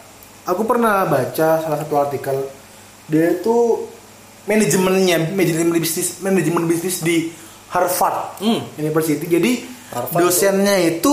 aku 0.47 0.63
pernah 0.63 1.05
baca 1.05 1.61
salah 1.61 1.79
satu 1.83 1.95
artikel. 1.99 2.47
Dia 3.11 3.39
itu 3.39 3.87
manajemennya 4.47 5.35
manajemen 5.35 5.75
bisnis 5.83 6.23
manajemen 6.23 6.65
bisnis 6.71 7.03
di 7.03 7.35
Harvard 7.75 8.39
Hmm. 8.39 8.63
University. 8.79 9.27
Jadi 9.27 9.67
Harvard 9.91 10.23
dosennya 10.23 10.79
itu 10.87 11.13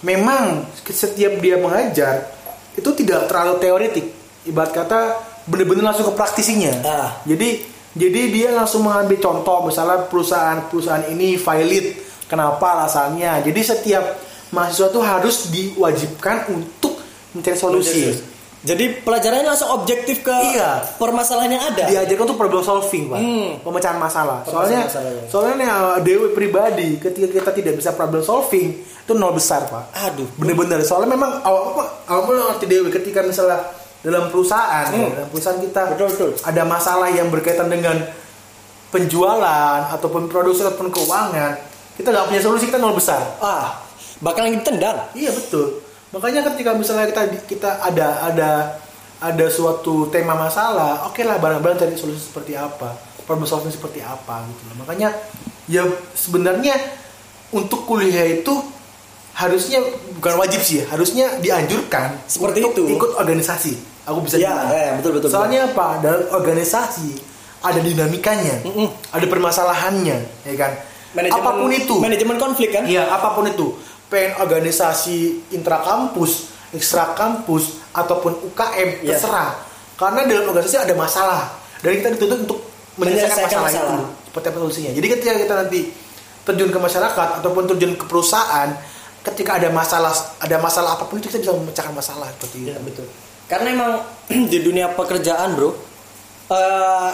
memang 0.00 0.64
setiap 0.88 1.38
dia 1.44 1.60
mengajar 1.60 2.32
itu 2.74 2.90
tidak 2.96 3.28
terlalu 3.28 3.60
teoretik. 3.60 4.06
Ibarat 4.44 4.72
kata 4.72 5.00
bener-bener 5.48 5.84
langsung 5.84 6.08
ke 6.08 6.14
praktisinya. 6.16 6.72
Ah. 6.84 7.10
jadi 7.28 7.60
jadi 7.94 8.20
dia 8.32 8.48
langsung 8.50 8.82
mengambil 8.82 9.22
contoh 9.22 9.70
misalnya 9.70 10.08
perusahaan-perusahaan 10.10 11.06
ini 11.14 11.38
valid 11.38 11.94
kenapa 12.26 12.80
alasannya? 12.80 13.44
Jadi 13.44 13.60
setiap 13.62 14.04
mahasiswa 14.50 14.90
itu 14.90 15.00
harus 15.00 15.36
diwajibkan 15.52 16.36
untuk 16.50 16.98
mencari 17.32 17.54
solusi 17.54 18.33
jadi 18.64 18.84
pelajarannya 18.98 19.44
langsung 19.46 19.70
objektif 19.70 20.20
ke 20.20 20.32
Iya. 20.32 20.96
permasalahan 20.96 21.52
yang 21.52 21.64
ada 21.66 21.84
diajarkan 21.86 22.24
untuk 22.24 22.38
problem 22.38 22.60
solving 22.60 23.06
pak 23.06 23.20
Hmm. 23.20 23.50
pemecahan 23.60 23.98
masalah 23.98 24.40
soalnya 24.42 24.84
masalah, 24.84 25.10
ya. 25.10 25.22
soalnya 25.28 25.54
nih, 25.54 25.68
uh, 25.68 25.98
dewi 26.00 26.26
pribadi 26.32 26.88
ketika 26.96 27.28
kita 27.30 27.50
tidak 27.52 27.74
bisa 27.76 27.92
problem 27.92 28.20
solving 28.20 28.72
itu 28.80 29.12
nol 29.12 29.30
besar 29.30 29.64
pak 29.64 29.92
aduh 29.94 30.24
bener-bener 30.34 30.80
soalnya 30.80 31.12
memang 31.12 31.40
awal 31.40 31.76
apa 31.76 31.82
awal 32.08 32.24
ngerti 32.50 32.64
dewi 32.66 32.88
ketika 32.90 33.20
misalnya 33.20 33.60
dalam 34.00 34.28
perusahaan 34.28 34.84
ya, 34.86 34.96
Hmm. 34.98 35.12
dalam 35.14 35.28
perusahaan 35.28 35.58
kita 35.58 35.80
Betul, 35.92 36.08
betul. 36.10 36.30
ada 36.42 36.62
masalah 36.64 37.08
yang 37.08 37.28
berkaitan 37.28 37.68
dengan 37.68 38.00
penjualan 38.88 39.90
ataupun 39.90 40.26
produksi 40.26 40.62
ataupun 40.62 40.88
keuangan 40.88 41.52
kita 41.94 42.08
nggak 42.08 42.26
punya 42.26 42.40
solusi 42.40 42.64
kita 42.64 42.78
nol 42.78 42.94
besar 42.94 43.20
ah 43.40 43.76
bakalan 44.18 44.56
ditendang 44.56 45.10
Iya 45.12 45.30
betul. 45.30 45.83
Makanya 46.14 46.46
ketika 46.52 46.70
misalnya 46.72 47.10
kita 47.10 47.22
kita 47.44 47.70
ada 47.82 48.22
ada 48.22 48.50
ada 49.18 49.46
suatu 49.50 50.06
tema 50.08 50.38
masalah, 50.38 51.10
oke 51.10 51.18
lah 51.20 51.42
bareng-bareng 51.42 51.74
cari 51.74 51.98
solusi 51.98 52.22
seperti 52.22 52.54
apa, 52.54 52.94
problem 53.26 53.44
solving 53.44 53.72
seperti 53.72 53.98
apa 53.98 54.46
gitu 54.46 54.62
loh. 54.70 54.86
Makanya 54.86 55.10
ya 55.66 55.82
sebenarnya 56.14 56.78
untuk 57.50 57.82
kuliah 57.82 58.30
itu 58.30 58.52
harusnya 59.34 59.82
bukan 60.14 60.38
wajib 60.38 60.62
sih, 60.62 60.82
ya, 60.82 60.94
harusnya 60.94 61.26
dianjurkan 61.42 62.22
Seperti 62.30 62.62
untuk 62.62 62.86
itu. 62.86 62.94
ikut 62.94 63.10
organisasi. 63.18 63.74
Aku 64.04 64.20
bisa 64.22 64.36
Ya, 64.36 64.52
bilang. 64.52 64.68
ya, 64.70 64.90
betul, 65.00 65.12
betul, 65.18 65.28
Soalnya 65.32 65.66
apa? 65.66 65.98
Dalam 65.98 66.22
organisasi 66.30 67.10
ada 67.64 67.80
dinamikanya, 67.80 68.60
Mm-mm. 68.62 68.86
ada 69.10 69.26
permasalahannya, 69.26 70.18
ya 70.44 70.54
kan? 70.54 70.72
apa 71.14 71.50
pun 71.56 71.70
itu, 71.70 71.94
manajemen 72.02 72.36
konflik 72.36 72.74
kan 72.74 72.82
Iya, 72.84 73.06
apa 73.06 73.32
pun 73.32 73.46
itu. 73.46 73.70
Pengen 74.14 74.38
organisasi 74.38 75.50
intrakampus, 75.50 76.54
ekstra 76.70 77.18
kampus 77.18 77.82
ataupun 77.90 78.46
UKM 78.46 79.02
Iya. 79.02 79.18
terserah. 79.18 79.58
Karena 79.98 80.22
dalam 80.22 80.54
organisasi 80.54 80.86
ada 80.86 80.94
masalah 80.94 81.50
dan 81.82 81.98
kita 81.98 82.14
dituntut 82.14 82.38
untuk 82.46 82.58
menyelesaikan 82.94 83.58
masalah, 83.58 83.66
masalah. 83.66 83.90
itu. 83.98 84.06
Seperti 84.30 84.46
apa 84.46 84.58
solusinya. 84.62 84.90
Jadi 84.94 85.06
ketika 85.18 85.32
kita 85.34 85.54
nanti 85.66 85.80
terjun 86.46 86.70
ke 86.70 86.78
masyarakat 86.78 87.28
ataupun 87.42 87.62
terjun 87.74 87.92
ke 87.98 88.04
perusahaan, 88.06 88.70
ketika 89.26 89.58
ada 89.58 89.74
masalah 89.74 90.14
ada 90.38 90.56
masalah 90.62 90.94
apa 90.94 91.10
pun 91.10 91.18
itu 91.18 91.26
kita 91.26 91.42
bisa 91.42 91.50
memecahkan 91.50 91.90
masalah 91.90 92.30
seperti 92.38 92.56
itu. 92.62 92.70
Iya 92.70 92.78
betul. 92.86 93.06
Karena 93.50 93.66
emang 93.74 93.92
di 94.52 94.58
dunia 94.62 94.94
pekerjaan 94.94 95.58
bro, 95.58 95.74
eh, 96.54 97.10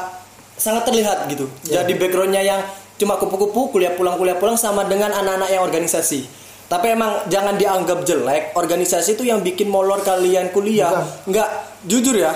sangat 0.53 0.85
terlihat 0.85 1.25
gitu. 1.33 1.49
Iya. 1.65 1.81
Jadi 1.81 1.97
backgroundnya 1.97 2.45
yang 2.45 2.61
cuma 3.01 3.17
kupu-kupu, 3.17 3.73
kuliah 3.73 3.97
pulang 3.97 4.21
kuliah 4.21 4.37
pulang 4.37 4.61
sama 4.61 4.85
dengan 4.85 5.17
anak-anak 5.17 5.49
yang 5.49 5.65
organisasi. 5.65 6.40
Tapi 6.71 6.87
emang 6.95 7.27
jangan 7.27 7.59
dianggap 7.59 8.07
jelek. 8.07 8.55
Organisasi 8.55 9.19
itu 9.19 9.27
yang 9.27 9.43
bikin 9.43 9.67
molor 9.67 10.07
kalian 10.07 10.55
kuliah. 10.55 10.95
Bukan. 10.95 11.35
Nggak, 11.35 11.49
jujur 11.91 12.15
ya, 12.15 12.31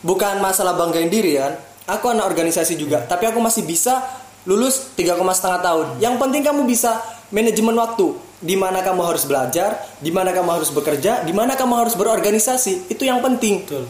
bukan 0.00 0.40
masalah 0.40 0.80
banggain 0.80 1.12
diri 1.12 1.36
kan. 1.36 1.60
Aku 1.84 2.08
anak 2.08 2.24
organisasi 2.24 2.80
juga, 2.80 3.04
tapi 3.04 3.28
aku 3.28 3.36
masih 3.36 3.68
bisa 3.68 4.00
lulus 4.48 4.96
tiga 4.96 5.12
setengah 5.18 5.60
tahun. 5.60 5.86
Yang 6.00 6.14
penting 6.16 6.40
kamu 6.40 6.64
bisa 6.64 7.04
manajemen 7.28 7.76
waktu. 7.76 8.16
Di 8.40 8.56
mana 8.56 8.80
kamu 8.80 9.04
harus 9.04 9.28
belajar, 9.28 9.76
di 10.00 10.08
mana 10.08 10.32
kamu 10.32 10.48
harus 10.56 10.72
bekerja, 10.72 11.20
di 11.28 11.36
mana 11.36 11.52
kamu 11.60 11.84
harus 11.84 11.92
berorganisasi. 11.92 12.88
Itu 12.88 13.04
yang 13.04 13.20
penting. 13.20 13.68
Betul. 13.68 13.84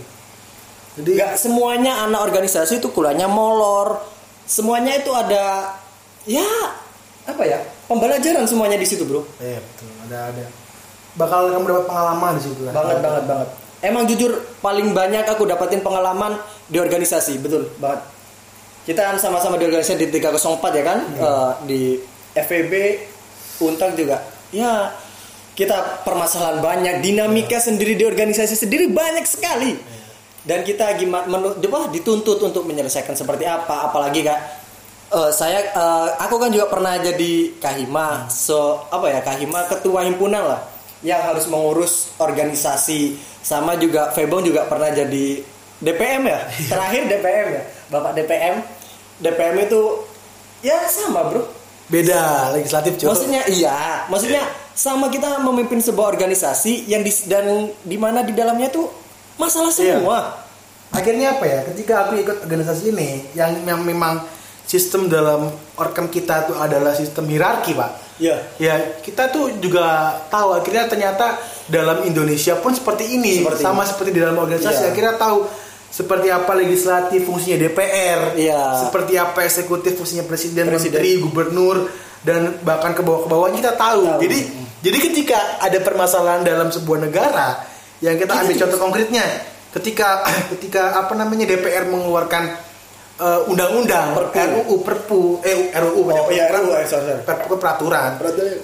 Jadi 0.98 1.10
Nggak 1.14 1.38
semuanya 1.38 2.02
anak 2.02 2.26
organisasi 2.26 2.82
itu 2.82 2.90
kuliahnya 2.90 3.30
molor. 3.30 4.02
Semuanya 4.50 4.98
itu 4.98 5.14
ada 5.14 5.78
ya 6.26 6.50
apa 7.30 7.44
ya? 7.46 7.58
Pembelajaran 7.86 8.44
semuanya 8.46 8.76
di 8.76 8.86
situ, 8.86 9.06
Bro. 9.06 9.26
Iya 9.38 9.58
betul, 9.62 9.88
ada 10.08 10.18
ada. 10.34 10.44
Bakal 11.18 11.50
kamu 11.54 11.64
dapat 11.70 11.84
pengalaman 11.86 12.32
di 12.38 12.42
situ 12.46 12.60
lah. 12.66 12.72
Banget 12.74 12.98
banget 13.02 13.24
banget. 13.26 13.48
Emang 13.80 14.04
jujur 14.04 14.32
paling 14.60 14.92
banyak 14.92 15.24
aku 15.24 15.48
dapatin 15.48 15.80
pengalaman 15.80 16.36
di 16.68 16.76
organisasi, 16.76 17.40
betul 17.40 17.72
banget. 17.80 18.04
Kita 18.84 19.00
kan 19.12 19.16
sama-sama 19.16 19.56
di 19.56 19.64
organisasi 19.64 20.08
di 20.08 20.08
304 20.12 20.78
ya 20.78 20.84
kan? 20.84 20.98
Eh, 21.16 21.52
di 21.64 21.80
FEB 22.36 22.72
Untak 23.60 23.92
juga. 23.92 24.24
Ya, 24.56 24.96
kita 25.52 26.00
permasalahan 26.00 26.64
banyak, 26.64 27.04
dinamika 27.04 27.60
sendiri 27.60 27.92
di 27.92 28.08
organisasi 28.08 28.56
sendiri 28.56 28.88
banyak 28.88 29.28
sekali. 29.28 29.76
Dan 30.40 30.64
kita 30.64 30.96
gimana 30.96 31.28
menu, 31.28 31.52
apa, 31.52 31.92
dituntut 31.92 32.40
untuk 32.40 32.64
menyelesaikan 32.64 33.12
seperti 33.12 33.44
apa, 33.44 33.92
apalagi 33.92 34.24
kak 34.24 34.59
eh, 35.11 35.30
saya 35.30 35.58
eh, 35.66 36.08
aku 36.18 36.38
kan 36.38 36.50
juga 36.50 36.66
pernah 36.66 36.96
jadi 36.96 37.54
kahima, 37.58 38.30
so 38.30 38.86
apa 38.88 39.11
ya 39.11 39.20
kahima 39.20 39.66
ketua 39.66 40.06
himpunan 40.06 40.42
lah 40.46 40.61
yang 41.02 41.20
harus 41.20 41.46
mengurus 41.46 42.14
organisasi. 42.16 43.16
Sama 43.40 43.72
juga 43.74 44.12
Febong 44.12 44.44
juga 44.44 44.68
pernah 44.68 44.92
jadi 44.92 45.40
DPM 45.80 46.28
ya? 46.28 46.40
Terakhir 46.72 47.02
DPM 47.08 47.46
ya? 47.56 47.62
Bapak 47.88 48.12
DPM 48.12 48.61
DPM 49.16 49.56
itu 49.64 49.80
ya 50.61 50.76
sama 50.86 51.24
bro. 51.24 51.44
Beda 51.90 52.52
legislatif 52.54 53.00
coba. 53.00 53.16
maksudnya 53.16 53.42
iya. 53.50 54.04
Maksudnya 54.06 54.44
sama 54.76 55.11
kita 55.11 55.40
memimpin 55.42 55.82
sebuah 55.82 56.12
organisasi 56.14 56.86
yang 56.86 57.02
di, 57.02 57.11
dan 57.26 57.68
di 57.82 57.96
mana 57.98 58.22
di 58.22 58.30
dalamnya 58.30 58.70
tuh 58.70 58.86
masalah 59.34 59.72
Iya. 59.72 59.98
semua. 59.98 60.46
Akhirnya 60.92 61.34
apa 61.34 61.44
ya? 61.48 61.61
Ketika 61.66 62.06
aku 62.06 62.20
ikut 62.20 62.44
organisasi 62.44 62.92
ini 62.92 63.24
yang, 63.34 63.56
yang 63.64 63.80
memang 63.82 64.20
sistem 64.70 65.10
dalam 65.10 65.50
orkam 65.74 66.06
kita 66.06 66.46
itu 66.46 66.54
adalah 66.54 66.94
sistem 66.94 67.26
hierarki 67.26 67.74
pak 67.74 67.90
ya 68.22 68.38
ya 68.54 69.02
kita 69.02 69.26
tuh 69.28 69.58
juga 69.58 69.82
tahu 70.30 70.54
akhirnya 70.54 70.86
ternyata 70.86 71.34
dalam 71.66 72.06
Indonesia 72.06 72.54
pun 72.54 72.70
seperti 72.70 73.18
ini 73.18 73.42
Seperti 73.42 73.58
sama 73.60 73.82
seperti 73.82 74.10
di 74.12 74.20
dalam 74.20 74.38
organisasi 74.38 74.80
Iya. 74.80 74.88
akhirnya 74.88 75.14
tahu 75.16 75.38
seperti 75.90 76.30
apa 76.30 76.52
legislatif 76.54 77.26
fungsinya 77.26 77.58
DPR 77.58 78.38
Iya. 78.38 78.62
seperti 78.80 79.18
apa 79.18 79.42
eksekutif 79.42 79.98
fungsinya 79.98 80.22
presiden, 80.22 80.70
Presiden. 80.70 81.02
menteri 81.02 81.18
gubernur 81.18 81.76
dan 82.22 82.62
bahkan 82.62 82.92
ke 82.92 83.02
bawah 83.02 83.24
ke 83.24 83.28
bawahnya 83.28 83.58
kita 83.58 83.74
tahu. 83.74 84.02
Tahu. 84.06 84.20
jadi 84.22 84.38
jadi 84.80 84.98
ketika 85.02 85.38
ada 85.58 85.78
permasalahan 85.80 86.40
dalam 86.40 86.70
sebuah 86.70 86.98
negara 87.02 87.58
yang 87.98 88.14
kita 88.14 88.32
ambil 88.38 88.54
juga- 88.54 88.60
contoh 88.62 88.78
konkretnya 88.78 89.24
ketika 89.72 90.22
ketika 90.54 90.82
apa 90.96 91.12
namanya 91.12 91.48
DPR 91.48 91.84
mengeluarkan 91.84 92.69
eh, 93.20 93.40
undang-undang 93.46 94.16
Perpu. 94.16 94.40
RUU 94.40 94.76
Perpu 94.80 95.20
eh 95.42 95.68
RUU 95.70 96.00
Oh, 96.00 96.26
peraturan, 96.26 96.48
RUU, 96.50 96.72
sorry, 96.84 97.14
perpu 97.22 97.54
peraturan. 97.54 98.10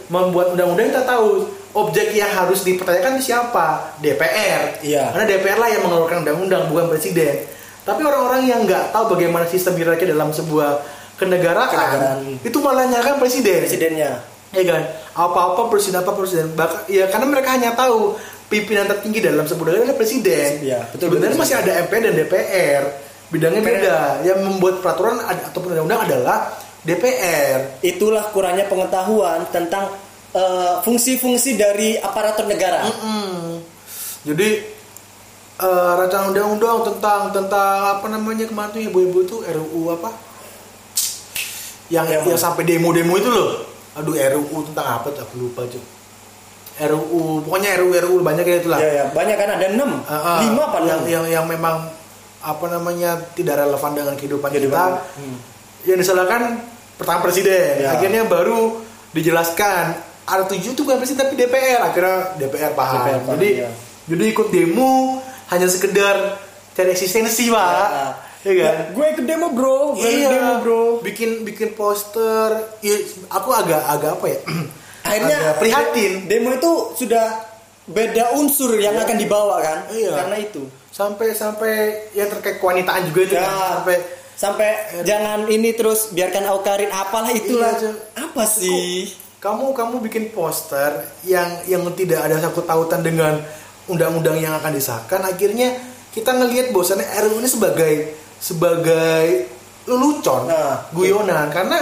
Membuat 0.08 0.46
undang-undang 0.52 0.88
kita 0.88 1.02
tahu 1.04 1.44
objek 1.76 2.10
yang 2.10 2.32
harus 2.32 2.64
dipertanyakan 2.64 3.20
siapa? 3.20 3.92
DPR 4.00 4.80
Iya. 4.80 5.12
karena 5.12 5.24
DPR 5.28 5.58
lah 5.60 5.68
yang 5.68 5.82
mengeluarkan 5.84 6.24
undang-undang 6.24 6.62
bukan 6.66 6.88
presiden. 6.88 7.44
Tapi 7.84 8.00
orang-orang 8.02 8.42
yang 8.44 8.60
nggak 8.64 8.90
tahu 8.90 9.14
bagaimana 9.14 9.44
sistem 9.46 9.76
hierarki 9.76 10.04
dalam 10.04 10.32
sebuah 10.32 10.82
kenegaraan, 11.14 11.70
Kenegaraan. 11.70 12.18
itu 12.42 12.58
malah 12.58 12.84
nyalakan 12.84 13.16
presiden. 13.16 13.62
Presidennya. 13.62 14.24
Ya 14.50 14.62
kan? 14.64 14.82
Apa-apa 15.12 15.68
presiden 15.68 16.00
apa 16.00 16.12
presiden. 16.12 16.50
Bahkan 16.52 16.88
ya 16.88 17.06
karena 17.06 17.26
mereka 17.28 17.54
hanya 17.54 17.72
tahu 17.72 18.16
pimpinan 18.46 18.86
tertinggi 18.86 19.20
dalam 19.20 19.44
sebuah 19.44 19.66
negara 19.68 19.82
adalah 19.84 19.98
presiden. 19.98 20.50
Iya, 20.62 20.80
betul, 20.90 21.12
betul. 21.12 21.34
masih 21.34 21.56
ada 21.58 21.72
MPR 21.82 22.02
dan 22.02 22.14
DPR 22.14 22.82
bidangnya 23.28 23.58
DPR. 23.58 23.70
beda 23.72 23.96
yang 24.22 24.38
membuat 24.40 24.74
peraturan 24.78 25.18
ad- 25.18 25.44
ataupun 25.46 25.74
undang-undang 25.74 26.02
adalah 26.04 26.38
DPR 26.80 27.80
itulah 27.80 28.30
kurangnya 28.30 28.64
pengetahuan 28.64 29.42
tentang 29.48 29.90
eh, 30.30 30.74
fungsi-fungsi 30.80 31.54
dari 31.54 31.96
aparatur 31.96 32.44
negara 32.44 32.82
Mm-mm. 32.82 33.58
Jadi 34.22 34.48
eh, 35.56 35.92
rancangan 35.96 36.30
undang-undang 36.30 36.82
tentang 36.84 37.20
tentang 37.30 37.74
apa 37.92 38.06
namanya 38.06 38.44
kemarin 38.44 38.70
tuh 38.70 38.82
ibu-ibu 38.84 39.18
tuh 39.24 39.40
RUU 39.42 39.90
apa? 39.92 40.10
Yang 41.86 42.06
Yang 42.10 42.22
yang, 42.28 42.40
sampai 42.40 42.62
demo-demo 42.62 43.14
itu 43.14 43.26
loh. 43.26 43.62
Aduh 43.94 44.12
RUU 44.12 44.58
tentang 44.64 44.86
apa 44.92 45.08
tuh 45.08 45.22
aku 45.22 45.34
lupa 45.40 45.62
cuy. 45.64 45.82
RUU 46.78 47.40
pokoknya 47.42 47.78
RUU 47.78 47.94
RUU 47.96 48.18
banyak 48.20 48.44
ya 48.44 48.56
itulah. 48.58 48.78
ya 48.78 48.90
ya 48.92 49.04
banyak 49.08 49.34
kan 49.34 49.48
ada 49.50 49.66
enam 49.66 49.90
Ah, 50.04 50.12
ah. 50.12 50.38
lima 50.40 50.62
apa 50.66 50.78
yang, 50.84 51.00
yang 51.06 51.24
yang 51.32 51.44
memang 51.46 51.88
apa 52.46 52.66
namanya 52.70 53.18
tidak 53.34 53.58
relevan 53.58 53.90
dengan 53.92 54.14
kehidupan 54.14 54.48
Kehidupan. 54.48 54.90
kita. 54.94 55.18
Hmm. 55.18 55.36
Yang 55.82 55.98
disalahkan 56.06 56.42
pertama 56.94 57.18
presiden. 57.20 57.82
Ya. 57.82 57.90
Akhirnya 57.92 58.22
baru 58.22 58.78
dijelaskan 59.10 59.84
ada 60.22 60.42
tujuh 60.46 60.70
tuh 60.72 60.86
bukan 60.86 61.02
presiden 61.02 61.26
tapi 61.26 61.34
DPR. 61.34 61.82
Akhirnya 61.82 62.38
DPR 62.38 62.72
paham. 62.72 63.02
DPR 63.02 63.20
paham, 63.20 63.34
jadi 63.34 63.48
ya. 63.66 63.70
jadi 64.06 64.24
ikut 64.30 64.48
demo 64.48 65.18
hanya 65.48 65.66
sekedar 65.66 66.38
cari 66.72 66.90
eksistensi 66.90 67.50
pak. 67.50 67.74
Ya, 68.46 68.52
kan? 68.54 68.62
Ya, 68.62 68.72
gue 68.94 69.06
ikut 69.10 69.26
demo 69.26 69.50
bro 69.50 69.98
gue 69.98 70.06
ikut 70.06 70.30
demo 70.30 70.54
bro 70.62 70.82
Bikin 71.02 71.42
bikin 71.42 71.74
poster. 71.74 72.78
Ya, 72.78 72.94
aku 73.26 73.50
agak 73.50 73.82
agak 73.84 74.22
apa 74.22 74.26
ya? 74.28 74.38
akhirnya 75.06 75.36
agak 75.40 75.54
prihatin. 75.58 76.12
demo 76.26 76.50
itu 76.50 76.72
sudah 76.94 77.42
beda 77.86 78.34
unsur 78.34 78.74
yang 78.74 78.94
akan 78.94 79.14
dibawa 79.14 79.62
kan 79.62 79.78
Iya. 79.90 80.10
karena 80.14 80.36
itu 80.42 80.62
Sampai 80.96 81.36
sampai 81.36 81.72
yang 82.16 82.32
terkait 82.32 82.56
kewanitaan 82.56 83.04
juga 83.06 83.20
itu 83.22 83.34
Ya. 83.36 83.44
kan. 83.44 83.52
Sampai 83.76 83.96
sampai 84.32 84.68
jangan 85.04 85.44
ini 85.44 85.76
terus 85.76 86.08
biarkan 86.08 86.48
Aukarin 86.48 86.88
apalah 86.88 87.28
itulah. 87.30 87.76
Iya, 87.76 87.92
apa 88.16 88.48
sih? 88.48 89.12
Kamu 89.36 89.76
kamu 89.76 90.00
bikin 90.00 90.32
poster 90.32 91.04
yang 91.22 91.60
yang 91.68 91.84
tidak 91.92 92.24
ada 92.24 92.40
sangkut 92.40 92.64
pautan 92.64 93.04
dengan 93.04 93.36
undang-undang 93.86 94.40
yang 94.40 94.56
akan 94.56 94.72
disahkan 94.72 95.20
akhirnya 95.22 95.76
kita 96.10 96.32
ngelihat 96.32 96.72
bahwasannya 96.72 97.04
RUU 97.22 97.38
ini 97.38 97.46
sebagai 97.46 97.92
sebagai 98.40 99.52
lelucon 99.84 100.48
Nah, 100.48 100.88
guyonan. 100.90 101.52
Karena 101.52 101.76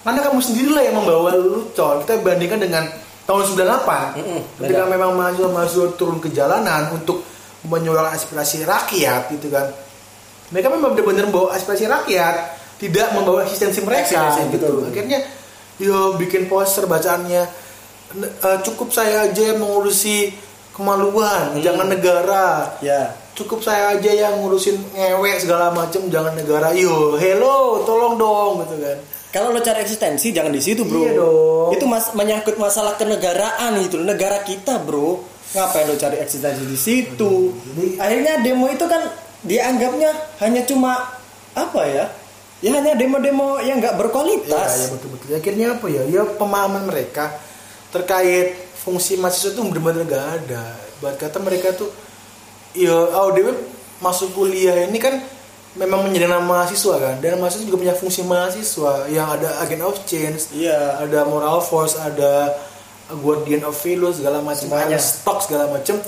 karena 0.00 0.20
kamu 0.22 0.38
sendirilah 0.38 0.82
yang 0.82 0.94
membawa 0.94 1.34
lelucon 1.34 2.06
kita 2.06 2.22
bandingkan 2.22 2.62
dengan 2.62 2.86
tahun 3.26 3.42
98 3.50 4.14
Mm-mm, 4.16 4.40
ketika 4.62 4.86
beda. 4.86 4.94
memang 4.94 5.10
mahasiswa-mahasiswa 5.12 5.86
turun 5.94 6.18
ke 6.18 6.30
jalanan 6.30 6.94
untuk 6.94 7.20
menyuarakan 7.62 8.14
aspirasi 8.14 8.64
rakyat 8.64 9.28
gitu 9.30 9.48
kan. 9.48 9.68
Mereka 10.50 10.66
memang 10.68 10.92
benar-benar 10.92 11.28
membawa 11.28 11.54
aspirasi 11.54 11.84
rakyat 11.84 12.36
tidak 12.76 13.12
membawa 13.12 13.44
eksistensi 13.44 13.84
mereka 13.84 14.08
Eksistensi, 14.08 14.56
gitu. 14.56 14.66
betul. 14.80 14.88
akhirnya 14.88 15.18
yo 15.76 16.16
bikin 16.16 16.46
poster 16.46 16.84
bacaannya 16.84 17.44
"Ne- 18.16 18.32
eh, 18.34 18.58
cukup 18.60 18.88
saya 18.88 19.28
aja 19.28 19.52
yang 19.52 19.60
mengurusi 19.60 20.32
kemaluan 20.72 21.54
Hmm. 21.54 21.62
jangan 21.62 21.86
negara. 21.86 22.76
Ya. 22.80 23.12
Cukup 23.30 23.60
saya 23.60 23.94
aja 23.94 24.10
yang 24.10 24.40
ngurusin 24.40 24.76
ngewek 24.92 25.40
segala 25.40 25.70
macem 25.70 26.08
jangan 26.08 26.34
negara. 26.34 26.72
Yo 26.72 27.14
hello 27.14 27.84
tolong 27.84 28.16
dong 28.16 28.64
gitu 28.64 28.76
kan. 28.80 28.98
Kalau 29.30 29.54
lo 29.54 29.60
cari 29.60 29.80
eksistensi 29.80 30.34
jangan 30.34 30.50
di 30.50 30.58
situ 30.58 30.82
bro. 30.82 31.00
Iya 31.00 31.12
dong. 31.14 31.68
itu 31.70 31.84
mas 31.86 32.10
menyangkut 32.12 32.58
masalah 32.58 32.98
kenegaraan 32.98 33.78
itu 33.78 33.94
negara 33.96 34.42
kita 34.42 34.82
bro 34.82 35.22
ngapain 35.50 35.86
lo 35.90 35.94
cari 35.98 36.16
eksistensi 36.22 36.62
di 36.62 36.78
situ 36.78 37.54
akhirnya 37.98 38.38
demo 38.42 38.70
itu 38.70 38.86
kan 38.86 39.02
dianggapnya 39.42 40.10
hanya 40.38 40.62
cuma 40.68 41.10
apa 41.56 41.82
ya 41.88 42.06
ya 42.60 42.76
hanya 42.76 42.92
demo-demo 42.92 43.56
yang 43.64 43.80
nggak 43.80 43.96
Ya, 43.96 43.96
ya 43.96 44.00
berkualitas 44.00 44.70
betul 44.92 45.16
betul. 45.16 45.28
Akhirnya 45.36 45.66
apa 45.76 45.86
ya? 45.88 46.02
Ya 46.06 46.22
pemahaman 46.28 46.84
mereka 46.88 47.32
terkait 47.90 48.56
fungsi 48.80 49.16
mahasiswa 49.16 49.56
itu 49.56 49.60
benar-benar 49.64 50.04
gak 50.08 50.26
ada. 50.40 50.64
Buat 51.00 51.16
kata 51.16 51.40
mereka 51.40 51.72
tuh, 51.72 51.88
ya 52.76 52.92
oh 52.92 53.32
dewe 53.32 53.56
masuk 54.00 54.32
kuliah 54.36 54.88
ini 54.88 55.00
kan 55.00 55.20
memang 55.76 56.04
menjadi 56.04 56.28
nama 56.28 56.44
mahasiswa 56.44 57.00
kan. 57.00 57.14
Dan 57.24 57.40
mahasiswa 57.40 57.64
juga 57.64 57.80
punya 57.80 57.96
fungsi 57.96 58.20
mahasiswa 58.24 59.08
yang 59.08 59.26
ada 59.26 59.64
agent 59.64 59.82
of 59.84 59.96
change, 60.04 60.52
iya 60.52 61.00
ada 61.00 61.24
moral 61.24 61.64
force, 61.64 61.96
ada 61.96 62.52
guardian 63.18 63.66
of 63.66 63.74
value 63.74 64.14
segala 64.14 64.38
macam, 64.38 64.70
ada 64.74 64.98
stok 65.00 65.38
segala 65.44 65.66
macam. 65.70 65.98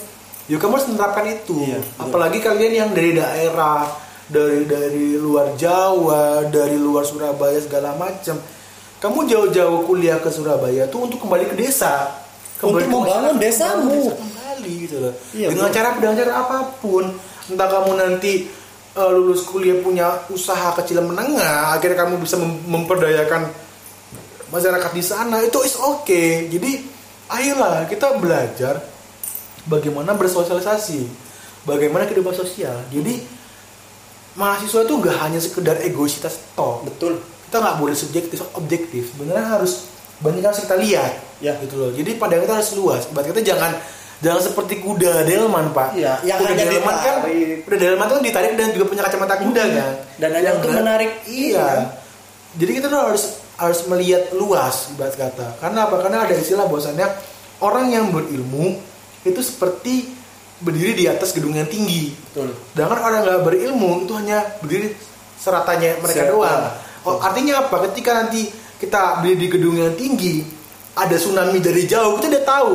Ya 0.50 0.56
kamu 0.58 0.72
harus 0.74 0.88
menerapkan 0.90 1.26
itu. 1.26 1.54
Iya, 1.62 1.78
betul. 1.78 2.02
Apalagi 2.02 2.38
kalian 2.42 2.72
yang 2.74 2.90
dari 2.90 3.14
daerah, 3.14 3.86
dari 4.26 4.66
dari 4.66 5.14
luar 5.18 5.54
Jawa, 5.54 6.46
dari 6.50 6.78
luar 6.78 7.06
Surabaya 7.06 7.58
segala 7.62 7.94
macam. 7.94 8.38
Kamu 9.02 9.26
jauh-jauh 9.26 9.86
kuliah 9.86 10.18
ke 10.22 10.30
Surabaya 10.30 10.86
tuh 10.86 11.10
untuk 11.10 11.22
kembali 11.22 11.50
ke 11.50 11.56
desa. 11.58 12.10
Untuk 12.62 12.86
ke 12.86 12.90
membangun 12.90 13.38
desamu. 13.38 13.90
desa 13.90 14.14
kembali 14.18 14.72
gitu 14.86 14.96
loh. 15.02 15.14
Iya, 15.34 15.48
dengan 15.50 15.66
betul. 15.70 15.76
cara 15.78 15.88
dengan 15.98 16.16
cara 16.18 16.32
apa 16.38 16.56
pun. 16.78 17.04
Entah 17.50 17.68
kamu 17.70 17.90
nanti 17.98 18.32
eh, 18.94 19.10
lulus 19.10 19.42
kuliah 19.46 19.78
punya 19.82 20.26
usaha 20.30 20.74
kecil 20.78 21.02
menengah, 21.02 21.74
akhirnya 21.74 22.06
kamu 22.06 22.22
bisa 22.22 22.38
mem- 22.38 22.62
memperdayakan 22.66 23.50
masyarakat 24.52 24.90
di 24.92 25.00
sana 25.00 25.40
itu 25.40 25.58
is 25.64 25.80
oke 25.80 26.22
jadi 26.52 26.70
ayolah 27.32 27.88
kita 27.88 28.20
belajar 28.20 28.78
bagaimana 29.64 30.12
bersosialisasi 30.12 31.08
bagaimana 31.64 32.04
kehidupan 32.04 32.34
sosial. 32.34 32.76
Jadi 32.90 33.22
mahasiswa 34.34 34.80
itu 34.82 34.94
nggak 34.96 35.16
hanya 35.22 35.40
sekedar 35.40 35.76
egoisitas 35.80 36.40
toh. 36.52 36.82
Betul. 36.84 37.20
Kita 37.48 37.60
nggak 37.60 37.76
boleh 37.78 37.96
subjektif 37.96 38.40
objektif. 38.56 39.12
Sebenarnya 39.12 39.60
harus 39.60 39.88
banyak 40.22 40.40
yang 40.40 40.50
harus 40.54 40.62
kita 40.64 40.76
lihat 40.78 41.12
Ya. 41.42 41.58
gitu 41.58 41.74
loh. 41.76 41.90
Jadi 41.90 42.14
pandangan 42.16 42.44
kita 42.46 42.54
harus 42.62 42.70
luas. 42.78 43.02
Berarti 43.10 43.28
kita 43.34 43.42
jangan 43.54 43.72
jangan 44.22 44.40
seperti 44.40 44.78
kuda 44.78 45.26
delman 45.26 45.74
pak. 45.74 45.98
Iya, 45.98 46.22
yang 46.22 46.38
kuda 46.38 46.54
hanya 46.54 46.64
delman 46.70 46.96
kan 47.02 47.14
kuda 47.66 47.76
delman 47.76 48.06
tuh 48.06 48.18
ditarik 48.22 48.52
dan 48.54 48.70
juga 48.70 48.84
punya 48.86 49.02
kacamata 49.02 49.34
kuda 49.42 49.62
kan. 49.66 49.92
Dan 50.22 50.28
hanya 50.30 50.54
Yang 50.54 50.56
untuk 50.62 50.70
menarik 50.78 51.10
iya. 51.26 51.66
Ini. 51.66 51.86
jadi 52.52 52.70
kita 52.78 52.86
tuh 52.86 53.00
harus 53.02 53.41
harus 53.62 53.86
melihat 53.86 54.34
luas 54.34 54.90
ibarat 54.90 55.14
kata 55.14 55.62
karena 55.62 55.86
apa 55.86 56.02
karena 56.02 56.26
ada 56.26 56.34
istilah 56.34 56.66
bahwasannya 56.66 57.06
orang 57.62 57.94
yang 57.94 58.10
berilmu 58.10 58.74
itu 59.22 59.38
seperti 59.38 60.10
berdiri 60.58 60.98
di 60.98 61.04
atas 61.06 61.30
gedung 61.30 61.54
yang 61.54 61.70
tinggi 61.70 62.10
betul 62.10 62.50
Sedangkan 62.74 62.98
orang 62.98 63.20
nggak 63.22 63.42
berilmu 63.46 63.90
itu 64.02 64.12
hanya 64.18 64.38
berdiri 64.58 64.94
seratanya 65.42 65.98
mereka 65.98 66.22
Serata. 66.22 66.32
doang. 66.38 66.62
Oh, 67.02 67.18
artinya 67.18 67.66
apa? 67.66 67.90
Ketika 67.90 68.14
nanti 68.14 68.46
kita 68.78 69.18
berdiri 69.18 69.36
di 69.42 69.46
gedung 69.50 69.74
yang 69.74 69.94
tinggi, 69.98 70.46
ada 70.94 71.18
tsunami 71.18 71.58
dari 71.58 71.82
jauh, 71.90 72.14
kita 72.22 72.30
udah 72.30 72.44
tahu 72.46 72.74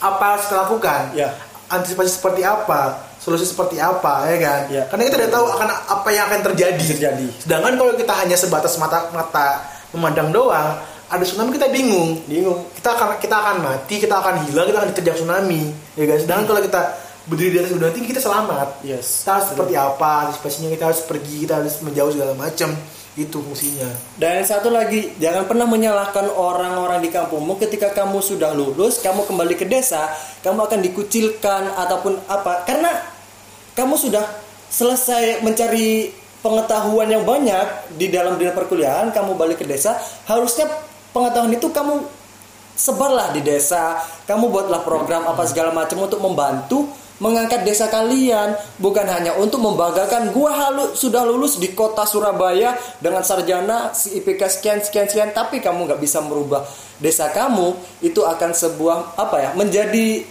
apa 0.00 0.24
harus 0.32 0.44
kita 0.48 0.56
lakukan. 0.64 1.00
Ya. 1.12 1.28
Antisipasi 1.68 2.10
seperti 2.16 2.46
apa, 2.46 3.04
solusi 3.20 3.44
seperti 3.44 3.76
apa, 3.76 4.24
ya 4.24 4.36
kan? 4.40 4.60
Ya. 4.72 4.82
Karena 4.88 5.02
kita 5.12 5.16
udah 5.20 5.30
tahu 5.36 5.46
akan 5.52 5.68
apa 5.68 6.08
yang 6.14 6.24
akan 6.32 6.40
terjadi. 6.52 6.86
Terjadi. 6.96 7.28
Sedangkan 7.44 7.76
kalau 7.76 7.92
kita 7.92 8.14
hanya 8.24 8.36
sebatas 8.40 8.80
mata 8.80 9.12
mata 9.12 9.60
memandang 9.94 10.34
doang, 10.34 10.82
ada 11.06 11.22
tsunami 11.22 11.54
kita 11.54 11.70
bingung 11.70 12.18
bingung 12.26 12.66
kita 12.74 12.98
akan 12.98 13.08
kita 13.22 13.36
akan 13.38 13.56
mati, 13.62 13.94
kita 14.02 14.14
akan 14.18 14.48
hilang, 14.48 14.66
kita 14.66 14.78
akan 14.82 14.88
diterjang 14.90 15.16
tsunami, 15.22 15.62
ya 15.94 16.04
guys. 16.06 16.22
Sedangkan 16.26 16.44
kalau 16.50 16.60
kita 16.62 16.82
berdiri 17.26 17.50
di 17.54 17.58
atas 17.58 17.74
gunung 17.74 17.90
tinggi 17.90 18.14
kita 18.14 18.22
selamat. 18.22 18.86
yes 18.86 19.22
Kita 19.22 19.38
harus 19.38 19.46
seperti 19.50 19.74
apa, 19.74 20.10
antisipasinya 20.30 20.70
kita 20.70 20.84
harus 20.90 21.00
pergi, 21.02 21.36
kita 21.42 21.54
harus 21.62 21.74
menjauh 21.82 22.10
segala 22.14 22.32
macam. 22.38 22.70
Itu 23.16 23.40
fungsinya. 23.40 23.88
Dan 24.20 24.44
satu 24.44 24.68
lagi, 24.68 25.16
jangan 25.16 25.48
pernah 25.48 25.64
menyalahkan 25.64 26.28
orang-orang 26.36 27.00
di 27.00 27.08
kampungmu 27.08 27.56
ketika 27.56 27.96
kamu 27.96 28.20
sudah 28.20 28.52
lulus, 28.52 29.00
kamu 29.00 29.24
kembali 29.24 29.56
ke 29.56 29.64
desa, 29.64 30.12
kamu 30.44 30.68
akan 30.68 30.78
dikucilkan 30.84 31.72
ataupun 31.80 32.20
apa. 32.28 32.68
Karena 32.68 32.92
kamu 33.72 33.96
sudah 33.96 34.20
selesai 34.68 35.40
mencari 35.40 36.12
pengetahuan 36.46 37.10
yang 37.10 37.26
banyak 37.26 37.98
di 37.98 38.06
dalam 38.06 38.38
dunia 38.38 38.54
perkuliahan, 38.54 39.10
kamu 39.10 39.34
balik 39.34 39.58
ke 39.58 39.66
desa, 39.66 39.98
harusnya 40.30 40.70
pengetahuan 41.10 41.50
itu 41.50 41.66
kamu 41.74 42.06
sebarlah 42.72 43.34
di 43.34 43.42
desa, 43.42 43.98
kamu 44.30 44.46
buatlah 44.46 44.86
program 44.86 45.26
apa 45.26 45.42
segala 45.42 45.74
macam 45.74 46.06
untuk 46.06 46.22
membantu 46.22 46.86
mengangkat 47.16 47.64
desa 47.64 47.88
kalian 47.88 48.52
bukan 48.76 49.08
hanya 49.08 49.32
untuk 49.40 49.64
membanggakan 49.64 50.36
gua 50.36 50.52
halu 50.52 50.92
sudah 50.92 51.24
lulus 51.24 51.56
di 51.56 51.72
kota 51.72 52.04
Surabaya 52.04 52.76
dengan 53.00 53.24
sarjana 53.24 53.96
si 53.96 54.20
IPK 54.20 54.42
sekian 54.52 54.78
sekian 54.84 55.08
sekian 55.08 55.32
tapi 55.32 55.64
kamu 55.64 55.88
nggak 55.88 55.96
bisa 55.96 56.20
merubah 56.20 56.68
desa 57.00 57.32
kamu 57.32 57.72
itu 58.04 58.20
akan 58.20 58.52
sebuah 58.52 59.16
apa 59.16 59.36
ya 59.40 59.50
menjadi 59.56 60.28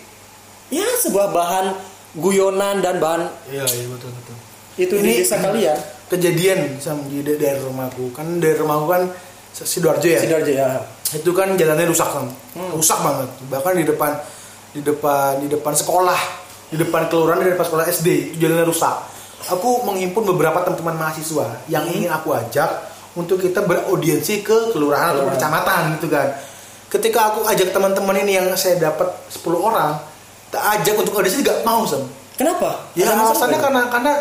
ya 0.69 0.85
sebuah 1.01 1.33
bahan 1.33 1.73
guyonan 2.21 2.77
dan 2.85 3.01
bahan 3.01 3.33
Iya, 3.49 3.65
iya 3.65 3.85
betul 3.89 4.13
betul. 4.13 4.35
itu 4.77 4.93
di 5.01 5.09
Ini- 5.09 5.17
desa 5.25 5.41
kalian 5.41 5.79
Kejadian 6.05 6.77
sama 6.77 7.01
di 7.05 7.19
da- 7.19 7.33
daerah 7.33 7.65
rumahku, 7.65 8.13
kan 8.13 8.37
daerah 8.37 8.61
rumahku 8.61 8.85
kan 8.85 9.01
sidoarjo 9.51 10.05
ya. 10.05 10.19
sidoarjo 10.19 10.51
ya 10.51 10.69
Itu 11.11 11.31
kan 11.31 11.53
jalannya 11.53 11.85
rusak 11.85 12.05
kan, 12.07 12.25
Hmm. 12.53 12.71
rusak 12.71 12.99
banget. 12.99 13.29
Bahkan 13.47 13.71
di 13.73 13.85
depan 13.85 14.11
di 14.69 14.81
depan 14.81 15.39
di 15.39 15.47
depan 15.47 15.71
sekolah, 15.71 16.19
di 16.67 16.77
depan 16.77 17.07
kelurahan 17.07 17.39
di 17.39 17.49
depan 17.49 17.63
sekolah 17.63 17.85
SD, 17.87 18.07
itu 18.29 18.37
jalannya 18.39 18.65
rusak. 18.65 18.95
Aku 19.47 19.81
menghimpun 19.81 20.25
beberapa 20.27 20.61
teman-teman 20.61 20.97
mahasiswa 20.99 21.61
yang 21.65 21.85
ingin 21.87 22.09
aku 22.09 22.33
ajak 22.33 22.69
untuk 23.13 23.37
kita 23.37 23.61
beraudiensi 23.61 24.41
ke 24.41 24.71
kelurahan 24.71 25.13
atau 25.15 25.29
kecamatan 25.31 25.95
gitu 25.95 26.05
kan. 26.07 26.35
Ketika 26.87 27.31
aku 27.31 27.45
ajak 27.45 27.71
teman-teman 27.71 28.17
ini 28.19 28.35
yang 28.35 28.47
saya 28.53 28.77
dapat 28.77 29.09
10 29.27 29.57
orang, 29.59 29.97
tak 30.47 30.61
ajak 30.75 30.95
untuk 30.97 31.13
audiensi 31.13 31.41
nggak 31.41 31.63
mau 31.63 31.81
sam. 31.83 32.05
kenapa 32.35 32.91
Ya 32.93 33.07
alasannya 33.09 33.55
karena 33.57 33.81
karena 33.87 34.13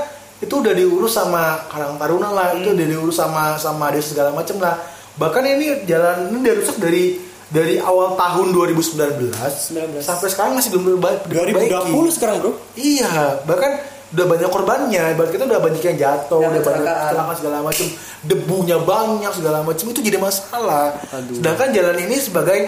itu 0.45 0.55
udah 0.55 0.72
diurus 0.72 1.12
sama 1.12 1.64
Karang 1.66 1.97
Taruna 1.97 2.28
lah, 2.28 2.47
itu 2.53 2.68
Hmm. 2.68 2.76
udah 2.76 2.86
diurus 2.86 3.16
sama 3.16 3.57
sama 3.57 3.88
desa 3.88 4.12
segala 4.12 4.30
macam 4.30 4.61
lah. 4.61 4.76
Bahkan 5.14 5.42
ini 5.42 5.66
jalan 5.84 6.28
ini 6.28 6.36
udah 6.40 6.55
rusak 6.59 6.76
dari 6.76 7.05
dari 7.47 7.78
awal 7.78 8.14
tahun 8.14 8.51
2019 8.51 9.30
19. 9.70 10.03
sampai 10.03 10.28
sekarang 10.28 10.53
masih 10.55 10.74
belum 10.74 10.99
diperbaiki. 10.99 11.70
2020 11.70 12.11
sekarang 12.11 12.36
bro 12.40 12.53
Iya, 12.74 13.40
bahkan 13.45 13.78
udah 14.11 14.26
banyak 14.26 14.49
korbannya, 14.49 15.05
ibarat 15.14 15.30
kita 15.30 15.45
udah 15.45 15.59
banyak 15.59 15.82
yang 15.82 15.99
jatuh, 15.99 16.38
udah 16.38 16.51
banyak 16.51 16.62
kecelakaan 16.62 17.34
segala 17.34 17.59
macam, 17.62 17.86
debunya 18.22 18.78
banyak 18.78 19.32
segala 19.34 19.59
macam 19.62 19.86
itu 19.86 20.01
jadi 20.01 20.18
masalah. 20.18 20.95
Aduh. 21.11 21.34
Sedangkan 21.34 21.68
jalan 21.70 21.97
ini 21.99 22.16
sebagai 22.18 22.59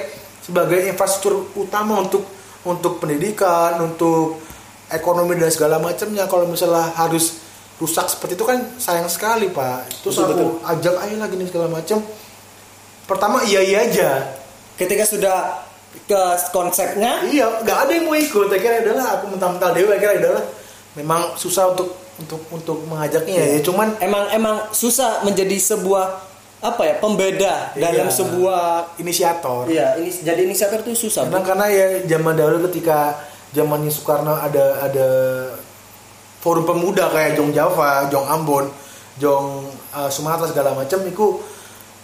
sebagai 0.43 0.87
infrastruktur 0.87 1.51
utama 1.55 1.99
untuk 1.99 2.23
untuk 2.63 2.99
pendidikan, 2.99 3.79
untuk 3.79 4.39
ekonomi 4.89 5.35
dan 5.35 5.51
segala 5.51 5.79
macamnya. 5.79 6.27
Kalau 6.27 6.47
misalnya 6.47 6.95
harus 6.95 7.46
rusak 7.77 8.07
seperti 8.07 8.35
itu 8.35 8.45
kan 8.45 8.59
sayang 8.77 9.07
sekali 9.07 9.49
pak. 9.49 9.85
Terus 10.01 10.17
Betul, 10.17 10.33
aku 10.33 10.47
ajak 10.65 10.95
ayo 11.03 11.17
lagi 11.17 11.35
nih 11.35 11.47
segala 11.47 11.69
macam. 11.69 11.99
Pertama 13.05 13.43
iya 13.43 13.61
iya 13.61 13.79
aja. 13.85 14.11
ketika 14.77 15.05
sudah 15.05 15.65
ke 16.05 16.21
konsepnya 16.51 17.25
Iya, 17.25 17.65
nggak 17.65 17.79
ada 17.79 17.93
yang 17.93 18.05
mau 18.05 18.13
ikut. 18.13 18.49
Akhirnya 18.49 18.85
adalah 18.85 19.17
aku 19.17 19.25
mental-mental 19.31 19.71
dewa. 19.73 19.93
Akhirnya 19.93 20.17
adalah 20.21 20.43
memang 20.93 21.21
susah 21.35 21.73
untuk 21.73 21.89
untuk 22.17 22.41
untuk 22.51 22.85
mengajaknya 22.85 23.33
ya. 23.37 23.61
Cuman 23.61 23.97
emang 23.99 24.29
emang 24.31 24.57
susah 24.71 25.21
menjadi 25.23 25.57
sebuah 25.57 26.29
apa 26.57 26.83
ya 26.83 26.95
pembeda 26.97 27.77
dalam 27.77 28.09
Iya. 28.09 28.17
sebuah 28.17 28.63
inisiator. 28.97 29.69
iya 29.69 29.93
ini 29.97 30.09
jadi 30.09 30.41
inisiator 30.41 30.81
itu 30.83 31.07
susah 31.07 31.29
Bro. 31.29 31.45
karena 31.45 31.69
ya 31.69 31.87
zaman 32.09 32.33
dahulu 32.33 32.65
ketika 32.73 33.13
zamannya 33.53 33.93
Soekarno 33.93 34.33
ada 34.35 34.81
ada 34.81 35.09
forum 36.47 36.63
pemuda 36.63 37.11
kayak 37.11 37.35
Jong 37.35 37.51
Java, 37.51 38.07
Jong 38.07 38.23
Ambon, 38.31 38.71
Jong 39.19 39.67
uh, 39.91 40.07
Sumatera 40.07 40.47
segala 40.47 40.79
macam 40.79 41.03
itu 41.03 41.43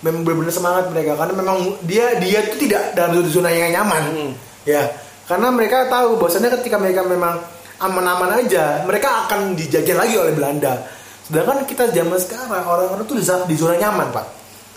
memang 0.02 0.26
benar-benar 0.26 0.50
semangat 0.50 0.90
mereka 0.90 1.14
karena 1.14 1.34
memang 1.38 1.78
dia 1.86 2.18
dia 2.18 2.42
itu 2.42 2.66
tidak 2.66 2.98
dalam 2.98 3.22
zona 3.30 3.54
yang 3.54 3.70
nyaman. 3.70 4.02
Hmm. 4.10 4.32
Ya. 4.66 4.90
Karena 5.30 5.54
mereka 5.54 5.86
tahu 5.86 6.18
bahwasannya 6.18 6.50
ketika 6.58 6.74
mereka 6.82 7.06
memang 7.06 7.38
aman-aman 7.78 8.42
aja, 8.42 8.82
mereka 8.82 9.26
akan 9.26 9.54
dijajah 9.54 9.94
lagi 9.94 10.18
oleh 10.18 10.34
Belanda. 10.34 10.82
Sedangkan 11.22 11.62
kita 11.62 11.94
zaman 11.94 12.18
sekarang 12.18 12.66
orang-orang 12.66 13.06
tuh 13.06 13.18
di 13.46 13.54
zona- 13.54 13.78
nyaman, 13.78 14.10
Pak. 14.10 14.26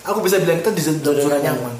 Aku 0.05 0.21
bisa 0.21 0.37
bilang 0.37 0.61
kita 0.61 0.69
di 0.69 0.81
zona, 0.85 1.01
Zona 1.01 1.41
nyaman. 1.41 1.41
nyaman. 1.41 1.73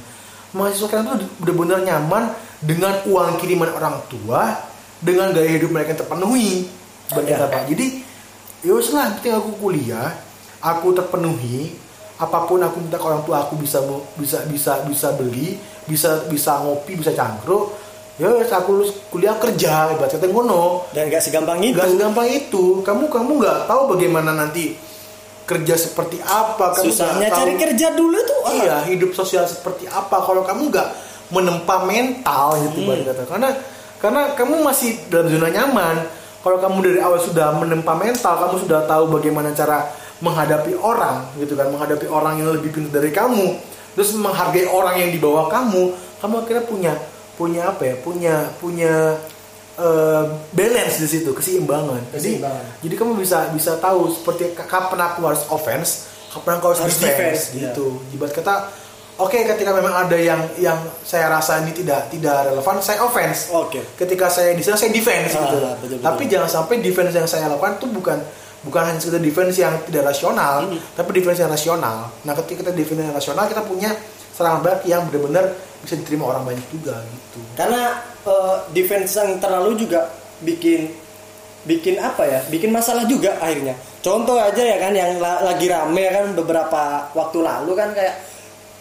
Mahasiswa 0.58 0.90
sekarang 0.90 1.06
tuh 1.14 1.30
benar-benar 1.38 1.86
nyaman 1.86 2.34
dengan 2.66 2.94
uang 3.06 3.38
kiriman 3.38 3.70
orang 3.78 4.02
tua, 4.10 4.58
dengan 4.98 5.30
gaya 5.30 5.50
hidup 5.54 5.70
mereka 5.70 5.94
yang 5.94 6.02
terpenuhi. 6.02 6.66
Bagi 7.12 7.30
kita, 7.30 7.46
Pak. 7.46 7.62
Jadi, 7.70 7.88
ya 8.62 8.74
lah, 8.74 9.08
penting 9.20 9.34
aku 9.34 9.52
kuliah, 9.60 10.10
aku 10.58 10.88
terpenuhi, 10.92 11.76
apa 12.16 12.48
pun 12.48 12.64
aku 12.64 12.80
minta 12.80 12.98
ke 12.98 13.06
orang 13.06 13.22
tua 13.22 13.44
aku 13.44 13.60
bisa 13.60 13.84
bisa 14.16 14.42
bisa 14.48 14.82
bisa 14.88 15.08
beli, 15.14 15.60
bisa 15.86 16.26
bisa 16.26 16.64
ngopi, 16.64 16.96
bisa 16.96 17.12
cangkruk. 17.12 17.76
Ya 18.16 18.32
aku 18.32 18.70
lulus 18.72 18.96
kuliah 19.12 19.36
kerja, 19.36 19.92
ibarat 19.92 20.08
kata 20.08 20.32
ngono. 20.32 20.88
dan 20.96 21.12
gak 21.12 21.20
segampang 21.20 21.60
itu 21.60 21.76
Gak 21.76 21.92
segampang 21.92 22.28
itu. 22.32 22.80
Kamu 22.80 23.12
kamu 23.12 23.32
nggak 23.44 23.58
tahu 23.68 23.92
bagaimana 23.92 24.32
nanti 24.32 24.72
kerja 25.44 25.76
seperti 25.76 26.18
apa 26.24 26.74
kamu 26.74 26.90
Susahnya 26.90 27.28
cari 27.30 27.54
tahu- 27.54 27.62
kerja 27.62 27.88
dulu 27.92 28.18
tuh. 28.24 28.40
ah. 28.48 28.54
iya 28.56 28.76
hidup 28.88 29.12
sosial 29.14 29.44
seperti 29.46 29.86
apa 29.86 30.24
kalau 30.24 30.42
kamu 30.42 30.74
nggak 30.74 30.90
menempa 31.30 31.86
mental 31.86 32.56
gitu 32.64 32.88
Hmm. 32.88 33.04
Kata 33.04 33.24
karena 33.28 33.50
karena 34.00 34.22
kamu 34.34 34.64
masih 34.64 34.96
dalam 35.12 35.28
zona 35.30 35.50
nyaman 35.52 35.96
kalau 36.46 36.62
kamu 36.62 36.78
dari 36.86 37.00
awal 37.02 37.18
sudah 37.18 37.58
menempa 37.58 37.98
mental 37.98 38.38
kamu 38.38 38.56
sudah 38.62 38.86
tahu 38.86 39.10
bagaimana 39.10 39.50
cara 39.58 39.90
menghadapi 40.22 40.78
orang 40.78 41.26
gitu 41.42 41.58
kan 41.58 41.74
menghadapi 41.74 42.06
orang 42.06 42.38
yang 42.38 42.54
lebih 42.54 42.70
pintar 42.70 43.02
dari 43.02 43.10
kamu 43.10 43.58
terus 43.98 44.14
menghargai 44.14 44.70
orang 44.70 45.02
yang 45.02 45.10
di 45.10 45.18
bawah 45.18 45.50
kamu 45.50 45.98
kamu 46.22 46.34
akhirnya 46.46 46.64
punya 46.70 46.94
punya 47.34 47.62
apa 47.74 47.82
ya 47.84 47.96
punya 48.00 48.36
punya 48.62 48.94
eh, 49.76 50.24
balance 50.56 51.04
di 51.04 51.08
situ 51.10 51.36
keseimbangan. 51.36 52.14
Jadi 52.14 52.40
Keseimbangan. 52.40 52.66
jadi 52.80 52.94
kamu 52.96 53.12
bisa 53.20 53.38
bisa 53.52 53.76
tahu 53.82 54.08
seperti 54.14 54.54
kapan 54.56 55.02
aku 55.02 55.20
harus 55.26 55.44
offense 55.50 56.14
kapan 56.32 56.60
aku 56.60 56.66
harus, 56.72 56.80
Harus 56.84 57.00
defense, 57.00 57.42
defense, 57.52 57.60
gitu. 57.60 57.88
Ibarat 58.16 58.34
kata 58.36 58.56
oke 59.18 59.38
ketika 59.38 59.72
memang 59.72 59.96
ada 59.98 60.14
yang 60.14 60.42
yang 60.58 60.76
saya 61.02 61.30
rasa 61.30 61.60
ini 61.60 61.72
tidak 61.72 62.10
tidak 62.10 62.46
relevan 62.46 62.78
saya 62.80 63.00
offense 63.00 63.48
Oke. 63.50 63.80
ketika 63.96 64.28
saya 64.28 64.52
di 64.52 64.60
sana 64.60 64.76
saya 64.76 64.90
defense 64.90 65.32
Ah, 65.32 65.46
gitu 65.46 65.56
betul, 65.56 65.76
betul. 65.82 66.00
tapi 66.02 66.24
jangan 66.26 66.50
sampai 66.50 66.76
defense 66.80 67.14
yang 67.14 67.24
saya 67.26 67.48
lakukan 67.48 67.76
itu 67.76 67.88
bukan 67.90 68.18
bukan 68.62 68.82
hanya 68.84 68.98
sekedar 68.98 69.22
defense 69.22 69.56
yang 69.56 69.74
tidak 69.84 70.10
rasional 70.10 70.66
Hmm. 70.66 70.80
tapi 70.94 71.10
defense 71.14 71.40
yang 71.40 71.50
rasional 71.50 72.12
nah 72.22 72.34
ketika 72.36 72.62
kita 72.62 72.72
defense 72.74 73.02
yang 73.02 73.14
rasional 73.14 73.46
kita 73.46 73.62
punya 73.62 73.94
serangan 74.32 74.60
balik 74.60 74.84
yang 74.84 75.06
benar-benar 75.06 75.48
bisa 75.80 75.96
diterima 75.96 76.28
orang 76.28 76.44
banyak 76.44 76.66
juga 76.68 76.98
gitu 77.00 77.40
Karena 77.54 77.96
eh, 78.22 78.56
defense 78.72 79.16
yang 79.16 79.38
terlalu 79.38 79.80
juga 79.80 80.12
bikin 80.38 80.92
bikin 81.64 81.98
apa 81.98 82.22
ya? 82.24 82.40
Bikin 82.46 82.70
masalah 82.70 83.06
juga 83.06 83.38
akhirnya. 83.40 83.74
Contoh 84.00 84.38
aja 84.38 84.60
ya 84.60 84.78
kan 84.78 84.94
yang 84.94 85.18
la- 85.18 85.42
lagi 85.42 85.66
rame 85.66 86.06
kan 86.08 86.26
beberapa 86.34 86.82
waktu 87.12 87.42
lalu 87.42 87.72
kan 87.74 87.90
kayak 87.90 88.14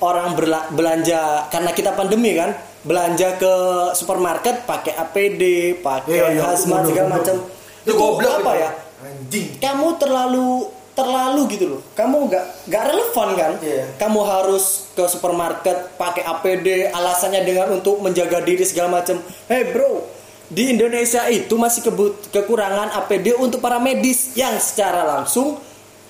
orang 0.05 0.29
berla- 0.33 0.69
belanja 0.69 1.21
karena 1.49 1.71
kita 1.71 1.91
pandemi 1.93 2.33
kan 2.33 2.53
belanja 2.81 3.35
ke 3.35 3.53
supermarket 3.95 4.63
pakai 4.63 4.93
APD, 4.95 5.43
pakai 5.79 6.13
Iya, 6.13 6.27
iya, 6.31 6.43
hazmat 6.45 6.85
segala 6.85 7.09
macam. 7.15 7.37
itu 7.81 7.93
goblok 7.93 8.35
apa 8.41 8.53
ya? 8.55 8.71
anjing 9.03 9.57
kamu 9.57 9.97
terlalu 9.97 10.65
terlalu 10.91 11.41
gitu 11.51 11.65
loh 11.69 11.81
kamu 11.93 12.25
nggak 12.25 12.45
nggak 12.65 12.83
relevan 12.87 13.29
kan 13.35 13.53
Iya. 13.59 13.85
kamu 13.99 14.21
harus 14.23 14.65
ke 14.91 15.05
supermarket 15.05 15.77
pakai 15.95 16.23
APD 16.23 16.67
alasannya 16.89 17.43
dengan 17.43 17.69
untuk 17.75 17.99
menjaga 17.99 18.41
diri 18.41 18.63
segala 18.63 18.95
macam 18.95 19.19
hey 19.45 19.69
bro 19.69 20.07
di 20.47 20.71
Indonesia 20.71 21.27
itu 21.27 21.53
masih 21.55 21.83
kebut 21.83 22.31
kekurangan 22.31 22.95
APD 22.95 23.35
untuk 23.35 23.59
para 23.59 23.77
medis 23.77 24.33
yang 24.35 24.57
secara 24.57 25.05
langsung 25.05 25.59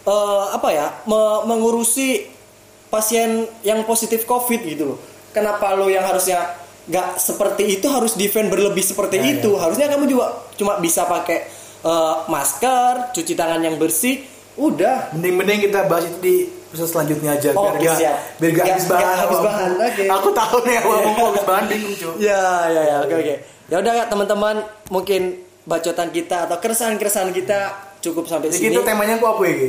eh, 0.05 0.45
apa 0.53 0.69
ya 0.69 0.87
me- 1.05 1.43
mengurusi 1.49 2.29
pasien 2.95 3.31
yang 3.61 3.83
positif 3.83 4.23
COVID 4.23 4.61
gitu 4.63 4.85
loh. 4.87 4.99
Kenapa 5.31 5.75
lo 5.75 5.87
yang 5.87 6.03
harusnya 6.03 6.55
nggak 6.85 7.19
seperti 7.19 7.75
itu 7.75 7.87
harus 7.87 8.15
defend 8.15 8.47
berlebih 8.47 8.81
seperti 8.81 9.17
Ya, 9.17 9.35
itu? 9.35 9.51
harusnya 9.57 9.89
kamu 9.89 10.07
juga 10.07 10.31
cuma 10.55 10.79
bisa 10.79 11.03
pakai 11.05 11.43
eh, 11.83 12.15
masker 12.27 13.11
cuci 13.11 13.35
tangan 13.35 13.59
yang 13.59 13.75
bersih 13.75 14.23
udah. 14.55 15.11
Mending-mending 15.13 15.67
kita 15.67 15.85
bahas 15.85 16.07
itu 16.07 16.19
di 16.21 16.37
episode 16.65 16.91
selanjutnya 16.93 17.35
aja 17.35 17.51
biar 17.51 17.71
Oke, 17.73 17.83
gak 17.83 17.97
siap. 17.97 18.17
biar 18.37 18.51
gak 18.53 18.67
habis 18.69 18.87
bahan. 18.87 19.01
gak 19.01 19.17
habis 19.17 19.41
bahan, 19.41 19.71
oke. 19.77 20.05
aku 20.09 20.29
tahu 20.33 20.57
nih 20.65 20.77
awal 20.81 20.99
mau 21.09 21.27
habis 21.31 21.45
bahan 21.45 21.65
bingung 21.71 21.95
cuy 21.95 22.15
ya 22.21 22.43
ya 22.67 22.83
ya 22.85 22.97
oke 23.01 23.15
oke. 23.17 23.35
Ya 23.65 23.77
udah 23.81 23.93
Kak, 23.97 24.07
teman-teman 24.09 24.55
mungkin 24.89 25.23
bacotan 25.65 26.11
kita 26.11 26.45
atau 26.45 26.59
keresahan-keresahan 26.59 27.33
kita 27.33 27.59
cukup 28.01 28.27
sampai 28.27 28.49
jadi 28.49 28.61
sini. 28.61 28.75
itu 28.75 28.83
temanya 28.83 29.17
aku 29.17 29.27
apa 29.27 29.43
ya 29.43 29.55
Gi? 29.57 29.69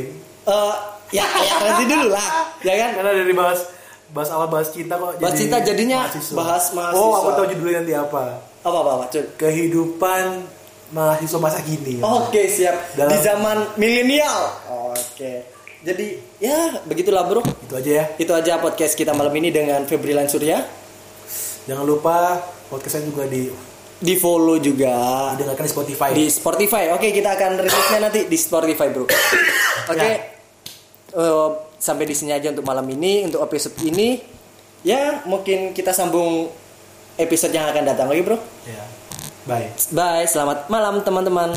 Ya 1.08 1.22
ya 1.22 1.54
nanti 1.60 1.84
dulu 1.86 2.06
lah 2.08 2.28
ya 2.60 2.74
kan 2.76 2.90
karena 2.94 3.10
dari 3.14 3.30
bahas 3.30 3.60
bahas 4.08 4.30
awal 4.30 4.46
bahas 4.46 4.68
cinta 4.68 4.94
kok 4.94 5.14
Bahas 5.14 5.20
jadi 5.20 5.38
cinta 5.40 5.56
jadinya 5.60 5.98
mahasiswa. 6.02 6.34
bahas 6.34 6.64
mahasiswa. 6.70 6.98
oh 7.00 7.12
aku 7.16 7.30
tahu 7.32 7.46
judulnya 7.52 7.78
nanti 7.80 7.94
apa 7.94 8.22
apa 8.60 8.76
apa, 8.76 8.90
apa 8.92 9.04
cuy 9.08 9.22
kehidupan 9.36 10.22
mahasiswa 10.88 11.38
masa 11.38 11.58
kini 11.60 11.98
Oke 11.98 12.46
siap 12.46 12.74
Dalam- 12.94 13.10
di 13.10 13.18
zaman 13.20 13.56
milenial. 13.74 14.38
Oke. 14.90 15.46
Jadi 15.82 16.06
ya 16.36 16.82
begitulah 16.82 17.22
bro. 17.24 17.42
itu 17.42 17.74
aja 17.76 17.90
ya 17.92 18.04
Itu 18.16 18.32
aja 18.32 18.58
podcast 18.58 18.94
kita 18.94 19.10
malam 19.10 19.30
ini 19.32 19.50
dengan 19.50 19.82
Febrilan 19.82 20.26
Surya. 20.26 20.58
jangan 21.64 21.82
lupa 21.82 22.38
podcast 22.66 22.96
saya 22.96 23.04
juga 23.04 23.26
di 23.26 23.50
Di 23.96 24.14
follow 24.14 24.58
juga 24.58 24.92
didengarkan 25.32 25.62
di 25.62 25.72
Spotify 25.72 26.10
di 26.12 26.26
Spotify. 26.28 26.90
Oke 26.90 27.10
kita 27.10 27.32
akan 27.32 27.58
rilisnya 27.60 27.98
nanti 28.00 28.20
di 28.24 28.36
Spotify 28.36 28.86
bro. 28.88 29.06
Oke. 29.92 30.35
Eh, 31.14 31.48
sampai 31.78 32.04
di 32.08 32.14
sini 32.18 32.34
aja 32.34 32.50
untuk 32.50 32.66
malam 32.66 32.86
ini 32.90 33.30
untuk 33.30 33.42
episode 33.46 33.78
ini. 33.86 34.18
Ya 34.82 35.22
mungkin 35.26 35.70
kita 35.74 35.94
sambung 35.94 36.50
episode 37.16 37.54
yang 37.54 37.66
akan 37.70 37.82
datang 37.86 38.06
lagi 38.12 38.22
bro. 38.22 38.38
ya 38.68 38.84
bye 39.48 39.70
Bye. 39.94 40.26
Selamat 40.28 40.66
malam 40.68 41.00
teman-teman. 41.00 41.56